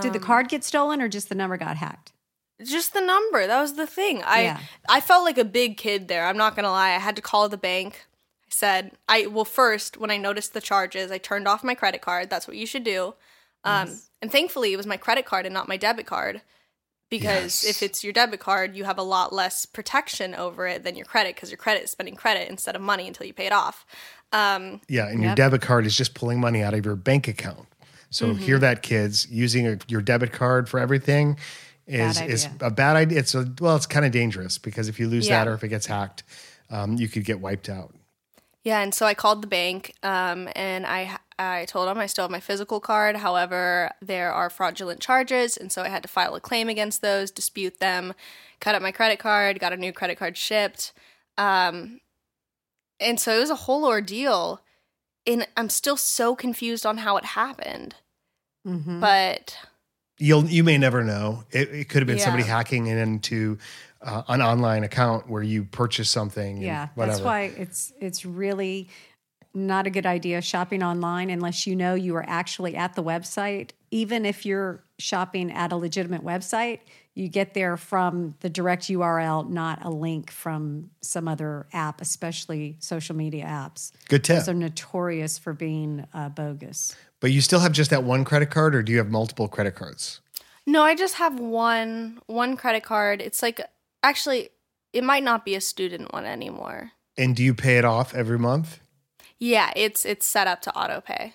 Did 0.00 0.12
the 0.14 0.18
card 0.18 0.48
get 0.48 0.64
stolen 0.64 1.00
or 1.00 1.08
just 1.08 1.28
the 1.28 1.34
number 1.36 1.56
got 1.56 1.76
hacked? 1.76 2.12
just 2.64 2.94
the 2.94 3.02
number 3.02 3.46
that 3.46 3.60
was 3.60 3.74
the 3.74 3.86
thing 3.86 4.22
i 4.24 4.44
Yeah. 4.44 4.58
i 4.88 4.98
felt 4.98 5.24
like 5.26 5.36
a 5.36 5.44
big 5.44 5.76
kid 5.76 6.08
there 6.08 6.26
i'm 6.26 6.38
not 6.38 6.56
gonna 6.56 6.70
lie 6.70 6.92
i 6.94 6.98
had 6.98 7.14
to 7.16 7.20
call 7.20 7.50
the 7.50 7.58
bank 7.58 8.06
i 8.44 8.48
said 8.48 8.92
i 9.10 9.26
well 9.26 9.44
first 9.44 9.98
when 9.98 10.10
i 10.10 10.16
noticed 10.16 10.54
the 10.54 10.60
charges 10.62 11.10
i 11.10 11.18
turned 11.18 11.46
off 11.46 11.62
my 11.62 11.74
credit 11.74 12.00
card 12.00 12.30
that's 12.30 12.48
what 12.48 12.56
you 12.56 12.64
should 12.64 12.82
do 12.82 13.12
um 13.64 14.00
and 14.22 14.32
thankfully 14.32 14.72
it 14.72 14.78
was 14.78 14.86
my 14.86 14.96
credit 14.96 15.26
card 15.26 15.44
and 15.44 15.52
not 15.52 15.68
my 15.68 15.76
debit 15.76 16.06
card 16.06 16.40
because 17.10 17.62
Yes. 17.62 17.66
if 17.66 17.82
it's 17.82 18.02
your 18.02 18.14
debit 18.14 18.40
card 18.40 18.74
you 18.74 18.84
have 18.84 18.96
a 18.96 19.02
lot 19.02 19.34
less 19.34 19.66
protection 19.66 20.34
over 20.34 20.66
it 20.66 20.82
than 20.82 20.96
your 20.96 21.04
credit 21.04 21.34
because 21.34 21.50
your 21.50 21.58
credit 21.58 21.84
is 21.84 21.90
spending 21.90 22.16
credit 22.16 22.48
instead 22.48 22.74
of 22.74 22.80
money 22.80 23.06
until 23.06 23.26
you 23.26 23.34
pay 23.34 23.44
it 23.46 23.52
off 23.52 23.84
um 24.32 24.80
Yeah, 24.88 25.08
and 25.08 25.22
your 25.22 25.34
debit 25.34 25.62
card 25.62 25.86
is 25.86 25.96
just 25.96 26.14
pulling 26.14 26.40
money 26.40 26.62
out 26.62 26.74
of 26.74 26.84
your 26.84 26.96
bank 26.96 27.28
account. 27.28 27.66
So 28.10 28.28
Mm-hmm. 28.28 28.38
hear 28.38 28.58
that, 28.58 28.82
kids. 28.82 29.26
Using 29.30 29.66
a, 29.66 29.78
your 29.88 30.00
debit 30.00 30.32
card 30.32 30.68
for 30.68 30.78
everything 30.80 31.38
is 31.86 32.20
is 32.20 32.48
a 32.60 32.70
bad 32.70 32.96
idea. 32.96 33.18
It's 33.18 33.34
a 33.34 33.46
well, 33.60 33.76
it's 33.76 33.86
kind 33.86 34.04
of 34.06 34.12
dangerous 34.12 34.58
because 34.58 34.88
if 34.88 34.98
you 35.00 35.08
lose 35.08 35.28
Yeah. 35.28 35.44
that 35.44 35.48
or 35.50 35.54
if 35.54 35.62
it 35.64 35.68
gets 35.68 35.86
hacked, 35.86 36.22
um, 36.70 36.94
you 36.96 37.08
could 37.08 37.24
get 37.24 37.40
wiped 37.40 37.68
out. 37.68 37.94
Yeah, 38.62 38.80
and 38.80 38.92
so 38.92 39.06
I 39.06 39.14
called 39.14 39.42
the 39.42 39.46
bank, 39.46 39.94
um, 40.02 40.48
and 40.56 40.86
I 40.86 41.18
I 41.38 41.66
told 41.66 41.86
them 41.88 41.98
I 41.98 42.06
still 42.06 42.24
have 42.24 42.30
my 42.32 42.40
physical 42.40 42.80
card. 42.80 43.16
However, 43.16 43.90
there 44.02 44.32
are 44.32 44.50
fraudulent 44.50 45.00
charges, 45.00 45.56
and 45.56 45.70
so 45.70 45.82
I 45.82 45.88
had 45.88 46.02
to 46.02 46.08
file 46.08 46.34
a 46.34 46.40
claim 46.40 46.68
against 46.68 47.00
those, 47.02 47.30
dispute 47.30 47.78
them, 47.78 48.14
cut 48.60 48.74
up 48.74 48.82
my 48.82 48.90
credit 48.90 49.18
card, 49.20 49.60
got 49.60 49.72
a 49.72 49.76
new 49.76 49.92
credit 49.92 50.18
card 50.18 50.36
shipped, 50.36 50.92
um, 51.38 52.00
and 53.00 53.18
so 53.20 53.36
it 53.36 53.40
was 53.40 53.50
a 53.50 53.54
whole 53.56 53.84
ordeal. 53.84 54.60
And 55.28 55.46
I'm 55.56 55.68
still 55.70 55.96
so 55.96 56.36
confused 56.36 56.86
on 56.86 56.98
how 56.98 57.16
it 57.16 57.24
happened, 57.24 57.94
Mm-hmm. 58.66 59.00
but 59.00 59.56
You'll 60.18 60.46
you 60.46 60.64
may 60.64 60.78
never 60.78 61.04
know. 61.04 61.44
It, 61.50 61.68
it 61.70 61.88
could 61.88 62.00
have 62.02 62.06
been 62.06 62.18
somebody 62.18 62.44
hacking 62.44 62.86
into 62.86 63.58
uh, 64.00 64.22
an 64.28 64.40
online 64.40 64.82
account 64.84 65.28
where 65.28 65.42
you 65.42 65.64
purchase 65.64 66.08
something. 66.10 66.56
and 66.56 66.62
Yeah, 66.64 66.88
whatever. 66.94 67.16
that's 67.18 67.24
why 67.24 67.42
it's 67.56 67.92
it's 68.00 68.24
really 68.24 68.88
not 69.52 69.86
a 69.86 69.90
good 69.90 70.06
idea 70.06 70.40
shopping 70.42 70.82
online 70.82 71.28
unless 71.30 71.66
you 71.66 71.74
know 71.76 71.94
you 71.94 72.14
are 72.16 72.24
actually 72.26 72.76
at 72.76 72.94
the 72.94 73.02
website. 73.02 73.70
Even 73.90 74.24
if 74.24 74.46
you're 74.46 74.82
shopping 74.98 75.50
at 75.52 75.70
a 75.72 75.76
legitimate 75.76 76.24
website, 76.24 76.80
you 77.16 77.28
get 77.28 77.54
there 77.54 77.76
from 77.76 78.36
the 78.40 78.48
direct 78.48 78.84
URL, 78.84 79.48
not 79.48 79.84
a 79.84 79.90
link 79.90 80.30
from 80.30 80.90
some 81.00 81.26
other 81.26 81.66
app, 81.72 82.00
especially 82.00 82.76
social 82.78 83.16
media 83.16 83.44
apps. 83.44 83.90
Good 84.08 84.22
tip. 84.22 84.36
Those 84.36 84.50
are 84.50 84.54
notorious 84.54 85.38
for 85.38 85.52
being 85.52 86.06
uh, 86.14 86.28
bogus. 86.28 86.94
But 87.18 87.32
you 87.32 87.40
still 87.40 87.60
have 87.60 87.72
just 87.72 87.90
that 87.90 88.04
one 88.04 88.24
credit 88.24 88.50
card, 88.50 88.74
or 88.74 88.82
do 88.82 88.92
you 88.92 88.98
have 88.98 89.10
multiple 89.10 89.48
credit 89.48 89.74
cards? 89.74 90.20
no, 90.66 90.82
I 90.82 90.94
just 90.94 91.14
have 91.14 91.38
one 91.38 92.20
one 92.26 92.56
credit 92.56 92.82
card. 92.82 93.22
It's 93.22 93.42
like 93.42 93.60
actually, 94.02 94.50
it 94.92 95.04
might 95.04 95.22
not 95.22 95.44
be 95.44 95.54
a 95.54 95.60
student 95.60 96.12
one 96.12 96.26
anymore. 96.26 96.92
And 97.16 97.34
do 97.34 97.42
you 97.42 97.54
pay 97.54 97.78
it 97.78 97.84
off 97.84 98.14
every 98.14 98.38
month? 98.38 98.80
Yeah, 99.38 99.72
it's 99.76 100.04
it's 100.04 100.26
set 100.26 100.46
up 100.46 100.60
to 100.62 100.76
auto 100.76 101.00
pay. 101.00 101.34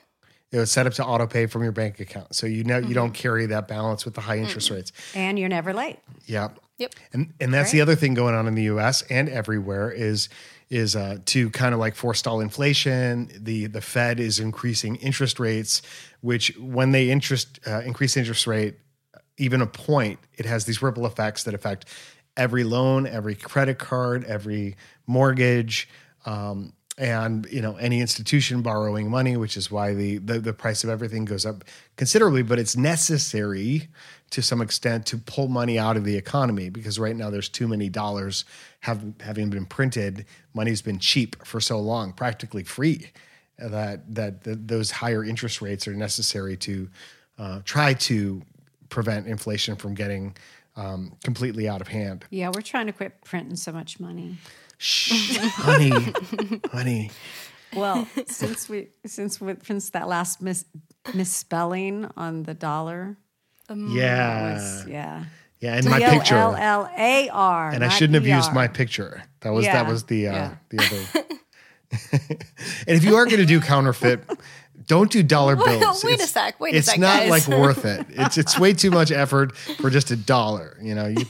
It 0.52 0.58
was 0.58 0.72
set 0.72 0.86
up 0.86 0.94
to 0.96 1.06
auto 1.06 1.28
pay 1.28 1.46
from 1.46 1.64
your 1.64 1.72
bank 1.72 2.00
account, 2.00 2.36
so 2.36 2.46
you 2.48 2.64
know 2.64 2.78
you 2.78 2.84
Mm-hmm. 2.86 2.94
don't 2.94 3.14
carry 3.14 3.46
that 3.48 3.68
balance 3.68 4.04
with 4.06 4.16
the 4.16 4.22
high 4.22 4.38
interest 4.38 4.70
rates. 4.70 4.92
And 5.16 5.40
you're 5.40 5.50
never 5.50 5.74
late. 5.74 6.00
Yeah. 6.26 6.50
Yep. 6.78 6.96
And 7.14 7.34
and 7.40 7.54
that's 7.54 7.72
the 7.72 7.80
other 7.82 7.96
thing 7.96 8.14
going 8.16 8.36
on 8.36 8.48
in 8.48 8.56
the 8.56 8.64
U.S. 8.64 9.02
and 9.04 9.30
everywhere 9.30 9.92
is 9.92 10.28
is 10.70 10.96
uh, 10.96 11.18
to 11.26 11.50
kind 11.52 11.74
of 11.74 11.80
like 11.80 11.96
forestall 11.96 12.42
inflation. 12.42 13.30
The 13.38 13.68
the 13.68 13.82
Fed 13.82 14.20
is 14.20 14.40
increasing 14.40 14.96
interest 14.98 15.40
rates, 15.40 15.82
which 16.22 16.58
when 16.58 16.92
they 16.92 17.10
interest 17.12 17.60
uh, 17.68 17.82
increase 17.82 18.18
interest 18.18 18.48
rate 18.48 18.76
even 19.38 19.62
a 19.62 19.68
point, 19.68 20.20
it 20.38 20.46
has 20.46 20.66
these 20.66 20.82
ripple 20.82 21.06
effects 21.06 21.44
that 21.46 21.54
affect 21.54 21.86
every 22.38 22.64
loan, 22.64 23.08
every 23.08 23.36
credit 23.36 23.80
card, 23.80 24.24
every 24.26 24.76
mortgage. 25.08 25.88
Um, 26.26 26.74
and 27.02 27.48
you 27.50 27.64
know 27.64 27.78
any 27.78 28.00
institution 28.00 28.62
borrowing 28.62 29.10
money, 29.10 29.36
which 29.36 29.58
is 29.58 29.72
why 29.72 29.96
the, 29.96 30.20
the 30.20 30.40
the 30.40 30.54
price 30.54 30.84
of 30.84 30.90
everything 30.90 31.26
goes 31.26 31.48
up 31.48 31.64
considerably. 31.96 32.44
But 32.44 32.60
it's 32.60 32.78
necessary 32.78 33.90
to 34.30 34.42
some 34.44 34.62
extent 34.62 35.08
to 35.08 35.18
pull 35.18 35.48
money 35.48 35.80
out 35.80 35.98
of 35.98 36.06
the 36.06 36.16
economy 36.16 36.70
because 36.70 37.00
right 37.00 37.16
now 37.16 37.32
there's 37.32 37.50
too 37.50 37.68
many 37.68 37.90
dollars 37.90 38.46
have 38.82 39.04
having 39.20 39.50
been 39.50 39.66
printed. 39.66 40.28
Money's 40.54 40.84
been 40.84 41.00
cheap 41.00 41.44
for 41.44 41.60
so 41.60 41.80
long, 41.80 42.14
practically 42.14 42.64
free. 42.64 43.10
That 43.58 44.14
that, 44.14 44.44
that 44.44 44.68
those 44.68 44.92
higher 44.92 45.24
interest 45.24 45.60
rates 45.60 45.88
are 45.88 45.96
necessary 45.96 46.56
to 46.58 46.88
uh, 47.40 47.62
try 47.66 47.96
to 47.96 48.44
prevent 48.90 49.26
inflation 49.26 49.76
from 49.76 49.96
getting 49.96 50.36
um, 50.76 51.14
completely 51.24 51.68
out 51.68 51.82
of 51.82 51.88
hand. 51.88 52.26
Yeah, 52.30 52.52
we're 52.54 52.62
trying 52.62 52.86
to 52.86 52.94
quit 52.94 53.22
printing 53.24 53.56
so 53.56 53.72
much 53.72 54.00
money. 54.00 54.38
Shh, 54.84 55.38
honey, 55.38 55.92
honey. 56.72 57.12
Well, 57.76 58.08
since 58.28 58.68
we 58.68 58.88
since 59.06 59.40
we, 59.40 59.54
since 59.64 59.92
that 59.92 60.08
last 60.08 60.42
mis, 60.42 60.66
misspelling 61.14 62.10
on 62.18 62.44
the 62.44 62.56
dollar 62.56 63.16
Yeah, 63.70 64.54
was 64.54 64.86
yeah. 64.88 65.26
yeah, 65.60 65.76
and 65.76 65.86
my 65.88 66.00
picture. 66.00 66.36
L 66.36 66.56
L 66.56 66.90
A 66.98 67.30
R. 67.30 67.70
and 67.70 67.84
I 67.84 67.90
shouldn't 67.90 68.16
have 68.16 68.26
used 68.26 68.54
my 68.54 68.68
picture. 68.68 69.22
That 69.42 69.52
was 69.52 69.66
that 69.66 69.88
was 69.88 70.06
the 70.06 70.30
uh, 70.30 70.34
yeah. 70.34 70.56
the 70.70 70.80
other. 70.80 71.28
and 72.88 72.98
if 72.98 73.04
you 73.04 73.16
are 73.18 73.26
going 73.26 73.38
to 73.38 73.46
do 73.46 73.60
counterfeit, 73.62 74.24
don't 74.88 75.12
do 75.12 75.22
dollar 75.24 75.56
bills. 75.56 76.04
wait 76.04 76.12
a 76.12 76.14
It's- 76.16 76.32
sec, 76.32 76.60
wait 76.60 76.74
a 76.74 76.78
it's 76.78 76.88
sec, 76.88 77.00
not 77.00 77.20
guys. 77.20 77.30
like 77.30 77.48
worth 77.60 77.86
it. 77.86 78.06
It's 78.10 78.38
it's 78.38 78.58
way 78.58 78.74
too 78.74 78.90
much 78.92 79.12
effort 79.12 79.56
for 79.56 79.90
just 79.92 80.10
a 80.10 80.16
dollar. 80.16 80.78
You 80.82 80.96
know, 80.96 81.08
you 81.08 81.26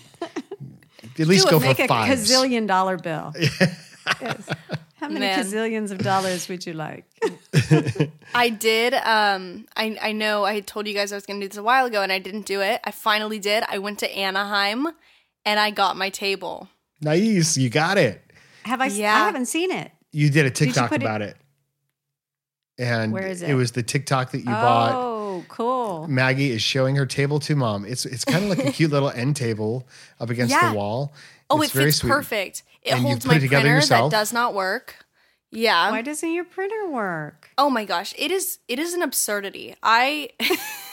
at 1.20 1.28
least 1.28 1.46
Do 1.46 1.52
go 1.52 1.58
it, 1.58 1.62
make 1.62 1.78
for 1.78 1.84
a 1.84 1.88
fives. 1.88 2.30
gazillion 2.32 2.68
dollar 2.68 2.98
bill. 2.98 3.34
Yes. 4.20 4.50
How 4.96 5.08
many 5.08 5.20
Man. 5.22 5.40
gazillions 5.46 5.92
of 5.92 6.00
dollars 6.00 6.48
would 6.50 6.66
you 6.66 6.74
like? 6.74 7.06
I 8.36 8.50
did. 8.50 8.94
Um, 8.96 9.68
I 9.76 9.98
I 10.02 10.12
know 10.12 10.44
I 10.44 10.60
told 10.62 10.88
you 10.88 10.94
guys 10.94 11.12
I 11.12 11.16
was 11.16 11.26
going 11.26 11.40
to 11.40 11.46
do 11.46 11.50
this 11.50 11.58
a 11.58 11.64
while 11.64 11.86
ago, 11.86 12.02
and 12.02 12.12
I 12.12 12.18
didn't 12.20 12.46
do 12.48 12.62
it. 12.62 12.82
I 12.84 12.92
finally 12.92 13.38
did. 13.40 13.64
I 13.68 13.78
went 13.78 14.00
to 14.00 14.10
Anaheim, 14.12 14.88
and 15.46 15.60
I 15.60 15.70
got 15.72 15.98
my 15.98 16.10
table. 16.10 16.68
Nice, 17.00 17.58
you 17.58 17.70
got 17.70 17.98
it. 17.98 18.22
Have 18.64 18.82
I? 18.82 18.88
Yeah. 18.88 19.14
I 19.16 19.20
haven't 19.26 19.46
seen 19.48 19.72
it. 19.72 19.92
You 20.12 20.30
did 20.30 20.46
a 20.46 20.52
TikTok 20.52 20.90
put 20.90 21.02
it- 21.02 21.06
about 21.06 21.22
it. 21.22 21.38
And 22.80 23.12
Where 23.14 23.28
is 23.28 23.42
It 23.44 23.50
it? 23.52 23.54
was 23.56 23.72
the 23.74 23.84
TikTok 23.84 24.32
that 24.32 24.40
you 24.40 24.46
bought. 24.46 24.94
Oh, 25.42 25.46
cool. 25.48 26.08
Maggie 26.08 26.52
is 26.52 26.62
showing 26.62 26.96
her 26.96 27.06
table 27.06 27.40
to 27.42 27.56
mom. 27.56 27.86
It's 27.86 28.06
it's 28.06 28.26
kind 28.26 28.44
of 28.46 28.50
like 28.58 28.66
a 28.68 28.72
cute 28.78 28.92
little 28.92 29.10
end 29.10 29.36
table 29.36 29.88
up 30.20 30.30
against 30.30 30.52
Yeah. 30.54 30.72
the 30.72 30.78
wall. 30.78 31.14
Oh, 31.50 31.62
It's 31.62 31.72
it 31.72 31.78
very 31.78 31.86
fits 31.88 31.98
sweet. 31.98 32.10
perfect. 32.10 32.64
It 32.84 32.94
And 32.94 33.02
holds 33.02 33.26
my 33.26 33.36
it 33.36 33.48
printer 33.48 33.68
yourself? 33.68 34.12
that 34.12 34.18
does 34.18 34.34
not 34.34 34.54
work. 34.54 34.96
Yeah. 35.52 35.92
Why 35.92 36.02
doesn't 36.02 36.32
your 36.32 36.46
printer 36.46 36.90
work? 36.90 37.50
oh 37.58 37.70
my 37.70 37.86
gosh, 37.86 38.14
it 38.18 38.32
is 38.32 38.60
it 38.68 38.80
is 38.80 38.94
an 38.94 39.02
absurdity. 39.02 39.76
I 39.84 40.30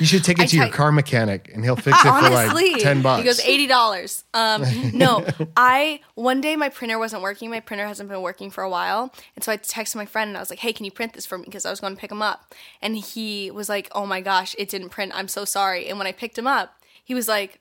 You 0.00 0.06
should 0.06 0.24
take 0.24 0.38
it 0.38 0.42
I 0.42 0.46
to 0.46 0.56
your 0.56 0.68
car 0.68 0.92
mechanic 0.92 1.50
and 1.54 1.64
he'll 1.64 1.76
fix 1.76 1.98
it 2.00 2.02
for 2.02 2.08
honestly 2.08 2.72
like 2.72 2.82
ten 2.82 3.02
bucks. 3.02 3.18
he 3.22 3.24
goes 3.24 3.40
eighty 3.40 3.66
dollars. 3.66 4.24
Um, 4.34 4.64
no, 4.92 5.26
I 5.56 6.00
one 6.14 6.40
day 6.40 6.56
my 6.56 6.68
printer 6.68 6.98
wasn't 6.98 7.22
working. 7.22 7.50
My 7.50 7.60
printer 7.60 7.86
hasn't 7.86 8.08
been 8.08 8.22
working 8.22 8.50
for 8.50 8.62
a 8.62 8.70
while, 8.70 9.12
and 9.34 9.44
so 9.44 9.52
I 9.52 9.56
texted 9.56 9.96
my 9.96 10.06
friend 10.06 10.28
and 10.28 10.36
I 10.36 10.40
was 10.40 10.50
like, 10.50 10.58
"Hey, 10.58 10.72
can 10.72 10.84
you 10.84 10.90
print 10.90 11.12
this 11.14 11.26
for 11.26 11.38
me?" 11.38 11.44
Because 11.44 11.64
I 11.66 11.70
was 11.70 11.80
going 11.80 11.94
to 11.94 12.00
pick 12.00 12.10
him 12.12 12.22
up, 12.22 12.54
and 12.82 12.96
he 12.96 13.50
was 13.50 13.68
like, 13.68 13.88
"Oh 13.92 14.06
my 14.06 14.20
gosh, 14.20 14.54
it 14.58 14.68
didn't 14.68 14.90
print. 14.90 15.12
I'm 15.14 15.28
so 15.28 15.44
sorry." 15.44 15.88
And 15.88 15.98
when 15.98 16.06
I 16.06 16.12
picked 16.12 16.38
him 16.38 16.46
up, 16.46 16.82
he 17.04 17.14
was 17.14 17.28
like, 17.28 17.60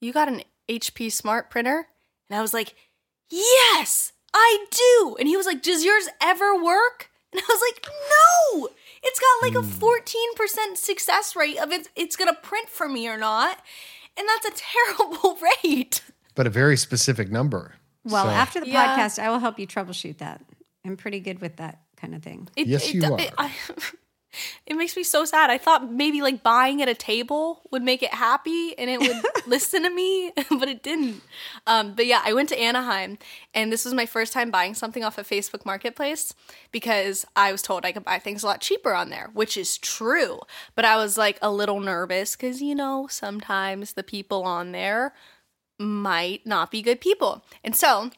"You 0.00 0.12
got 0.12 0.28
an 0.28 0.42
HP 0.68 1.10
Smart 1.12 1.50
printer?" 1.50 1.88
And 2.28 2.38
I 2.38 2.42
was 2.42 2.52
like, 2.54 2.74
"Yes, 3.30 4.12
I 4.34 4.66
do." 4.70 5.16
And 5.18 5.28
he 5.28 5.36
was 5.36 5.46
like, 5.46 5.62
"Does 5.62 5.84
yours 5.84 6.08
ever 6.20 6.54
work?" 6.62 7.10
And 7.32 7.42
I 7.42 7.44
was 7.46 7.60
like, 7.60 7.86
"No." 8.10 8.68
It's 9.02 9.20
got 9.20 9.42
like 9.42 9.54
a 9.54 9.66
hmm. 9.66 9.84
14% 10.72 10.76
success 10.76 11.36
rate 11.36 11.58
of 11.58 11.70
it 11.72 11.88
it's 11.96 12.16
going 12.16 12.32
to 12.34 12.40
print 12.40 12.68
for 12.68 12.88
me 12.88 13.08
or 13.08 13.16
not. 13.18 13.58
And 14.16 14.26
that's 14.28 14.46
a 14.60 14.62
terrible 14.96 15.38
rate. 15.62 16.02
but 16.34 16.46
a 16.46 16.50
very 16.50 16.76
specific 16.76 17.30
number. 17.30 17.74
Well, 18.04 18.24
So- 18.24 18.30
after 18.30 18.60
the 18.60 18.68
Yeah. 18.68 18.96
podcast, 18.96 19.18
I 19.22 19.30
will 19.30 19.38
help 19.38 19.58
you 19.58 19.66
troubleshoot 19.66 20.18
that. 20.18 20.44
I'm 20.84 20.96
pretty 20.96 21.20
good 21.20 21.40
with 21.40 21.56
that 21.56 21.80
kind 21.96 22.14
of 22.14 22.22
thing. 22.22 22.48
It, 22.56 22.66
Yes, 22.68 22.88
it, 22.88 22.94
you 22.94 23.02
It, 23.04 23.32
are. 23.38 23.44
I, 23.46 23.52
it 24.66 24.76
makes 24.76 24.96
me 24.96 25.02
so 25.02 25.24
sad. 25.24 25.50
I 25.50 25.58
thought 25.58 25.90
maybe 25.90 26.22
like 26.22 26.42
buying 26.42 26.82
at 26.82 26.88
a 26.88 26.94
table 26.94 27.62
would 27.70 27.82
make 27.82 28.02
it 28.02 28.12
happy 28.12 28.78
and 28.78 28.90
it 28.90 29.00
would 29.00 29.22
listen 29.46 29.82
to 29.82 29.90
me, 29.90 30.32
but 30.50 30.68
it 30.68 30.82
didn't. 30.82 31.22
Um, 31.66 31.94
but 31.94 32.06
yeah, 32.06 32.22
I 32.24 32.32
went 32.32 32.48
to 32.50 32.58
Anaheim 32.58 33.18
and 33.54 33.72
this 33.72 33.84
was 33.84 33.94
my 33.94 34.06
first 34.06 34.32
time 34.32 34.50
buying 34.50 34.74
something 34.74 35.04
off 35.04 35.18
of 35.18 35.28
Facebook 35.28 35.64
Marketplace 35.64 36.34
because 36.72 37.24
I 37.36 37.52
was 37.52 37.62
told 37.62 37.84
I 37.84 37.92
could 37.92 38.04
buy 38.04 38.18
things 38.18 38.42
a 38.42 38.46
lot 38.46 38.60
cheaper 38.60 38.94
on 38.94 39.10
there, 39.10 39.30
which 39.32 39.56
is 39.56 39.78
true. 39.78 40.40
But 40.74 40.84
I 40.84 40.96
was 40.96 41.16
like 41.16 41.38
a 41.42 41.50
little 41.50 41.80
nervous 41.80 42.36
because, 42.36 42.60
you 42.60 42.74
know, 42.74 43.06
sometimes 43.10 43.94
the 43.94 44.02
people 44.02 44.44
on 44.44 44.72
there 44.72 45.14
might 45.78 46.46
not 46.46 46.70
be 46.70 46.82
good 46.82 47.00
people. 47.00 47.44
And 47.62 47.76
so 47.76 48.10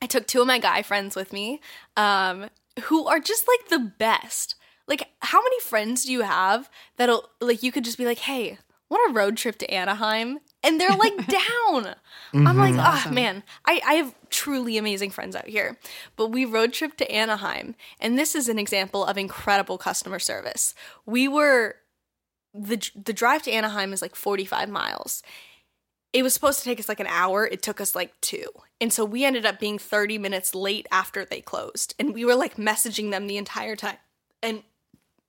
I 0.00 0.06
took 0.06 0.26
two 0.26 0.40
of 0.40 0.46
my 0.46 0.58
guy 0.58 0.82
friends 0.82 1.16
with 1.16 1.32
me, 1.32 1.60
um, 1.96 2.50
who 2.84 3.06
are 3.06 3.20
just 3.20 3.46
like 3.48 3.68
the 3.68 3.92
best. 3.98 4.54
Like, 4.88 5.08
how 5.20 5.40
many 5.40 5.60
friends 5.60 6.04
do 6.04 6.12
you 6.12 6.22
have 6.22 6.70
that'll 6.96 7.28
like 7.40 7.62
you 7.62 7.70
could 7.70 7.84
just 7.84 7.98
be 7.98 8.06
like, 8.06 8.18
"Hey, 8.18 8.58
want 8.90 9.10
a 9.10 9.14
road 9.14 9.36
trip 9.36 9.58
to 9.58 9.70
Anaheim?" 9.70 10.40
And 10.62 10.80
they're 10.80 10.96
like 10.96 11.26
down. 11.28 11.94
I'm 12.34 12.56
like, 12.56 12.74
ah, 12.76 13.08
man, 13.12 13.44
I, 13.64 13.80
I 13.86 13.94
have 13.94 14.14
truly 14.28 14.76
amazing 14.76 15.10
friends 15.10 15.36
out 15.36 15.46
here. 15.46 15.78
But 16.16 16.28
we 16.28 16.44
road 16.44 16.72
trip 16.72 16.96
to 16.96 17.10
Anaheim, 17.10 17.76
and 18.00 18.18
this 18.18 18.34
is 18.34 18.48
an 18.48 18.58
example 18.58 19.04
of 19.04 19.16
incredible 19.16 19.78
customer 19.78 20.18
service. 20.18 20.74
We 21.06 21.28
were 21.28 21.76
the 22.52 22.90
the 22.96 23.12
drive 23.12 23.42
to 23.42 23.52
Anaheim 23.52 23.92
is 23.92 24.02
like 24.02 24.16
45 24.16 24.68
miles 24.68 25.22
it 26.12 26.22
was 26.22 26.34
supposed 26.34 26.58
to 26.58 26.64
take 26.64 26.80
us 26.80 26.88
like 26.88 27.00
an 27.00 27.06
hour. 27.06 27.46
It 27.46 27.62
took 27.62 27.80
us 27.80 27.94
like 27.94 28.18
two. 28.20 28.46
And 28.80 28.92
so 28.92 29.04
we 29.04 29.24
ended 29.24 29.44
up 29.44 29.60
being 29.60 29.78
30 29.78 30.18
minutes 30.18 30.54
late 30.54 30.86
after 30.90 31.24
they 31.24 31.40
closed. 31.40 31.94
And 31.98 32.14
we 32.14 32.24
were 32.24 32.34
like 32.34 32.56
messaging 32.56 33.10
them 33.10 33.26
the 33.26 33.36
entire 33.36 33.76
time. 33.76 33.98
And 34.42 34.62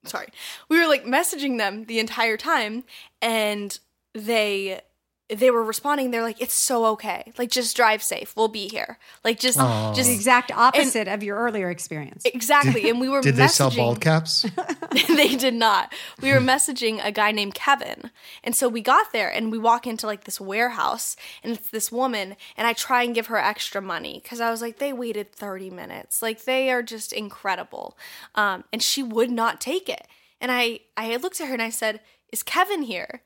sorry, 0.05 0.27
we 0.69 0.79
were 0.79 0.87
like 0.87 1.05
messaging 1.05 1.57
them 1.57 1.85
the 1.85 1.99
entire 1.99 2.37
time. 2.37 2.83
And 3.21 3.77
they 4.13 4.81
they 5.29 5.51
were 5.51 5.63
responding 5.63 6.11
they're 6.11 6.23
like 6.23 6.41
it's 6.41 6.53
so 6.53 6.85
okay 6.85 7.31
like 7.37 7.49
just 7.49 7.75
drive 7.75 8.01
safe 8.01 8.35
we'll 8.35 8.47
be 8.47 8.67
here 8.67 8.97
like 9.23 9.39
just 9.39 9.59
Aw. 9.59 9.93
The 9.93 10.13
exact 10.13 10.51
opposite 10.51 11.07
of 11.07 11.23
your 11.23 11.37
earlier 11.37 11.69
experience. 11.69 12.23
exactly 12.25 12.89
and 12.89 12.99
we 12.99 13.09
were 13.09 13.21
Did 13.29 13.35
they 13.35 13.47
sell 13.47 13.71
bald 13.71 14.01
caps? 14.01 14.45
they 15.07 15.35
did 15.35 15.53
not. 15.53 15.93
We 16.21 16.31
were 16.31 16.39
messaging 16.39 17.03
a 17.03 17.11
guy 17.11 17.31
named 17.31 17.53
Kevin. 17.53 18.11
And 18.43 18.55
so 18.55 18.67
we 18.67 18.81
got 18.81 19.11
there 19.11 19.31
and 19.31 19.51
we 19.51 19.57
walk 19.57 19.85
into 19.85 20.07
like 20.07 20.23
this 20.23 20.39
warehouse 20.41 21.15
and 21.43 21.53
it's 21.53 21.69
this 21.69 21.91
woman 21.91 22.35
and 22.57 22.67
I 22.67 22.73
try 22.73 23.03
and 23.03 23.13
give 23.13 23.27
her 23.27 23.37
extra 23.37 23.81
money 23.81 24.21
cuz 24.21 24.39
I 24.39 24.49
was 24.49 24.61
like 24.61 24.79
they 24.79 24.93
waited 24.93 25.33
30 25.33 25.69
minutes. 25.69 26.21
Like 26.21 26.45
they 26.45 26.71
are 26.71 26.83
just 26.83 27.13
incredible. 27.13 27.97
Um 28.35 28.63
and 28.73 28.81
she 28.81 29.03
would 29.03 29.31
not 29.31 29.61
take 29.61 29.89
it. 29.89 30.07
And 30.41 30.51
I 30.51 30.79
I 30.97 31.15
looked 31.17 31.39
at 31.41 31.47
her 31.47 31.53
and 31.53 31.61
I 31.61 31.69
said, 31.69 31.99
"Is 32.31 32.43
Kevin 32.43 32.83
here?" 32.83 33.21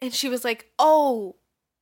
And 0.00 0.14
she 0.14 0.28
was 0.28 0.44
like, 0.44 0.70
"Oh, 0.78 1.34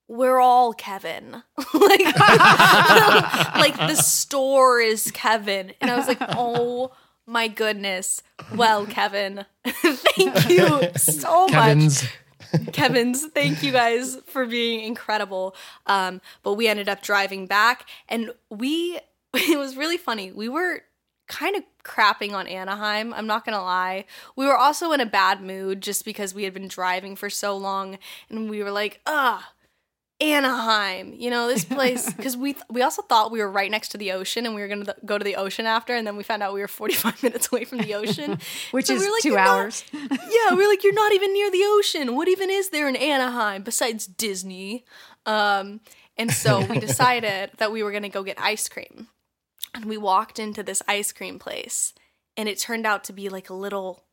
we're 0.08 0.38
all 0.38 0.72
Kevin. 0.72 1.32
like, 1.74 1.74
like 1.74 3.76
the 3.76 3.96
store 3.96 4.80
is 4.80 5.10
Kevin. 5.10 5.72
And 5.80 5.90
I 5.90 5.96
was 5.96 6.08
like, 6.08 6.20
oh 6.20 6.92
my 7.26 7.48
goodness. 7.48 8.22
Well, 8.54 8.86
Kevin, 8.86 9.44
thank 9.66 10.48
you 10.48 10.90
so 10.96 11.48
much. 11.48 11.52
Kevin's. 11.52 12.04
Kevin's, 12.72 13.26
thank 13.26 13.62
you 13.62 13.72
guys 13.72 14.16
for 14.26 14.46
being 14.46 14.84
incredible. 14.84 15.56
Um, 15.86 16.20
but 16.44 16.54
we 16.54 16.68
ended 16.68 16.88
up 16.88 17.02
driving 17.02 17.46
back 17.46 17.88
and 18.08 18.30
we, 18.48 19.00
it 19.34 19.58
was 19.58 19.76
really 19.76 19.96
funny. 19.96 20.30
We 20.30 20.48
were 20.48 20.82
kind 21.26 21.56
of 21.56 21.62
crapping 21.84 22.32
on 22.32 22.46
Anaheim. 22.46 23.12
I'm 23.14 23.26
not 23.26 23.44
gonna 23.44 23.62
lie. 23.62 24.04
We 24.36 24.46
were 24.46 24.56
also 24.56 24.92
in 24.92 25.00
a 25.00 25.06
bad 25.06 25.40
mood 25.42 25.80
just 25.82 26.04
because 26.04 26.34
we 26.34 26.44
had 26.44 26.54
been 26.54 26.68
driving 26.68 27.16
for 27.16 27.28
so 27.30 27.56
long 27.56 27.98
and 28.30 28.48
we 28.50 28.62
were 28.62 28.70
like, 28.70 29.00
ugh. 29.06 29.42
Anaheim, 30.18 31.12
you 31.14 31.28
know 31.28 31.46
this 31.46 31.66
place 31.66 32.10
because 32.16 32.38
we 32.38 32.56
we 32.70 32.80
also 32.80 33.02
thought 33.02 33.30
we 33.30 33.38
were 33.40 33.50
right 33.50 33.70
next 33.70 33.90
to 33.90 33.98
the 33.98 34.12
ocean 34.12 34.46
and 34.46 34.54
we 34.54 34.62
were 34.62 34.68
gonna 34.68 34.86
th- 34.86 34.96
go 35.04 35.18
to 35.18 35.24
the 35.24 35.36
ocean 35.36 35.66
after, 35.66 35.94
and 35.94 36.06
then 36.06 36.16
we 36.16 36.22
found 36.22 36.42
out 36.42 36.54
we 36.54 36.60
were 36.60 36.68
forty 36.68 36.94
five 36.94 37.22
minutes 37.22 37.52
away 37.52 37.64
from 37.64 37.78
the 37.78 37.92
ocean, 37.94 38.38
Which 38.70 38.86
So 38.86 38.94
is 38.94 39.00
we 39.02 39.10
like, 39.10 39.22
two 39.22 39.28
"You're 39.30 39.38
not- 39.38 39.58
hours. 39.58 39.84
yeah, 39.92 40.54
we're 40.54 40.68
like, 40.68 40.82
you're 40.82 40.94
not 40.94 41.12
even 41.12 41.34
near 41.34 41.50
the 41.50 41.62
ocean. 41.66 42.16
What 42.16 42.28
even 42.28 42.48
is 42.48 42.70
there 42.70 42.88
in 42.88 42.96
Anaheim 42.96 43.62
besides 43.62 44.06
Disney? 44.06 44.86
Um, 45.26 45.80
and 46.16 46.32
so 46.32 46.64
we 46.64 46.78
decided 46.78 47.50
that 47.58 47.70
we 47.70 47.82
were 47.82 47.92
gonna 47.92 48.08
go 48.08 48.22
get 48.22 48.40
ice 48.40 48.70
cream, 48.70 49.08
and 49.76 49.84
we 49.84 49.96
walked 49.96 50.38
into 50.38 50.62
this 50.62 50.82
ice 50.88 51.12
cream 51.12 51.38
place, 51.38 51.92
and 52.36 52.48
it 52.48 52.58
turned 52.58 52.86
out 52.86 53.04
to 53.04 53.12
be 53.12 53.28
like 53.28 53.50
a 53.50 53.54
little 53.54 54.04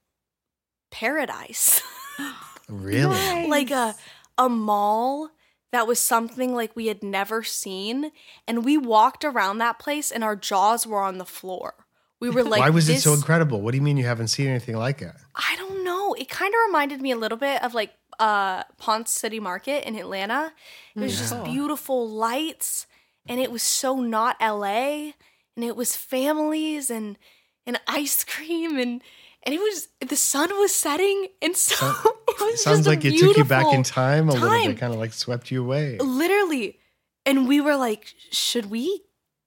paradise. 0.92 1.82
Really? 2.70 3.48
like 3.50 3.72
a 3.72 3.94
a 4.38 4.48
mall 4.48 5.30
that 5.74 5.86
was 5.86 6.00
something 6.00 6.56
like 6.56 6.76
we 6.76 6.88
had 6.88 7.04
never 7.04 7.44
seen 7.44 8.12
and 8.48 8.64
we 8.64 8.78
walked 8.78 9.26
around 9.26 9.58
that 9.58 9.80
place 9.80 10.12
and 10.12 10.24
our 10.24 10.36
jaws 10.36 10.88
were 10.88 11.02
on 11.02 11.18
the 11.18 11.26
floor 11.26 11.74
we 12.22 12.30
were 12.30 12.44
like 12.44 12.62
Why 12.62 12.70
was 12.70 12.88
it 12.88 13.02
so 13.02 13.14
incredible? 13.14 13.62
What 13.62 13.72
do 13.72 13.78
you 13.78 13.82
mean 13.82 13.98
you 13.98 14.06
haven't 14.06 14.30
seen 14.30 14.48
anything 14.48 14.78
like 14.78 15.02
it? 15.02 15.12
i 15.36 15.56
don't 15.58 15.84
know 15.84 16.14
it 16.14 16.30
kind 16.30 16.54
of 16.54 16.60
reminded 16.68 17.02
me 17.02 17.12
a 17.12 17.18
little 17.18 17.38
bit 17.38 17.62
of 17.62 17.74
like 17.74 17.92
uh 18.20 18.64
ponce 18.78 19.12
city 19.12 19.42
market 19.42 19.86
in 19.86 19.96
atlanta 19.96 20.54
it 20.96 21.00
was 21.02 21.18
just 21.18 21.44
beautiful 21.44 22.10
lights 22.10 22.88
and 23.28 23.40
it 23.40 23.52
was 23.52 23.62
so 23.62 24.00
not 24.00 24.38
la 24.40 25.12
and 25.56 25.66
it 25.66 25.76
was 25.76 25.96
families 25.96 26.90
and 26.90 27.18
and 27.66 27.80
ice 27.88 28.24
cream 28.24 28.78
and 28.78 29.02
and 29.46 29.54
it 29.54 29.60
was 29.60 29.88
the 30.08 30.16
sun 30.16 30.50
was 30.60 30.74
setting 30.74 31.28
and 31.42 31.56
so 31.56 31.76
it 32.28 32.40
was 32.40 32.64
Sounds 32.64 32.88
like 32.88 33.04
it 33.06 33.18
took 33.20 33.38
you 33.38 33.46
back 33.46 33.74
in 33.74 33.84
time 33.84 34.30
a 34.30 34.34
little 34.34 34.50
bit, 34.50 34.78
kind 34.78 34.94
of 34.94 35.00
like 35.00 35.14
swept 35.14 35.52
you 35.52 35.64
away. 35.64 35.98
literally. 36.00 36.80
And 37.26 37.48
we 37.48 37.62
were 37.62 37.76
like 37.76 38.14
should 38.32 38.70
we 38.70 39.02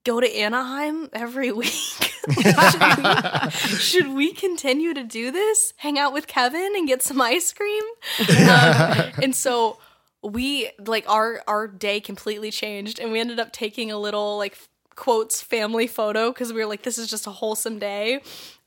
go 0.04 0.20
to 0.20 0.36
anaheim 0.36 1.08
every 1.12 1.52
week? 1.62 1.70
Should, 1.70 2.80
we, 2.88 3.50
should 3.78 4.08
we 4.08 4.32
continue 4.32 4.94
to 4.94 5.04
do 5.04 5.30
this? 5.30 5.72
Hang 5.78 5.98
out 5.98 6.12
with 6.12 6.26
kevin 6.26 6.72
and 6.74 6.86
get 6.88 7.02
some 7.02 7.20
ice 7.20 7.52
cream? 7.52 7.82
Um, 8.20 9.12
and 9.22 9.34
so 9.34 9.78
we 10.22 10.70
like 10.84 11.08
our 11.08 11.42
our 11.46 11.68
day 11.68 12.00
completely 12.00 12.50
changed 12.50 12.98
and 12.98 13.12
we 13.12 13.20
ended 13.20 13.38
up 13.38 13.52
taking 13.52 13.92
a 13.92 13.98
little 13.98 14.38
like 14.38 14.56
quotes 14.96 15.42
family 15.42 15.86
photo 15.86 16.30
because 16.30 16.52
we 16.52 16.60
were 16.60 16.66
like 16.66 16.82
this 16.82 16.98
is 16.98 17.08
just 17.08 17.26
a 17.26 17.30
wholesome 17.30 17.78
day 17.78 18.20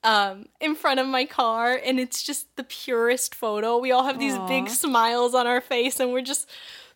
um 0.03 0.45
in 0.61 0.75
front 0.75 0.99
of 0.99 1.07
my 1.07 1.25
car 1.25 1.79
and 1.83 1.99
it's 1.99 2.23
just 2.23 2.55
the 2.55 2.63
purest 2.63 3.35
photo. 3.35 3.77
We 3.79 3.91
all 3.91 4.03
have 4.05 4.19
these 4.19 4.37
big 4.47 4.69
smiles 4.69 5.33
on 5.35 5.47
our 5.47 5.59
face 5.59 5.99
and 5.99 6.13
we're 6.13 6.21
just 6.21 6.47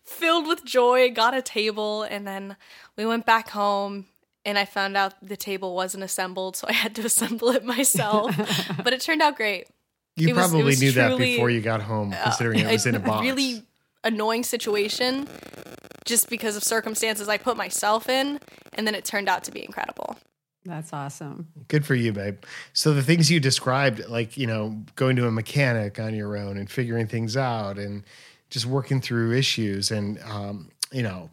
filled 0.04 0.46
with 0.46 0.64
joy 0.64 1.10
got 1.10 1.34
a 1.34 1.42
table 1.42 2.02
and 2.04 2.26
then 2.26 2.56
we 2.96 3.04
went 3.04 3.26
back 3.26 3.50
home 3.50 4.06
and 4.44 4.58
i 4.58 4.64
found 4.66 4.96
out 4.96 5.14
the 5.22 5.36
table 5.36 5.74
wasn't 5.74 6.04
assembled 6.04 6.56
so 6.56 6.66
i 6.68 6.72
had 6.72 6.94
to 6.94 7.02
assemble 7.06 7.48
it 7.50 7.64
myself. 7.64 8.34
But 8.84 8.92
it 8.92 9.00
turned 9.00 9.22
out 9.22 9.36
great. 9.36 9.66
You 10.16 10.28
it 10.28 10.34
probably 10.34 10.62
was 10.62 10.80
knew 10.80 10.92
that 10.92 11.18
before 11.18 11.50
you 11.50 11.60
got 11.60 11.82
home, 11.82 12.14
considering 12.22 12.60
it 12.60 12.70
was 12.70 12.86
in 12.86 12.94
a 12.94 13.00
box. 13.00 13.22
really 13.22 13.62
annoying 14.04 14.44
situation 14.44 15.26
just 16.04 16.28
because 16.28 16.56
of 16.56 16.64
circumstances 16.64 17.28
I 17.28 17.38
put 17.38 17.56
myself 17.56 18.08
in, 18.08 18.40
and 18.74 18.86
then 18.86 18.94
it 18.94 19.04
turned 19.04 19.28
out 19.28 19.44
to 19.44 19.50
be 19.50 19.64
incredible. 19.64 20.16
That's 20.64 20.92
awesome. 20.92 21.48
Good 21.68 21.84
for 21.84 21.94
you, 21.94 22.12
babe. 22.12 22.42
So 22.72 22.94
the 22.94 23.02
things 23.02 23.30
you 23.30 23.38
described, 23.38 24.08
like 24.08 24.36
you 24.36 24.46
know, 24.46 24.82
going 24.96 25.16
to 25.16 25.26
a 25.26 25.30
mechanic 25.30 25.98
on 25.98 26.14
your 26.14 26.36
own 26.36 26.56
and 26.56 26.70
figuring 26.70 27.06
things 27.06 27.36
out, 27.36 27.78
and 27.78 28.04
just 28.50 28.66
working 28.66 29.00
through 29.00 29.32
issues, 29.32 29.90
and 29.90 30.18
um, 30.22 30.70
you 30.90 31.02
know, 31.02 31.28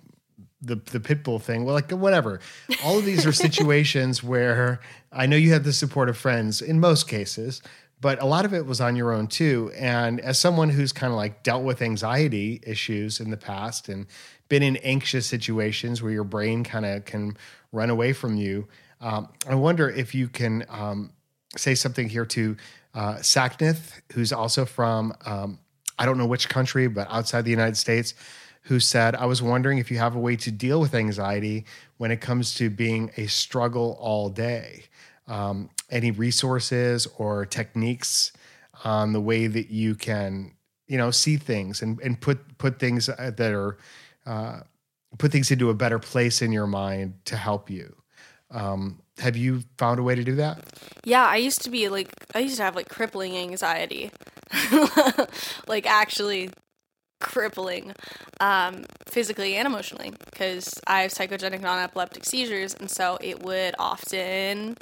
the 0.62 0.76
the 0.76 1.00
pit 1.00 1.24
bull 1.24 1.40
thing. 1.40 1.64
Well, 1.64 1.76
like 1.76 1.92
whatever. 1.92 2.42
All 2.84 3.00
of 3.00 3.06
these 3.06 3.26
are 3.26 3.32
situations 3.32 4.22
where 4.22 4.82
I 5.12 5.26
know 5.26 5.38
you 5.38 5.54
have 5.54 5.64
the 5.64 5.74
support 5.74 6.10
of 6.10 6.18
friends 6.18 6.62
in 6.62 6.82
most 6.82 7.08
cases, 7.08 7.62
but 8.02 8.22
a 8.22 8.26
lot 8.26 8.46
of 8.46 8.54
it 8.54 8.66
was 8.66 8.82
on 8.82 8.96
your 8.96 9.14
own 9.14 9.28
too. 9.28 9.72
And 9.78 10.20
as 10.20 10.40
someone 10.40 10.70
who's 10.70 10.92
kind 10.92 11.12
of 11.12 11.18
like 11.18 11.44
dealt 11.44 11.64
with 11.64 11.82
anxiety 11.82 12.60
issues 12.66 13.20
in 13.20 13.30
the 13.30 13.38
past 13.38 13.88
and 13.88 14.08
been 14.52 14.64
in 14.64 14.76
anxious 14.84 15.26
situations 15.26 16.04
where 16.04 16.12
your 16.12 16.26
brain 16.26 16.62
kind 16.62 16.86
of 16.86 17.06
can 17.06 17.38
run 17.72 17.90
away 17.90 18.12
from 18.12 18.36
you, 18.36 18.68
um, 19.00 19.30
I 19.48 19.56
wonder 19.56 19.90
if 19.90 20.14
you 20.14 20.28
can 20.28 20.66
um, 20.68 21.14
say 21.56 21.74
something 21.74 22.10
here 22.10 22.26
to 22.26 22.58
uh, 22.94 23.16
Saknith, 23.20 24.02
who's 24.12 24.34
also 24.34 24.66
from 24.66 25.14
um, 25.26 25.58
I 25.98 26.06
don't 26.06 26.18
know 26.18 26.26
which 26.26 26.50
country, 26.50 26.88
but 26.88 27.08
outside 27.10 27.46
the 27.46 27.50
United 27.50 27.78
States, 27.78 28.14
who 28.64 28.82
said, 28.82 29.16
I 29.16 29.26
was 29.26 29.42
wondering 29.42 29.78
if 29.78 29.90
you 29.90 30.00
have 30.00 30.16
a 30.16 30.20
way 30.20 30.36
to 30.36 30.52
deal 30.52 30.82
with 30.82 30.94
anxiety 30.94 31.64
when 31.96 32.12
it 32.12 32.20
comes 32.20 32.54
to 32.56 32.70
being 32.70 33.10
a 33.16 33.28
struggle 33.28 33.98
all 34.02 34.28
day. 34.28 34.84
Um, 35.28 35.70
any 35.90 36.12
resources 36.12 37.08
or 37.18 37.46
techniques 37.46 38.34
on 38.84 39.14
the 39.14 39.22
way 39.22 39.48
that 39.48 39.70
you 39.70 39.96
can, 39.96 40.56
you 40.88 40.98
know, 40.98 41.10
see 41.10 41.38
things 41.38 41.82
and, 41.82 42.02
and 42.02 42.20
put 42.20 42.58
put 42.58 42.80
things 42.80 43.08
uh, 43.08 43.32
that 43.38 43.54
are 43.54 43.78
uh, 44.26 44.62
put 45.18 45.32
things 45.32 45.52
into 45.52 45.70
a 45.70 45.74
better 45.74 46.00
place 46.00 46.42
in 46.42 46.52
your 46.52 46.68
mind 46.68 47.16
to 47.26 47.36
help 47.36 47.70
you. 47.70 47.96
Um, 48.50 49.02
have 49.20 49.38
you 49.38 49.64
found 49.78 50.00
a 50.00 50.04
way 50.04 50.16
to 50.16 50.24
do 50.24 50.36
that? 50.36 50.64
Yeah, 51.06 51.26
I 51.26 51.38
used 51.38 51.62
to 51.64 51.70
be 51.70 51.90
like 51.90 52.10
I 52.36 52.40
used 52.40 52.58
to 52.58 52.64
have 52.64 52.76
like 52.76 52.90
crippling 52.90 53.38
anxiety. 53.38 54.12
like 55.68 55.86
actually 55.86 56.50
crippling 57.22 57.94
um, 58.42 58.84
physically 59.08 59.56
and 59.56 59.66
emotionally 59.66 60.12
because 60.26 60.74
I 60.88 61.04
have 61.04 61.12
psychogenic 61.12 61.62
non-epileptic 61.62 62.26
seizures 62.26 62.74
and 62.74 62.90
so 62.90 63.18
it 63.22 63.44
would 63.44 63.76
often 63.80 64.76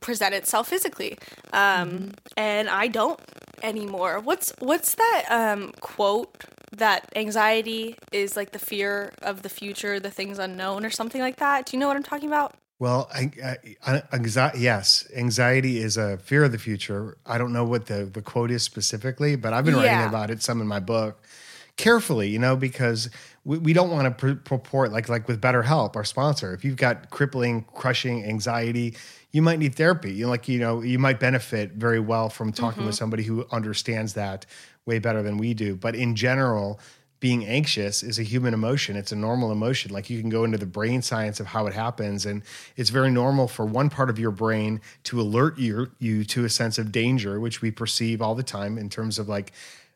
present 0.00 0.34
itself 0.34 0.68
physically 0.68 1.18
um, 1.52 2.12
and 2.36 2.68
I 2.68 2.88
don't 2.88 3.20
anymore. 3.62 4.18
What's 4.18 4.52
what's 4.58 4.94
that 4.96 5.24
um, 5.30 5.72
quote 5.80 6.44
that 6.76 7.10
anxiety 7.16 7.96
is 8.12 8.36
like 8.36 8.52
the 8.52 8.58
fear 8.58 9.12
of 9.22 9.42
the 9.42 9.48
future, 9.48 10.00
the 10.00 10.10
things 10.10 10.38
unknown 10.38 10.84
or 10.84 10.90
something 10.90 11.20
like 11.20 11.36
that? 11.36 11.66
Do 11.66 11.76
you 11.76 11.80
know 11.80 11.88
what 11.88 11.96
I'm 11.96 12.02
talking 12.02 12.28
about? 12.28 12.54
Well, 12.78 13.08
anxiety, 13.14 14.58
yes, 14.58 15.06
anxiety 15.14 15.78
is 15.78 15.96
a 15.96 16.18
fear 16.18 16.42
of 16.42 16.50
the 16.50 16.58
future. 16.58 17.16
I 17.24 17.38
don't 17.38 17.52
know 17.52 17.64
what 17.64 17.86
the, 17.86 18.06
the 18.06 18.22
quote 18.22 18.50
is 18.50 18.64
specifically, 18.64 19.36
but 19.36 19.52
I've 19.52 19.64
been 19.64 19.76
Yeah. 19.76 19.94
writing 19.94 20.08
about 20.08 20.30
it 20.30 20.42
some 20.42 20.60
in 20.60 20.66
my 20.66 20.80
book 20.80 21.22
carefully, 21.76 22.28
you 22.28 22.38
know, 22.38 22.56
because 22.56 23.08
we, 23.44 23.58
we 23.58 23.72
don't 23.72 23.90
want 23.90 24.06
to 24.06 24.10
pr- 24.10 24.40
purport 24.40 24.92
like 24.92 25.08
like 25.08 25.28
with 25.28 25.40
BetterHelp, 25.40 25.96
our 25.96 26.04
sponsor. 26.04 26.54
If 26.54 26.64
you've 26.64 26.76
got 26.76 27.10
crippling, 27.10 27.64
crushing 27.72 28.24
anxiety, 28.24 28.96
you 29.30 29.42
might 29.42 29.58
need 29.58 29.74
therapy. 29.74 30.12
You 30.12 30.24
know, 30.24 30.30
like 30.30 30.48
you 30.48 30.58
know, 30.58 30.82
you 30.82 30.98
might 30.98 31.18
benefit 31.18 31.72
very 31.72 32.00
well 32.00 32.28
from 32.28 32.52
talking 32.52 32.80
mm-hmm. 32.80 32.86
with 32.86 32.94
somebody 32.94 33.22
who 33.22 33.46
understands 33.50 34.14
that 34.14 34.46
way 34.86 34.98
better 34.98 35.22
than 35.22 35.38
we 35.38 35.54
do. 35.54 35.76
But 35.76 35.94
in 35.94 36.16
general, 36.16 36.80
being 37.22 37.46
anxious 37.46 38.02
is 38.02 38.18
a 38.18 38.24
human 38.24 38.52
emotion. 38.52 38.96
It's 38.96 39.12
a 39.12 39.16
normal 39.16 39.52
emotion. 39.52 39.92
Like 39.92 40.10
you 40.10 40.20
can 40.20 40.28
go 40.28 40.42
into 40.42 40.58
the 40.58 40.66
brain 40.66 41.02
science 41.02 41.38
of 41.38 41.46
how 41.46 41.68
it 41.68 41.72
happens, 41.72 42.26
and 42.26 42.42
it's 42.76 42.90
very 42.90 43.12
normal 43.12 43.46
for 43.46 43.64
one 43.64 43.90
part 43.90 44.10
of 44.10 44.18
your 44.18 44.32
brain 44.32 44.80
to 45.04 45.20
alert 45.20 45.56
you 45.56 45.92
you 46.00 46.24
to 46.24 46.44
a 46.44 46.48
sense 46.48 46.78
of 46.78 46.90
danger, 46.90 47.38
which 47.38 47.62
we 47.62 47.70
perceive 47.70 48.20
all 48.20 48.34
the 48.34 48.42
time 48.42 48.76
in 48.76 48.90
terms 48.90 49.20
of 49.20 49.28
like 49.28 49.52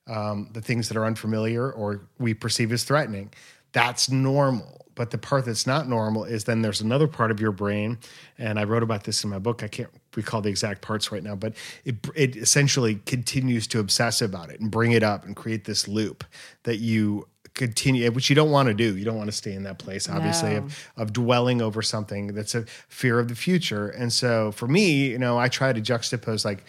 um, 0.06 0.50
the 0.52 0.60
things 0.60 0.86
that 0.86 0.96
are 0.96 1.04
unfamiliar 1.04 1.72
or 1.72 2.06
we 2.20 2.32
perceive 2.32 2.70
as 2.70 2.84
threatening. 2.84 3.32
That's 3.72 4.08
normal. 4.08 4.86
But 4.94 5.10
the 5.10 5.18
part 5.18 5.44
that's 5.46 5.66
not 5.66 5.88
normal 5.88 6.24
is 6.24 6.44
then 6.44 6.62
there's 6.62 6.80
another 6.80 7.08
part 7.08 7.32
of 7.32 7.40
your 7.40 7.52
brain, 7.52 7.98
and 8.38 8.56
I 8.56 8.64
wrote 8.64 8.84
about 8.84 9.02
this 9.02 9.24
in 9.24 9.30
my 9.30 9.40
book. 9.40 9.64
I 9.64 9.68
can't 9.68 9.90
recall 10.16 10.40
the 10.40 10.48
exact 10.48 10.80
parts 10.82 11.12
right 11.12 11.22
now, 11.22 11.34
but 11.36 11.54
it 11.84 11.96
it 12.14 12.36
essentially 12.36 12.96
continues 13.06 13.66
to 13.68 13.78
obsess 13.78 14.20
about 14.22 14.50
it 14.50 14.60
and 14.60 14.70
bring 14.70 14.92
it 14.92 15.02
up 15.02 15.24
and 15.24 15.36
create 15.36 15.64
this 15.64 15.86
loop 15.86 16.24
that 16.64 16.76
you 16.78 17.28
continue, 17.54 18.10
which 18.10 18.28
you 18.28 18.36
don't 18.36 18.50
want 18.50 18.68
to 18.68 18.74
do. 18.74 18.96
You 18.96 19.04
don't 19.04 19.16
want 19.16 19.28
to 19.28 19.36
stay 19.36 19.52
in 19.52 19.62
that 19.62 19.78
place, 19.78 20.08
obviously, 20.08 20.50
No. 20.50 20.56
of 20.58 20.90
of 20.96 21.12
dwelling 21.12 21.62
over 21.62 21.80
something 21.82 22.34
that's 22.34 22.54
a 22.54 22.64
fear 22.88 23.18
of 23.18 23.28
the 23.28 23.34
future. 23.36 23.88
And 23.88 24.12
so 24.12 24.52
for 24.52 24.66
me, 24.68 25.08
you 25.08 25.18
know, 25.18 25.38
I 25.38 25.48
try 25.48 25.72
to 25.72 25.80
juxtapose 25.80 26.44
like 26.44 26.64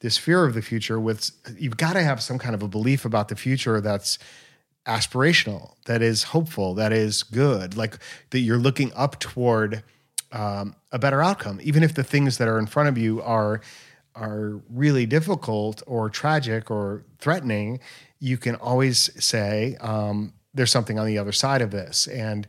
this 0.00 0.16
fear 0.16 0.44
of 0.46 0.54
the 0.54 0.62
future 0.62 0.98
with 0.98 1.30
you've 1.58 1.76
got 1.76 1.92
to 1.92 2.02
have 2.02 2.22
some 2.22 2.38
kind 2.38 2.54
of 2.54 2.62
a 2.62 2.68
belief 2.68 3.04
about 3.04 3.28
the 3.28 3.36
future 3.36 3.80
that's 3.82 4.18
aspirational, 4.86 5.74
that 5.84 6.00
is 6.02 6.22
hopeful, 6.24 6.74
that 6.74 6.92
is 6.92 7.22
good, 7.22 7.76
like 7.76 7.98
that 8.30 8.40
you're 8.40 8.58
looking 8.58 8.92
up 8.94 9.18
toward 9.20 9.82
um, 10.32 10.74
a 10.92 10.98
better 10.98 11.22
outcome, 11.22 11.60
even 11.62 11.82
if 11.82 11.94
the 11.94 12.04
things 12.04 12.38
that 12.38 12.48
are 12.48 12.58
in 12.58 12.66
front 12.66 12.88
of 12.88 12.98
you 12.98 13.22
are 13.22 13.60
are 14.16 14.60
really 14.68 15.06
difficult 15.06 15.82
or 15.86 16.10
tragic 16.10 16.70
or 16.70 17.04
threatening. 17.18 17.78
You 18.18 18.36
can 18.36 18.56
always 18.56 19.10
say 19.24 19.76
um, 19.80 20.32
there's 20.52 20.70
something 20.70 20.98
on 20.98 21.06
the 21.06 21.16
other 21.16 21.32
side 21.32 21.62
of 21.62 21.70
this, 21.70 22.06
and 22.06 22.46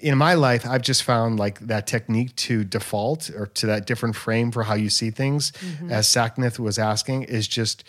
in 0.00 0.18
my 0.18 0.34
life, 0.34 0.66
I've 0.66 0.82
just 0.82 1.02
found 1.02 1.38
like 1.38 1.60
that 1.60 1.86
technique 1.86 2.34
to 2.36 2.64
default 2.64 3.30
or 3.30 3.46
to 3.46 3.66
that 3.66 3.86
different 3.86 4.16
frame 4.16 4.50
for 4.50 4.64
how 4.64 4.74
you 4.74 4.90
see 4.90 5.10
things, 5.10 5.52
as 5.88 6.06
Saknith 6.06 6.58
was 6.58 6.78
asking, 6.78 7.22
is 7.24 7.48
just 7.48 7.84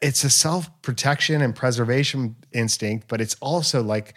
it's 0.00 0.24
a 0.24 0.30
self 0.30 0.70
protection 0.82 1.42
and 1.42 1.54
preservation 1.54 2.36
instinct, 2.52 3.08
but 3.08 3.20
it's 3.20 3.36
also 3.40 3.82
like 3.82 4.14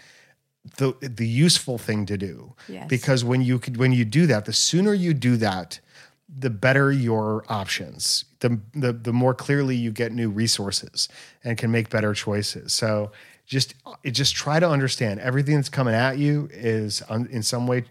the 0.78 0.94
the 1.02 1.28
useful 1.28 1.78
thing 1.78 2.06
to 2.08 2.18
do. 2.18 2.56
Yes. 2.68 2.88
Because 2.90 3.24
when 3.24 3.42
you 3.42 3.60
could 3.60 3.78
when 3.78 3.92
you 3.92 4.06
do 4.06 4.26
that, 4.28 4.46
the 4.46 4.54
sooner 4.54 4.94
you 4.94 5.14
do 5.14 5.38
that, 5.38 5.80
the 6.28 6.50
better 6.50 6.92
your 6.92 7.46
options. 7.48 8.26
The 8.40 8.60
the 8.74 8.94
the 8.94 9.14
more 9.14 9.34
clearly 9.34 9.76
you 9.76 9.92
get 9.92 10.12
new 10.12 10.30
resources 10.30 11.08
and 11.44 11.58
can 11.58 11.72
make 11.72 11.90
better 11.90 12.14
choices. 12.14 12.74
So 12.74 13.12
just 13.46 13.76
just 14.06 14.36
try 14.36 14.60
to 14.60 14.70
understand 14.70 15.20
everything 15.20 15.56
that's 15.56 15.70
coming 15.70 15.94
at 15.94 16.18
you 16.18 16.50
is 16.52 17.04
in 17.10 17.44
some 17.44 17.68
way 17.68 17.86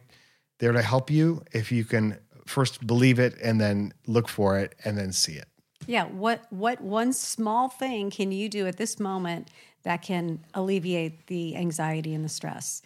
there 0.58 0.72
to 0.72 0.82
help 0.82 1.10
you 1.10 1.42
if 1.52 1.70
you 1.70 1.84
can 1.84 2.18
first 2.46 2.86
believe 2.86 3.18
it 3.18 3.34
and 3.42 3.60
then 3.60 3.92
look 4.06 4.28
for 4.28 4.58
it 4.58 4.74
and 4.84 4.98
then 4.98 5.12
see 5.12 5.34
it. 5.34 5.46
Yeah, 5.86 6.04
what 6.04 6.50
what 6.50 6.80
one 6.80 7.12
small 7.12 7.68
thing 7.68 8.10
can 8.10 8.32
you 8.32 8.48
do 8.48 8.66
at 8.66 8.76
this 8.76 8.98
moment 8.98 9.48
that 9.82 10.02
can 10.02 10.40
alleviate 10.54 11.26
the 11.26 11.56
anxiety 11.56 12.14
and 12.14 12.24
the 12.24 12.28
stress? 12.28 12.82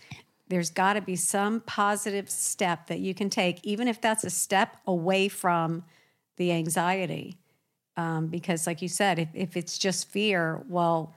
There's 0.48 0.70
got 0.70 0.94
to 0.94 1.00
be 1.00 1.14
some 1.14 1.60
positive 1.60 2.28
step 2.30 2.86
that 2.86 3.00
you 3.00 3.14
can 3.14 3.30
take, 3.30 3.60
even 3.64 3.86
if 3.86 4.00
that's 4.00 4.24
a 4.24 4.30
step 4.30 4.78
away 4.86 5.28
from 5.28 5.84
the 6.36 6.52
anxiety. 6.52 7.36
Um, 7.96 8.28
because, 8.28 8.66
like 8.66 8.80
you 8.80 8.88
said, 8.88 9.18
if, 9.18 9.28
if 9.34 9.56
it's 9.56 9.76
just 9.76 10.08
fear, 10.08 10.62
well, 10.68 11.14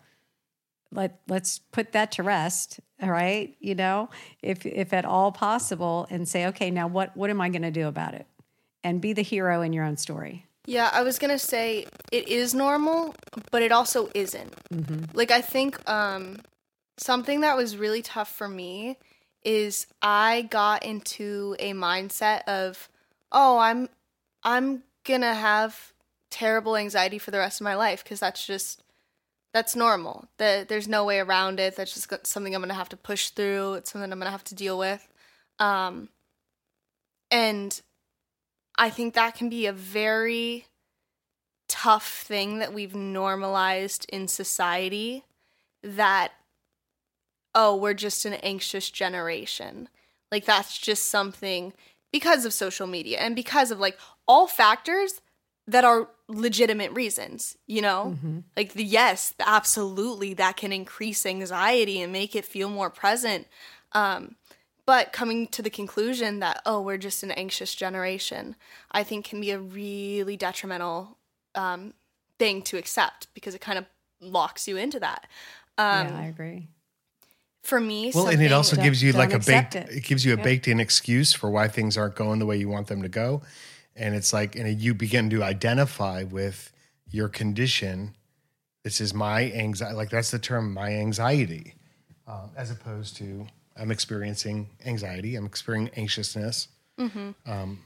let 0.92 1.20
let's 1.28 1.60
put 1.60 1.94
that 1.94 2.12
to 2.14 2.24
rest. 2.24 2.80
All 3.02 3.10
right, 3.10 3.56
you 3.60 3.76
know, 3.76 4.10
if 4.42 4.66
if 4.66 4.94
at 4.94 5.06
all 5.06 5.32
possible, 5.32 6.08
and 6.10 6.28
say, 6.28 6.48
okay, 6.48 6.70
now 6.70 6.88
what 6.88 7.16
what 7.16 7.30
am 7.30 7.42
I 7.42 7.50
going 7.50 7.62
to 7.62 7.72
do 7.72 7.88
about 7.88 8.14
it? 8.14 8.28
And 8.84 9.00
be 9.00 9.14
the 9.14 9.22
hero 9.22 9.62
in 9.62 9.74
your 9.74 9.86
own 9.86 9.98
story. 9.98 10.46
Yeah, 10.66 10.90
I 10.94 11.02
was 11.02 11.18
gonna 11.20 11.40
say 11.40 11.86
it 12.12 12.28
is 12.28 12.54
normal, 12.54 13.16
but 13.52 13.62
it 13.64 13.72
also 13.72 14.10
isn't. 14.14 14.54
Like 15.14 15.32
I 15.32 15.42
think 15.42 15.90
um, 15.90 16.38
something 16.98 17.42
that 17.42 17.58
was 17.58 17.78
really 17.78 18.02
tough 18.02 18.32
for 18.32 18.48
me 18.48 18.98
is 19.44 19.88
I 20.02 20.44
got 20.44 20.84
into 20.86 21.56
a 21.60 21.74
mindset 21.74 22.44
of, 22.44 22.90
oh, 23.32 23.58
I'm 23.58 23.90
I'm 24.44 24.84
gonna 25.04 25.34
have 25.34 25.94
terrible 26.30 26.76
anxiety 26.78 27.18
for 27.18 27.32
the 27.32 27.40
rest 27.40 27.60
of 27.60 27.66
my 27.66 27.76
life 27.76 28.04
because 28.04 28.20
that's 28.20 28.46
just 28.46 28.84
that's 29.54 29.76
normal. 29.76 30.28
That 30.38 30.70
there's 30.70 30.88
no 30.88 31.06
way 31.06 31.20
around 31.20 31.60
it. 31.60 31.76
That's 31.76 31.94
just 31.94 32.28
something 32.28 32.54
I'm 32.54 32.62
gonna 32.62 32.74
have 32.76 32.90
to 32.90 32.98
push 32.98 33.30
through. 33.30 33.74
It's 33.76 33.92
something 33.92 34.12
I'm 34.12 34.20
gonna 34.20 34.32
have 34.32 34.44
to 34.46 34.56
deal 34.56 34.78
with. 34.78 35.08
Um, 35.60 36.10
and 37.30 37.82
I 38.82 38.90
think 38.90 39.14
that 39.14 39.36
can 39.36 39.48
be 39.48 39.68
a 39.68 39.74
very 39.74 40.66
tough 41.70 42.24
thing 42.24 42.58
that 42.58 42.74
we've 42.74 42.96
normalized 42.96 44.08
in 44.10 44.28
society 44.28 45.24
that 45.84 46.32
oh, 47.54 47.76
we're 47.76 47.94
just 47.94 48.26
an 48.26 48.34
anxious 48.36 48.90
generation. 48.90 49.88
Like 50.32 50.46
that's 50.46 50.80
just 50.80 51.10
something 51.10 51.74
because 52.12 52.44
of 52.44 52.54
social 52.54 52.88
media 52.88 53.20
and 53.20 53.36
because 53.36 53.70
of 53.70 53.80
like 53.80 54.00
all 54.28 54.48
factors 54.48 55.22
that 55.68 55.86
are 55.86 56.10
legitimate 56.28 56.92
reasons, 56.94 57.58
you 57.68 57.84
know? 57.84 58.16
Like 58.58 58.74
the 58.74 58.84
yes, 58.84 59.36
absolutely 59.40 60.34
that 60.36 60.58
can 60.58 60.74
increase 60.74 61.24
anxiety 61.24 62.02
and 62.02 62.12
make 62.12 62.36
it 62.36 62.46
feel 62.46 62.70
more 62.70 62.90
present. 62.90 63.46
Um 63.92 64.38
but 64.86 65.14
coming 65.14 65.48
to 65.48 65.62
the 65.62 65.70
conclusion 65.70 66.40
that 66.40 66.62
oh 66.66 66.82
we're 66.82 66.98
just 66.98 67.24
an 67.24 67.32
anxious 67.32 67.76
generation 67.76 68.56
i 68.92 69.04
think 69.04 69.26
can 69.26 69.40
be 69.40 69.52
a 69.52 69.60
really 69.60 70.36
detrimental 70.38 71.18
um, 71.56 71.94
thing 72.40 72.62
to 72.62 72.78
accept 72.78 73.28
because 73.34 73.54
it 73.54 73.62
kind 73.62 73.78
of 73.78 73.86
locks 74.22 74.68
you 74.68 74.78
into 74.78 75.00
that 75.00 75.28
um, 75.78 76.08
yeah, 76.08 76.20
I 76.20 76.26
agree. 76.26 76.68
for 77.64 77.80
me 77.80 78.12
Well, 78.14 78.28
and 78.28 78.42
it 78.42 78.52
also 78.52 78.76
gives 78.76 79.02
you 79.02 79.14
like 79.14 79.34
a 79.34 79.40
baked. 79.40 79.76
It. 79.76 79.90
it. 79.90 80.04
gives 80.04 80.26
you 80.26 80.34
a 80.34 80.38
baked 80.38 80.68
in 80.68 80.80
excuse 80.80 81.34
for 81.34 81.50
why 81.50 81.68
things 81.68 81.98
aren't 81.98 82.16
going 82.16 82.40
the 82.40 82.46
way 82.46 82.58
you 82.58 82.70
want 82.70 82.88
them 82.88 83.02
to 83.02 83.10
go, 83.10 83.42
and 83.96 84.14
it's 84.14 84.34
like, 84.34 84.56
and 84.56 84.80
you 84.80 84.94
begin 84.94 85.30
to 85.32 85.44
identify 85.44 86.24
with 86.24 86.72
your 87.10 87.30
condition. 87.30 88.16
This 88.84 89.00
is 89.00 89.14
my 89.14 89.52
anxiety. 89.52 89.96
Like 89.96 90.10
that's 90.10 90.32
the 90.32 90.40
term, 90.40 90.74
my 90.74 90.94
anxiety, 90.94 91.76
um, 92.28 92.52
as 92.56 92.70
opposed 92.70 93.16
to 93.18 93.48
I'm 93.78 93.92
experiencing 93.92 94.70
anxiety. 94.86 95.36
I'm 95.36 95.46
experiencing 95.46 95.98
anxiousness. 95.98 96.68
Mm-hmm. 97.00 97.32
Um, 97.50 97.84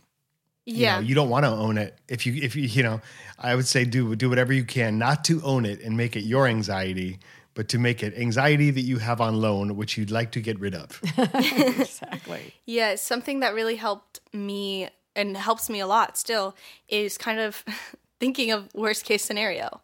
you 0.66 0.78
yeah 0.78 0.96
know, 0.96 1.02
you 1.02 1.16
don't 1.16 1.30
want 1.30 1.46
to 1.46 1.52
own 1.52 1.78
it. 1.78 1.98
If 2.08 2.26
you, 2.26 2.34
if 2.42 2.56
you, 2.56 2.64
you 2.64 2.84
know, 2.84 3.02
I 3.38 3.56
would 3.56 3.68
say 3.68 3.86
do 3.86 4.16
do 4.16 4.30
whatever 4.30 4.52
you 4.52 4.66
can 4.66 4.98
not 4.98 5.24
to 5.26 5.42
own 5.44 5.66
it 5.66 5.82
and 5.82 5.96
make 5.96 6.16
it 6.16 6.24
your 6.24 6.48
anxiety, 6.48 7.20
but 7.54 7.70
to 7.70 7.80
make 7.80 8.04
it 8.04 8.18
anxiety 8.18 8.70
that 8.72 8.82
you 8.82 8.98
have 8.98 9.22
on 9.22 9.40
loan, 9.42 9.76
which 9.78 9.98
you'd 9.98 10.12
like 10.12 10.32
to 10.34 10.42
get 10.42 10.60
rid 10.60 10.76
of. 10.76 11.02
Exactly. 11.18 12.54
Yeah, 12.66 12.96
something 12.96 13.40
that 13.40 13.54
really 13.54 13.76
helped 13.76 14.20
me 14.34 14.90
and 15.16 15.38
helps 15.38 15.70
me 15.70 15.80
a 15.80 15.88
lot 15.88 16.18
still 16.18 16.56
is 16.90 17.18
kind 17.18 17.40
of 17.40 17.64
thinking 18.20 18.52
of 18.52 18.74
worst 18.74 19.06
case 19.06 19.24
scenario. 19.24 19.82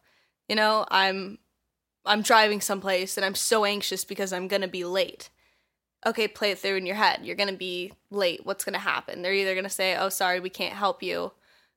You 0.50 0.56
know, 0.56 0.86
I'm 0.90 1.40
I'm 2.06 2.22
driving 2.22 2.62
someplace 2.62 3.18
and 3.18 3.26
I'm 3.26 3.36
so 3.36 3.64
anxious 3.64 4.04
because 4.04 4.34
I'm 4.34 4.48
going 4.48 4.64
to 4.64 4.68
be 4.68 4.84
late. 4.84 5.30
Okay, 6.06 6.28
play 6.28 6.52
it 6.52 6.60
through 6.60 6.78
in 6.78 6.86
your 6.86 6.96
head. 6.96 7.20
You're 7.24 7.36
going 7.36 7.50
to 7.50 7.56
be 7.58 7.92
late. 8.10 8.42
What's 8.46 8.64
going 8.64 8.74
to 8.74 8.80
happen? 8.80 9.22
They're 9.22 9.34
either 9.34 9.54
going 9.54 9.66
to 9.66 9.70
say, 9.70 9.96
"Oh, 9.96 10.10
sorry, 10.10 10.40
we 10.40 10.50
can't 10.50 10.74
help 10.74 11.04
you," 11.04 11.32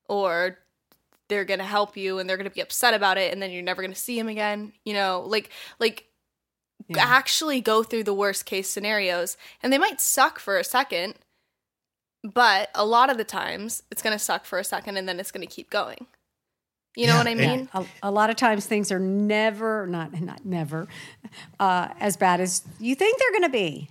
or 0.08 0.58
they're 1.28 1.44
going 1.44 1.58
to 1.60 1.64
help 1.64 1.96
you 1.96 2.18
and 2.18 2.28
they're 2.28 2.36
going 2.36 2.48
to 2.48 2.54
be 2.54 2.60
upset 2.60 2.92
about 2.94 3.16
it 3.16 3.32
and 3.32 3.40
then 3.40 3.50
you're 3.50 3.62
never 3.62 3.80
going 3.80 3.92
to 3.94 3.98
see 3.98 4.18
him 4.18 4.28
again. 4.28 4.72
You 4.84 4.92
know, 4.94 5.24
like 5.26 5.50
like 5.80 6.06
Yeah. 6.88 6.96
actually 7.02 7.60
go 7.62 7.82
through 7.82 8.04
the 8.04 8.12
worst 8.14 8.44
case 8.44 8.68
scenarios 8.68 9.36
and 9.62 9.72
they 9.72 9.78
might 9.78 10.00
suck 10.02 10.38
for 10.38 10.58
a 10.58 10.64
second 10.64 11.14
but 12.22 12.70
a 12.74 12.84
lot 12.84 13.10
of 13.10 13.16
the 13.16 13.24
times 13.24 13.82
it's 13.90 14.02
going 14.02 14.12
to 14.16 14.18
suck 14.22 14.44
for 14.44 14.58
a 14.58 14.64
second 14.64 14.96
and 14.96 15.08
then 15.08 15.18
it's 15.20 15.30
going 15.30 15.46
to 15.46 15.52
keep 15.52 15.70
going 15.70 16.06
you 16.96 17.06
know 17.06 17.12
Yeah, 17.14 17.18
what 17.18 17.26
i 17.26 17.30
and- 17.30 17.40
mean 17.40 17.68
a, 17.74 17.84
a 18.02 18.10
lot 18.10 18.28
of 18.30 18.36
times 18.36 18.66
things 18.66 18.90
are 18.92 18.98
never 18.98 19.86
not 19.86 20.18
not 20.20 20.44
never 20.44 20.88
uh, 21.58 21.88
as 22.00 22.16
bad 22.18 22.40
as 22.40 22.62
you 22.80 22.94
think 22.94 23.18
they're 23.18 23.32
going 23.32 23.42
to 23.42 23.48
be. 23.48 23.88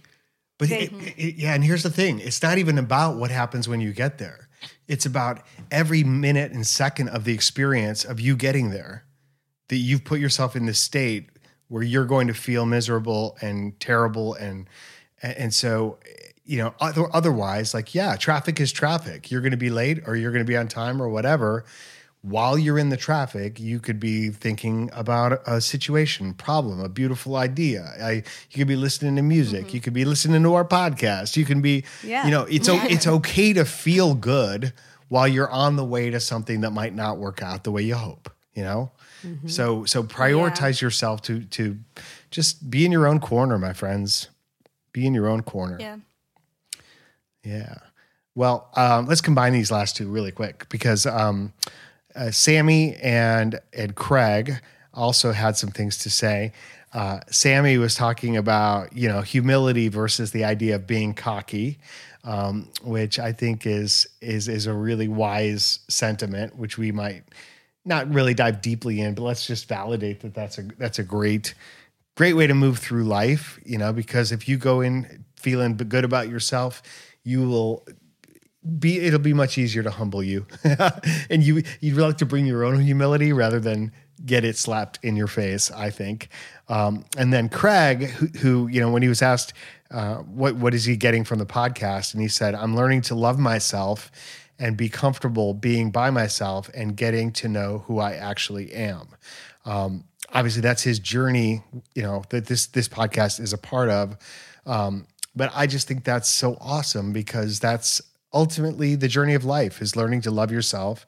But 0.70 0.72
it, 0.72 0.82
it- 0.84 0.92
mm-hmm. 0.92 1.40
yeah, 1.42 1.54
and 1.54 1.64
here's 1.64 1.84
the 1.84 1.90
thing: 1.90 2.20
it's 2.20 2.42
not 2.42 2.58
even 2.58 2.78
about 2.78 3.16
what 3.18 3.32
happens 3.32 3.68
when 3.68 3.82
you 3.82 3.94
get 3.94 4.18
there. 4.18 4.48
It's 4.88 5.06
about 5.06 5.42
every 5.72 6.04
minute 6.04 6.52
and 6.52 6.66
second 6.66 7.10
of 7.10 7.24
the 7.24 7.34
experience 7.34 8.04
of 8.06 8.20
you 8.20 8.36
getting 8.36 8.70
there. 8.70 9.06
That 9.70 9.78
you've 9.78 10.04
put 10.04 10.20
yourself 10.20 10.56
in 10.56 10.66
this 10.66 10.80
state 10.80 11.30
where 11.68 11.84
you're 11.84 12.06
going 12.06 12.28
to 12.28 12.34
feel 12.34 12.66
miserable 12.66 13.38
and 13.42 13.80
terrible, 13.80 14.34
and 14.36 14.70
and 15.22 15.54
so 15.54 15.98
you 16.46 16.58
know 16.58 16.74
other, 16.80 17.08
otherwise, 17.14 17.74
like 17.74 17.96
yeah, 17.96 18.16
traffic 18.16 18.60
is 18.60 18.72
traffic. 18.72 19.32
You're 19.32 19.42
going 19.42 19.52
to 19.52 19.58
be 19.58 19.70
late, 19.70 20.04
or 20.06 20.16
you're 20.16 20.32
going 20.32 20.46
to 20.46 20.50
be 20.50 20.58
on 20.58 20.68
time, 20.68 21.02
or 21.02 21.10
whatever. 21.10 21.66
While 22.24 22.58
you're 22.58 22.80
in 22.80 22.88
the 22.88 22.96
traffic, 22.96 23.60
you 23.60 23.82
could 23.82 24.00
be 24.00 24.30
thinking 24.30 24.90
about 24.94 25.42
a 25.46 25.60
situation, 25.60 26.34
problem, 26.34 26.80
a 26.80 26.88
beautiful 26.88 27.36
idea. 27.36 27.84
I, 28.02 28.12
you 28.14 28.24
could 28.60 28.68
be 28.68 28.78
listening 28.78 29.18
to 29.18 29.22
music. 29.22 29.74
You 29.74 29.82
could 29.82 29.92
be 29.92 30.06
listening 30.06 30.42
to 30.44 30.54
our 30.54 30.64
podcast. 30.64 31.36
You 31.36 31.44
can 31.44 31.62
be, 31.62 31.84
Yeah. 32.02 32.24
you 32.24 32.32
know, 32.32 32.44
it's 32.44 32.70
o- 32.70 32.80
it's 32.86 33.06
okay 33.18 33.52
to 33.52 33.66
feel 33.66 34.16
good 34.16 34.72
while 35.10 35.28
you're 35.28 35.50
on 35.52 35.76
the 35.76 35.84
way 35.84 36.10
to 36.12 36.20
something 36.22 36.62
that 36.62 36.72
might 36.72 36.96
not 36.96 37.18
work 37.18 37.44
out 37.44 37.66
the 37.66 37.72
way 37.72 37.82
you 37.84 37.96
hope. 37.96 38.30
You 38.56 38.64
know, 38.64 38.92
so 39.48 39.84
so 39.84 40.02
prioritize 40.04 40.80
yourself 40.80 41.22
to 41.24 41.44
to 41.46 41.78
just 42.32 42.70
be 42.70 42.86
in 42.86 42.92
your 42.92 43.06
own 43.08 43.20
corner, 43.20 43.58
my 43.60 43.74
friends. 43.74 44.30
Be 44.94 45.06
in 45.08 45.14
your 45.14 45.28
own 45.28 45.42
corner. 45.42 45.78
yeah 45.80 45.98
Yeah. 47.44 47.76
Well, 48.36 48.70
um, 48.76 49.08
let's 49.08 49.22
combine 49.22 49.54
these 49.54 49.72
last 49.72 49.96
two 49.98 50.08
really 50.08 50.32
quick 50.32 50.68
because 50.70 51.06
um, 51.06 51.52
uh, 52.16 52.32
Sammy 52.32 52.96
and 52.96 53.60
and 53.74 53.96
Craig 53.96 54.60
also 54.94 55.32
had 55.32 55.58
some 55.58 55.72
things 55.72 55.98
to 56.00 56.10
say. 56.10 56.54
Uh, 56.94 57.20
Sammy 57.32 57.78
was 57.78 57.96
talking 57.96 58.38
about 58.38 58.96
you 58.96 59.08
know 59.08 59.22
humility 59.22 59.88
versus 59.88 60.32
the 60.32 60.44
idea 60.44 60.76
of 60.76 60.86
being 60.86 61.14
cocky, 61.14 61.80
um, 62.24 62.70
which 62.84 63.20
I 63.20 63.32
think 63.32 63.66
is 63.66 64.08
is 64.22 64.48
is 64.48 64.68
a 64.68 64.74
really 64.74 65.08
wise 65.08 65.80
sentiment, 65.88 66.56
which 66.56 66.78
we 66.78 66.92
might 66.92 67.24
not 67.86 68.12
really 68.14 68.34
dive 68.34 68.62
deeply 68.62 69.02
in, 69.02 69.14
but 69.14 69.24
let's 69.24 69.46
just 69.46 69.68
validate 69.68 70.22
that 70.22 70.34
that's 70.34 70.58
a 70.58 70.64
that's 70.78 71.00
a 71.00 71.04
great 71.04 71.54
great 72.16 72.34
way 72.34 72.46
to 72.46 72.54
move 72.54 72.78
through 72.78 73.06
life. 73.06 73.60
You 73.66 73.78
know, 73.78 73.92
because 73.92 74.32
if 74.32 74.48
you 74.48 74.58
go 74.58 74.82
in 74.82 75.26
feeling 75.36 75.76
good 75.76 76.06
about 76.06 76.30
yourself, 76.30 76.84
you 77.24 77.48
will 77.48 77.86
be 78.80 79.00
it'll 79.00 79.20
be 79.20 79.34
much 79.34 79.58
easier 79.58 79.84
to 79.84 79.92
humble 79.92 80.24
you. 80.24 80.46
And 81.30 81.44
you 81.44 81.64
you'd 81.82 81.98
like 81.98 82.18
to 82.20 82.26
bring 82.26 82.46
your 82.46 82.64
own 82.64 82.80
humility 82.80 83.34
rather 83.34 83.60
than 83.60 83.92
get 84.26 84.46
it 84.46 84.56
slapped 84.58 85.00
in 85.04 85.16
your 85.16 85.28
face 85.28 85.72
i 85.72 85.90
think. 85.90 86.30
Um, 86.70 87.06
and 87.18 87.34
then 87.34 87.50
craig 87.50 88.04
who, 88.10 88.28
who 88.40 88.68
you 88.68 88.80
know 88.80 88.90
when 88.92 89.02
he 89.02 89.10
was 89.10 89.22
asked 89.22 89.54
uh, 89.92 90.18
what 90.18 90.56
what 90.56 90.74
is 90.74 90.86
he 90.86 90.96
getting 90.96 91.24
from 91.24 91.40
the 91.40 91.46
podcast? 91.46 92.14
And 92.14 92.22
he 92.22 92.28
said 92.28 92.56
i'm 92.56 92.76
learning 92.76 93.02
to 93.04 93.16
love 93.16 93.38
myself 93.38 94.12
and 94.60 94.78
be 94.78 94.88
comfortable 94.88 95.54
being 95.54 95.92
by 95.92 96.10
myself 96.10 96.70
and 96.74 96.96
getting 96.96 97.32
to 97.34 97.50
know 97.50 97.80
who 97.88 98.00
i 98.00 98.14
actually 98.14 98.72
am. 98.74 99.10
Um, 99.66 100.06
obviously 100.32 100.62
that's 100.62 100.84
his 100.84 101.00
journey 101.00 101.64
you 101.96 102.04
know 102.04 102.24
that 102.30 102.46
this 102.46 102.68
this 102.68 102.88
podcast 102.88 103.40
is 103.40 103.52
a 103.52 103.58
part 103.58 103.90
of. 103.90 104.18
Um, 104.66 105.08
but 105.36 105.52
i 105.56 105.68
just 105.68 105.88
think 105.88 106.04
that's 106.04 106.30
so 106.30 106.58
awesome 106.62 107.12
because 107.12 107.60
that's 107.60 108.02
ultimately 108.34 108.96
the 108.96 109.08
journey 109.08 109.34
of 109.34 109.46
life 109.46 109.82
is 109.82 109.96
learning 109.96 110.22
to 110.22 110.32
love 110.32 110.52
yourself 110.52 111.06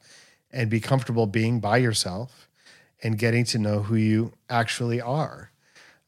and 0.50 0.70
be 0.70 0.80
comfortable 0.80 1.26
being 1.26 1.60
by 1.60 1.76
yourself 1.78 2.48
and 3.02 3.18
getting 3.18 3.44
to 3.44 3.58
know 3.58 3.82
who 3.82 3.96
you 3.96 4.32
actually 4.48 5.00
are. 5.00 5.50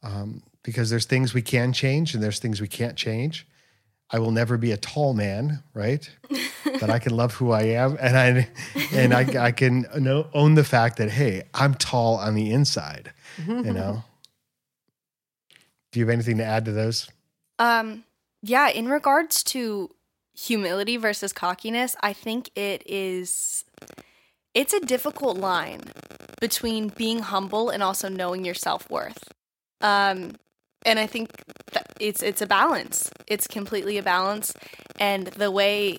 Um, 0.03 0.43
because 0.63 0.91
there's 0.91 1.07
things 1.07 1.35
we 1.35 1.43
can 1.43 1.73
change 1.73 2.15
and 2.15 2.23
there's 2.23 2.39
things 2.39 2.61
we 2.61 2.69
can't 2.69 2.97
change. 2.97 3.47
I 4.11 4.19
will 4.19 4.31
never 4.31 4.57
be 4.57 4.73
a 4.73 4.77
tall 4.77 5.15
man 5.15 5.63
right? 5.75 6.09
But 6.81 6.91
i 6.91 6.99
can 6.99 7.17
love 7.17 7.33
who 7.35 7.51
i 7.51 7.63
am 7.63 7.97
and 7.99 8.17
i 8.17 8.49
and 8.93 9.15
i, 9.15 9.47
I 9.47 9.53
can 9.53 9.87
know, 9.99 10.29
own 10.35 10.55
the 10.55 10.63
fact 10.63 10.99
that 10.99 11.11
hey 11.11 11.45
i'm 11.55 11.75
tall 11.75 12.17
on 12.17 12.35
the 12.35 12.53
inside 12.53 13.11
you 13.47 13.63
know? 13.73 14.05
Do 15.93 16.01
you 16.01 16.07
have 16.07 16.13
anything 16.13 16.39
to 16.39 16.45
add 16.45 16.65
to 16.67 16.73
those? 16.73 17.09
Um, 17.59 18.05
yeah, 18.43 18.69
in 18.69 18.89
regards 18.89 19.43
to 19.45 19.91
humility 20.39 20.97
versus 20.97 21.33
cockiness, 21.33 21.97
I 22.01 22.13
think 22.13 22.51
it 22.57 22.83
is 22.87 23.65
it's 24.55 24.73
a 24.73 24.81
difficult 24.81 25.37
line 25.37 25.81
between 26.41 26.89
being 26.89 27.21
humble 27.21 27.71
and 27.71 27.83
also 27.83 28.09
knowing 28.09 28.45
your 28.45 28.55
self-worth. 28.55 29.29
Um, 29.81 30.37
and 30.87 30.99
I 30.99 31.07
think 31.07 31.31
that 31.73 31.87
it's 32.01 32.23
it's 32.23 32.41
a 32.41 32.47
balance. 32.47 33.11
It's 33.27 33.47
completely 33.47 33.99
a 33.99 34.03
balance 34.03 34.53
and 35.01 35.27
the 35.29 35.51
way 35.51 35.99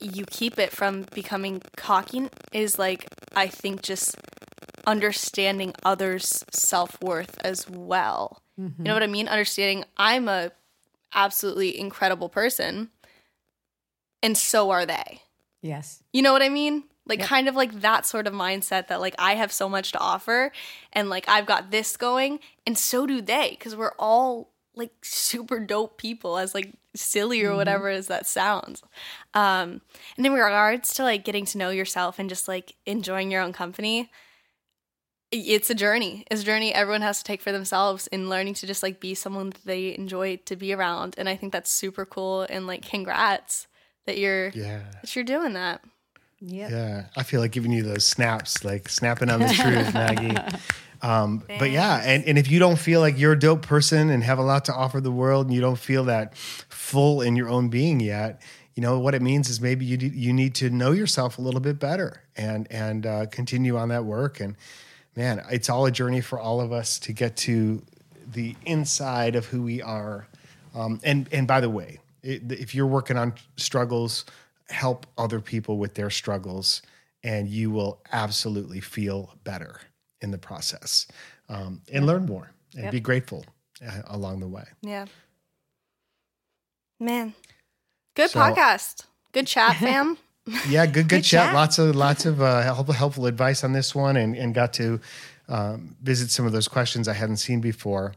you 0.00 0.24
keep 0.24 0.58
it 0.58 0.72
from 0.72 1.04
becoming 1.14 1.60
cocky 1.76 2.28
is 2.52 2.78
like 2.78 3.06
I 3.36 3.48
think 3.48 3.82
just 3.82 4.16
understanding 4.86 5.74
others' 5.84 6.44
self-worth 6.50 7.38
as 7.44 7.68
well. 7.68 8.42
You 8.78 8.84
know 8.84 8.94
what 8.94 9.02
I 9.02 9.06
mean? 9.06 9.28
Understanding 9.28 9.84
I'm 9.98 10.28
a 10.28 10.52
absolutely 11.12 11.78
incredible 11.78 12.30
person 12.30 12.90
and 14.22 14.36
so 14.36 14.70
are 14.70 14.86
they. 14.86 15.22
Yes. 15.62 16.02
You 16.12 16.22
know 16.22 16.32
what 16.32 16.42
I 16.42 16.48
mean? 16.48 16.84
Like 17.06 17.20
kind 17.20 17.48
of 17.48 17.56
like 17.56 17.80
that 17.80 18.06
sort 18.06 18.26
of 18.28 18.32
mindset 18.32 18.86
that 18.86 19.00
like 19.00 19.16
I 19.18 19.34
have 19.34 19.52
so 19.52 19.68
much 19.68 19.92
to 19.92 19.98
offer 19.98 20.52
and 20.92 21.10
like 21.10 21.28
I've 21.28 21.46
got 21.46 21.70
this 21.70 21.96
going 21.96 22.38
and 22.66 22.78
so 22.78 23.04
do 23.04 23.20
they 23.20 23.56
cuz 23.56 23.74
we're 23.74 23.94
all 23.98 24.52
like 24.76 24.92
super 25.02 25.58
dope 25.58 25.98
people 25.98 26.38
as 26.38 26.54
like 26.54 26.72
silly 26.94 27.42
or 27.42 27.56
whatever 27.56 27.88
as 27.88 28.06
that 28.06 28.26
sounds. 28.26 28.82
Um 29.34 29.80
and 30.16 30.24
in 30.24 30.32
regards 30.32 30.94
to 30.94 31.02
like 31.02 31.24
getting 31.24 31.44
to 31.46 31.58
know 31.58 31.70
yourself 31.70 32.20
and 32.20 32.28
just 32.28 32.46
like 32.46 32.76
enjoying 32.86 33.32
your 33.32 33.42
own 33.42 33.52
company, 33.52 34.08
it's 35.32 35.70
a 35.70 35.74
journey. 35.74 36.24
It's 36.30 36.42
a 36.42 36.44
journey 36.44 36.72
everyone 36.72 37.02
has 37.02 37.18
to 37.18 37.24
take 37.24 37.42
for 37.42 37.50
themselves 37.50 38.06
in 38.08 38.28
learning 38.28 38.54
to 38.54 38.66
just 38.68 38.84
like 38.84 39.00
be 39.00 39.14
someone 39.14 39.50
that 39.50 39.64
they 39.64 39.96
enjoy 39.96 40.36
to 40.36 40.54
be 40.54 40.72
around. 40.72 41.16
And 41.18 41.28
I 41.28 41.34
think 41.34 41.52
that's 41.52 41.72
super 41.72 42.04
cool 42.04 42.42
and 42.48 42.68
like 42.68 42.82
congrats 42.82 43.66
that 44.06 44.18
you're 44.18 44.48
yeah 44.50 44.80
that 45.00 45.14
you're 45.14 45.24
doing 45.24 45.52
that. 45.54 45.82
Yeah. 46.42 46.68
Yeah, 46.70 47.04
I 47.16 47.22
feel 47.22 47.40
like 47.42 47.52
giving 47.52 47.70
you 47.70 47.82
those 47.82 48.04
snaps, 48.06 48.64
like 48.64 48.88
snapping 48.88 49.28
on 49.28 49.40
the 49.40 49.48
truth, 49.48 49.92
Maggie. 49.94 50.36
Um, 51.02 51.42
but 51.58 51.70
yeah, 51.70 52.00
and, 52.02 52.24
and 52.24 52.38
if 52.38 52.50
you 52.50 52.58
don't 52.58 52.78
feel 52.78 53.00
like 53.00 53.18
you're 53.18 53.32
a 53.32 53.38
dope 53.38 53.60
person 53.62 54.08
and 54.08 54.22
have 54.22 54.38
a 54.38 54.42
lot 54.42 54.64
to 54.66 54.74
offer 54.74 55.00
the 55.02 55.10
world 55.12 55.46
and 55.46 55.54
you 55.54 55.60
don't 55.60 55.78
feel 55.78 56.04
that 56.04 56.34
full 56.36 57.20
in 57.20 57.36
your 57.36 57.48
own 57.50 57.68
being 57.68 58.00
yet, 58.00 58.40
you 58.74 58.82
know 58.82 58.98
what 58.98 59.14
it 59.14 59.20
means 59.20 59.50
is 59.50 59.60
maybe 59.60 59.84
you 59.84 59.98
need- 59.98 60.14
you 60.14 60.32
need 60.32 60.54
to 60.56 60.70
know 60.70 60.92
yourself 60.92 61.36
a 61.38 61.42
little 61.42 61.60
bit 61.60 61.78
better 61.78 62.22
and 62.36 62.66
and 62.70 63.04
uh, 63.04 63.26
continue 63.26 63.76
on 63.76 63.90
that 63.90 64.06
work. 64.06 64.40
And 64.40 64.56
man, 65.14 65.42
it's 65.50 65.68
all 65.68 65.84
a 65.84 65.90
journey 65.90 66.22
for 66.22 66.38
all 66.38 66.60
of 66.62 66.72
us 66.72 66.98
to 67.00 67.12
get 67.12 67.36
to 67.38 67.82
the 68.32 68.56
inside 68.64 69.36
of 69.36 69.46
who 69.46 69.60
we 69.62 69.82
are. 69.82 70.26
Um, 70.74 71.00
and 71.02 71.28
and 71.32 71.46
by 71.46 71.60
the 71.60 71.68
way, 71.70 71.98
it, 72.22 72.50
if 72.52 72.74
you're 72.74 72.86
working 72.86 73.16
on 73.16 73.34
struggles, 73.56 74.24
help 74.68 75.06
other 75.18 75.40
people 75.40 75.78
with 75.78 75.94
their 75.94 76.10
struggles, 76.10 76.82
and 77.22 77.48
you 77.48 77.70
will 77.70 78.00
absolutely 78.12 78.80
feel 78.80 79.34
better 79.44 79.80
in 80.20 80.30
the 80.30 80.38
process 80.38 81.06
um, 81.48 81.80
and 81.92 82.06
learn 82.06 82.26
more 82.26 82.52
and 82.74 82.84
Yep. 82.84 82.92
be 82.92 83.00
grateful 83.00 83.44
uh, 83.86 84.02
along 84.06 84.40
the 84.40 84.48
way. 84.48 84.64
Yeah. 84.82 85.06
Man. 86.98 87.34
Good 88.14 88.30
So- 88.30 88.40
podcast. 88.40 89.04
Good 89.32 89.46
chat, 89.46 89.76
fam. 89.80 90.18
Yeah, 90.68 90.86
good, 90.86 90.92
good, 90.94 91.08
Good 91.08 91.22
chat. 91.24 91.46
chat. 91.48 91.54
Lots 91.54 91.78
of 91.78 91.94
lots 91.94 92.26
of 92.26 92.40
uh, 92.42 92.62
helpful, 92.62 92.94
helpful 92.94 93.26
advice 93.26 93.62
on 93.62 93.72
this 93.72 93.94
one, 93.94 94.16
and 94.16 94.34
and 94.34 94.52
got 94.54 94.72
to 94.74 95.00
um, 95.48 95.96
visit 96.02 96.30
some 96.30 96.46
of 96.46 96.52
those 96.52 96.66
questions 96.66 97.06
I 97.06 97.12
hadn't 97.12 97.36
seen 97.36 97.60
before. 97.60 98.14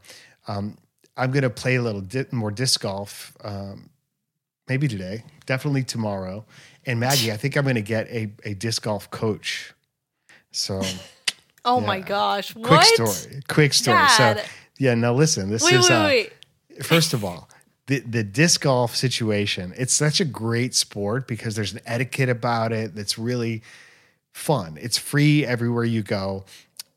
Um, 0.47 0.77
I'm 1.15 1.31
going 1.31 1.43
to 1.43 1.49
play 1.51 1.75
a 1.75 1.81
little 1.81 2.01
di- 2.01 2.25
more 2.31 2.49
disc 2.49 2.81
golf, 2.81 3.37
um, 3.43 3.89
maybe 4.67 4.87
today, 4.87 5.23
definitely 5.45 5.83
tomorrow. 5.83 6.45
And 6.85 6.99
Maggie, 6.99 7.31
I 7.31 7.37
think 7.37 7.55
I'm 7.55 7.63
going 7.63 7.75
to 7.75 7.81
get 7.81 8.07
a 8.07 8.31
a 8.43 8.53
disc 8.53 8.83
golf 8.83 9.09
coach. 9.11 9.73
So 10.51 10.81
Oh 11.65 11.79
Yeah. 11.79 11.87
my 11.87 11.99
gosh. 12.01 12.53
quick 12.53 12.83
story, 12.83 13.41
quick 13.47 13.73
story. 13.73 13.97
Dad. 13.97 14.39
So 14.39 14.45
yeah, 14.79 14.95
now 14.95 15.13
listen, 15.13 15.49
this 15.49 15.63
Wait, 15.63 15.73
is 15.73 15.89
wait, 15.89 15.95
uh, 15.95 16.05
wait. 16.05 16.33
first 16.83 17.13
of 17.13 17.23
all, 17.23 17.49
the 17.87 17.99
the 17.99 18.23
disc 18.23 18.61
golf 18.61 18.95
situation, 18.95 19.73
it's 19.77 19.93
such 19.93 20.19
a 20.19 20.25
great 20.25 20.73
sport 20.75 21.27
because 21.27 21.55
there's 21.55 21.73
an 21.73 21.81
etiquette 21.85 22.29
about 22.29 22.71
it 22.73 22.95
that's 22.95 23.17
really 23.17 23.61
fun. 24.33 24.77
It's 24.81 24.97
free 24.97 25.45
everywhere 25.45 25.83
you 25.85 26.01
go, 26.01 26.45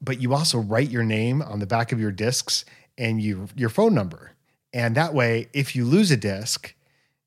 but 0.00 0.20
you 0.20 0.34
also 0.34 0.58
write 0.58 0.90
your 0.90 1.04
name 1.04 1.42
on 1.42 1.58
the 1.60 1.66
back 1.66 1.92
of 1.92 2.00
your 2.00 2.10
discs 2.12 2.64
and 2.98 3.20
you 3.20 3.48
your 3.54 3.68
phone 3.68 3.94
number. 3.94 4.32
And 4.72 4.94
that 4.96 5.14
way, 5.14 5.48
if 5.52 5.76
you 5.76 5.84
lose 5.84 6.10
a 6.10 6.16
disc 6.16 6.74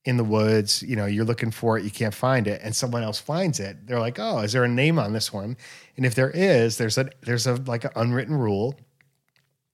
in 0.10 0.18
the 0.18 0.24
woods, 0.24 0.84
you 0.84 0.96
know, 0.96 1.06
you're 1.06 1.26
looking 1.26 1.52
for 1.52 1.78
it, 1.78 1.84
you 1.84 1.92
can't 1.92 2.14
find 2.14 2.48
it, 2.48 2.60
and 2.64 2.76
someone 2.76 3.04
else 3.04 3.20
finds 3.20 3.60
it, 3.60 3.88
they're 3.88 4.00
like, 4.00 4.20
"Oh, 4.20 4.40
is 4.40 4.54
there 4.54 4.64
a 4.64 4.68
name 4.68 5.00
on 5.00 5.14
this 5.14 5.32
one?" 5.32 5.56
And 5.96 6.06
if 6.06 6.16
there 6.16 6.32
is, 6.32 6.78
there's 6.78 6.98
a 6.98 7.10
there's 7.22 7.48
a 7.48 7.56
like 7.56 7.86
an 7.86 7.92
unwritten 7.96 8.36
rule. 8.36 8.76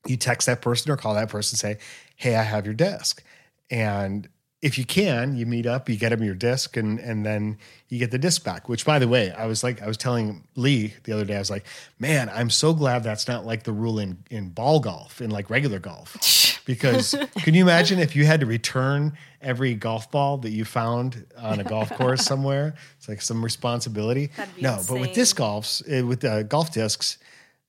You 0.07 0.17
text 0.17 0.45
that 0.45 0.61
person 0.61 0.91
or 0.91 0.97
call 0.97 1.15
that 1.15 1.29
person 1.29 1.57
say 1.57 1.79
hey 2.15 2.35
i 2.35 2.43
have 2.43 2.65
your 2.65 2.73
disc. 2.73 3.23
And 3.69 4.29
if 4.61 4.79
you 4.79 4.85
can 4.85 5.35
you 5.35 5.45
meet 5.45 5.67
up 5.67 5.87
you 5.89 5.95
get 5.95 6.09
them 6.09 6.23
your 6.23 6.33
disc 6.33 6.75
and 6.75 6.97
and 6.99 7.23
then 7.23 7.55
you 7.89 7.99
get 7.99 8.09
the 8.09 8.17
disc 8.17 8.43
back 8.43 8.67
which 8.67 8.83
by 8.83 8.97
the 8.97 9.07
way 9.07 9.31
i 9.33 9.45
was 9.45 9.63
like 9.63 9.79
i 9.83 9.85
was 9.85 9.97
telling 9.97 10.43
lee 10.55 10.91
the 11.03 11.11
other 11.11 11.25
day 11.25 11.35
i 11.35 11.39
was 11.39 11.51
like 11.51 11.65
man 11.99 12.29
i'm 12.29 12.49
so 12.49 12.73
glad 12.73 13.03
that's 13.03 13.27
not 13.27 13.45
like 13.45 13.61
the 13.63 13.71
rule 13.71 13.99
in 13.99 14.17
in 14.31 14.49
ball 14.49 14.79
golf 14.79 15.21
in 15.21 15.29
like 15.29 15.51
regular 15.51 15.77
golf 15.77 16.17
because 16.65 17.15
can 17.37 17.53
you 17.53 17.61
imagine 17.61 17.99
if 17.99 18.15
you 18.15 18.25
had 18.25 18.39
to 18.39 18.45
return 18.45 19.17
every 19.41 19.75
golf 19.75 20.09
ball 20.11 20.37
that 20.37 20.51
you 20.51 20.65
found 20.65 21.25
on 21.37 21.59
a 21.59 21.63
golf 21.63 21.89
course 21.93 22.25
somewhere 22.25 22.73
it's 22.97 23.07
like 23.07 23.21
some 23.21 23.43
responsibility 23.43 24.29
no 24.59 24.81
but 24.89 24.99
with 24.99 25.13
disc 25.13 25.37
golfs 25.37 25.81
uh, 25.87 26.05
with 26.05 26.23
uh, 26.25 26.43
golf 26.43 26.73
discs 26.73 27.17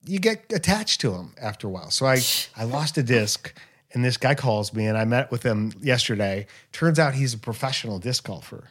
you 0.06 0.18
get 0.18 0.44
attached 0.52 1.00
to 1.02 1.10
them 1.10 1.34
after 1.40 1.66
a 1.66 1.70
while. 1.70 1.90
So 1.90 2.06
I 2.06 2.20
I 2.56 2.64
lost 2.78 2.96
a 2.96 3.02
disc, 3.02 3.52
and 3.92 4.04
this 4.04 4.16
guy 4.16 4.34
calls 4.34 4.72
me, 4.72 4.86
and 4.86 4.96
I 4.96 5.04
met 5.04 5.30
with 5.30 5.42
him 5.42 5.72
yesterday. 5.80 6.46
Turns 6.72 6.98
out 6.98 7.14
he's 7.14 7.34
a 7.34 7.38
professional 7.38 7.98
disc 7.98 8.24
golfer, 8.24 8.68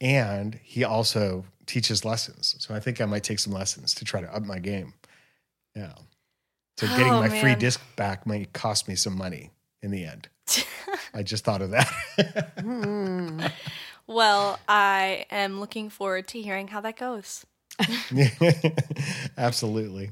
and 0.00 0.58
he 0.62 0.82
also 0.82 1.44
teaches 1.66 2.04
lessons. 2.04 2.56
So 2.58 2.74
I 2.74 2.80
think 2.80 3.00
I 3.00 3.04
might 3.04 3.22
take 3.22 3.38
some 3.38 3.52
lessons 3.52 3.94
to 3.94 4.04
try 4.04 4.20
to 4.20 4.34
up 4.34 4.42
my 4.42 4.58
game. 4.58 4.94
Yeah. 5.76 5.92
So 6.82 6.88
getting 6.96 7.12
Oh, 7.12 7.20
my 7.20 7.28
free 7.40 7.54
disc 7.54 7.80
back 7.96 8.26
might 8.26 8.52
cost 8.52 8.88
me 8.88 8.96
some 8.96 9.16
money 9.16 9.50
in 9.82 9.92
the 9.92 10.04
end. 10.04 10.28
I 11.14 11.22
just 11.22 11.44
thought 11.44 11.62
of 11.62 11.70
that. 11.70 12.52
Hmm. 12.60 13.44
Well, 14.08 14.58
I 14.68 15.26
am 15.30 15.60
looking 15.60 15.88
forward 15.90 16.26
to 16.28 16.42
hearing 16.42 16.66
how 16.68 16.80
that 16.80 16.96
goes. 16.96 17.46
Absolutely. 19.38 20.10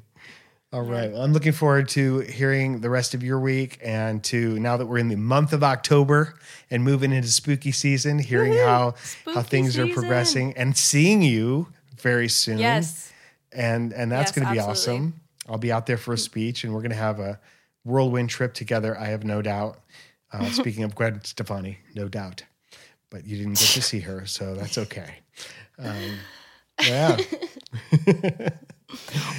All 0.73 0.83
right. 0.83 1.11
Well, 1.13 1.23
I'm 1.23 1.33
looking 1.33 1.53
forward 1.53 1.89
to 1.91 2.21
hearing 2.21 2.81
the 2.81 2.89
rest 2.91 3.15
of 3.15 3.23
your 3.25 3.41
week 3.41 3.79
and 3.83 4.23
to 4.25 4.59
now 4.61 4.77
that 4.77 4.87
we're 4.87 4.99
in 4.99 5.09
the 5.09 5.17
month 5.17 5.53
of 5.53 5.65
October 5.65 6.39
and 6.71 6.85
moving 6.85 7.13
into 7.13 7.29
spooky 7.29 7.73
season, 7.73 8.21
hearing 8.21 8.53
how 8.53 8.93
how 9.25 9.33
Spooky 9.33 9.43
things 9.49 9.79
are 9.79 9.89
progressing 9.89 10.53
and 10.57 10.77
seeing 10.77 11.23
you 11.23 11.67
very 11.99 12.29
soon. 12.29 12.59
Yes. 12.59 13.13
And 13.53 13.93
and 13.93 14.13
that's 14.13 14.31
Yes, 14.31 14.37
going 14.37 14.47
to 14.47 14.53
be 14.53 14.59
absolutely. 14.61 15.07
awesome. 15.11 15.20
I'll 15.51 15.59
be 15.59 15.73
out 15.73 15.87
there 15.87 15.99
for 15.99 16.15
a 16.15 16.19
speech 16.19 16.63
and 16.63 16.73
we're 16.73 16.81
going 16.81 16.91
to 16.93 16.97
have 16.97 17.19
a 17.19 17.41
whirlwind 17.85 18.31
trip 18.31 18.55
together, 18.55 18.97
I 18.97 19.07
have 19.07 19.25
no 19.25 19.43
doubt. 19.43 19.81
Uh, 20.33 20.45
speaking 20.51 20.85
of 20.85 20.95
Gwen 20.95 21.23
Stefani, 21.25 21.81
no 21.95 22.09
doubt. 22.09 22.45
But 23.11 23.27
you 23.27 23.37
didn't 23.37 23.59
get 23.59 23.69
to 23.71 23.83
see 23.83 23.99
her, 24.01 24.25
so 24.27 24.55
that's 24.55 24.79
okay. 24.79 25.17
Um, 25.79 26.19
yeah. 26.87 27.17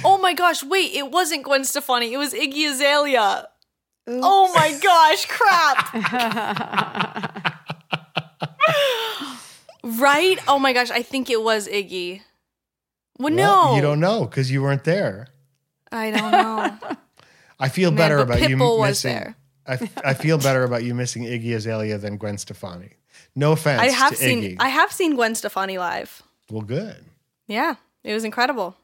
Oh 0.02 0.16
my 0.16 0.32
gosh, 0.32 0.64
wait, 0.64 0.94
it 0.94 1.10
wasn't 1.10 1.42
Gwen 1.44 1.64
Stefani, 1.64 2.12
it 2.14 2.16
was 2.16 2.32
Iggy 2.32 2.70
Azalea. 2.70 3.48
Oh 4.08 4.50
my 4.54 4.78
gosh, 4.82 5.26
crap. 5.26 5.92
right? 10.00 10.38
Oh 10.48 10.58
my 10.58 10.72
gosh, 10.72 10.90
I 10.90 11.02
think 11.02 11.28
it 11.28 11.42
was 11.42 11.68
Iggy. 11.68 12.22
Well, 13.18 13.34
Well, 13.34 13.34
no. 13.34 13.76
You 13.76 13.82
don't 13.82 14.00
know 14.00 14.24
because 14.24 14.50
you 14.50 14.62
weren't 14.62 14.84
there. 14.84 15.28
I 15.92 16.10
don't 16.10 16.30
know. 16.30 16.96
I 17.60 17.68
feel 17.68 17.90
Man, 17.90 17.96
better 17.98 18.16
but 18.24 18.38
about 18.38 18.50
you 18.50 18.58
was 18.58 18.88
missing. 19.04 19.14
there. 19.14 19.36
I, 19.66 19.90
I 20.04 20.14
feel 20.14 20.38
better 20.38 20.64
about 20.64 20.82
you 20.82 20.94
missing 20.94 21.22
Iggy 21.24 21.54
Azalea 21.54 21.98
than 21.98 22.16
Gwen 22.16 22.36
Stefani. 22.38 22.90
No 23.36 23.52
offense 23.52 23.80
I 23.80 23.86
have 23.86 24.10
to 24.10 24.16
seen 24.16 24.42
Iggy. 24.42 24.56
I 24.58 24.68
have 24.68 24.90
seen 24.90 25.14
Gwen 25.14 25.34
Stefani 25.34 25.78
live. 25.78 26.22
well, 26.50 26.62
good. 26.62 27.04
Yeah, 27.46 27.76
it 28.02 28.12
was 28.14 28.24
incredible. 28.24 28.76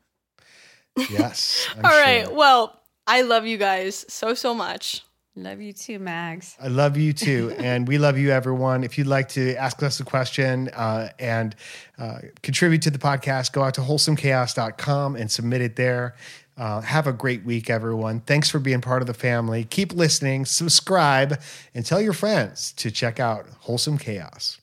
Yes. 1.10 1.68
I'm 1.76 1.84
All 1.84 1.90
right, 1.90 2.26
sure. 2.26 2.34
well, 2.34 2.80
I 3.06 3.22
love 3.22 3.46
you 3.46 3.56
guys 3.56 4.04
so 4.08 4.34
so 4.34 4.54
much. 4.54 5.02
Love 5.36 5.60
you 5.60 5.72
too, 5.72 6.00
Mags. 6.00 6.56
I 6.60 6.66
love 6.66 6.96
you 6.96 7.12
too, 7.12 7.54
and 7.58 7.86
we 7.86 7.96
love 7.98 8.18
you, 8.18 8.30
everyone. 8.30 8.82
If 8.82 8.98
you'd 8.98 9.06
like 9.06 9.28
to 9.30 9.54
ask 9.54 9.80
us 9.84 10.00
a 10.00 10.04
question 10.04 10.68
uh, 10.74 11.10
and 11.20 11.54
uh, 11.96 12.18
contribute 12.42 12.82
to 12.82 12.90
the 12.90 12.98
podcast, 12.98 13.52
go 13.52 13.62
out 13.62 13.74
to 13.74 13.80
wholesomechaos.com 13.80 15.14
and 15.16 15.30
submit 15.30 15.60
it 15.60 15.76
there. 15.76 16.16
Uh, 16.58 16.80
have 16.80 17.06
a 17.06 17.12
great 17.12 17.44
week, 17.44 17.70
everyone. 17.70 18.18
Thanks 18.20 18.50
for 18.50 18.58
being 18.58 18.80
part 18.80 19.00
of 19.00 19.06
the 19.06 19.14
family. 19.14 19.62
Keep 19.62 19.92
listening, 19.92 20.44
subscribe, 20.44 21.40
and 21.72 21.86
tell 21.86 22.00
your 22.00 22.12
friends 22.12 22.72
to 22.72 22.90
check 22.90 23.20
out 23.20 23.46
Wholesome 23.60 23.96
Chaos. 23.96 24.58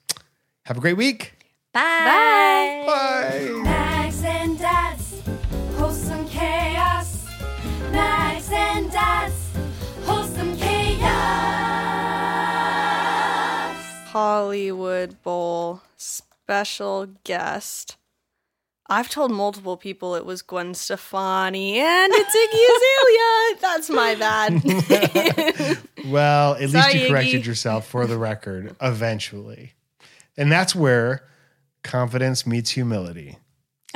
Have 0.65 0.77
a 0.77 0.81
great 0.81 0.97
week. 0.97 1.33
Bye. 1.71 2.83
Bye. 2.85 3.61
Max 3.63 4.23
and 4.25 4.59
Dad's 4.59 5.21
wholesome 5.77 6.27
chaos. 6.27 7.27
Max 7.91 8.51
and 8.51 8.91
Dad's 8.91 9.51
wholesome 10.03 10.57
chaos. 10.57 11.05
Hollywood 14.07 15.21
Bowl 15.23 15.81
special 15.95 17.07
guest. 17.23 17.95
I've 18.87 19.09
told 19.09 19.31
multiple 19.31 19.77
people 19.77 20.15
it 20.15 20.25
was 20.25 20.41
Gwen 20.43 20.73
Stefani 20.75 21.79
and 21.79 22.11
it's 22.13 22.35
Iggy 22.35 22.61
Azalea. 22.75 23.59
That's 23.61 23.89
my 23.89 24.15
bad. 24.15 25.77
Well, 26.05 26.53
at 26.53 26.69
least 26.69 26.93
you 26.93 27.07
corrected 27.07 27.41
Iggy. 27.41 27.45
yourself 27.47 27.87
for 27.87 28.05
the 28.05 28.15
record 28.19 28.75
eventually. 28.79 29.73
And 30.37 30.51
that's 30.51 30.75
where 30.75 31.23
confidence 31.83 32.45
meets 32.45 32.69
humility. 32.69 33.39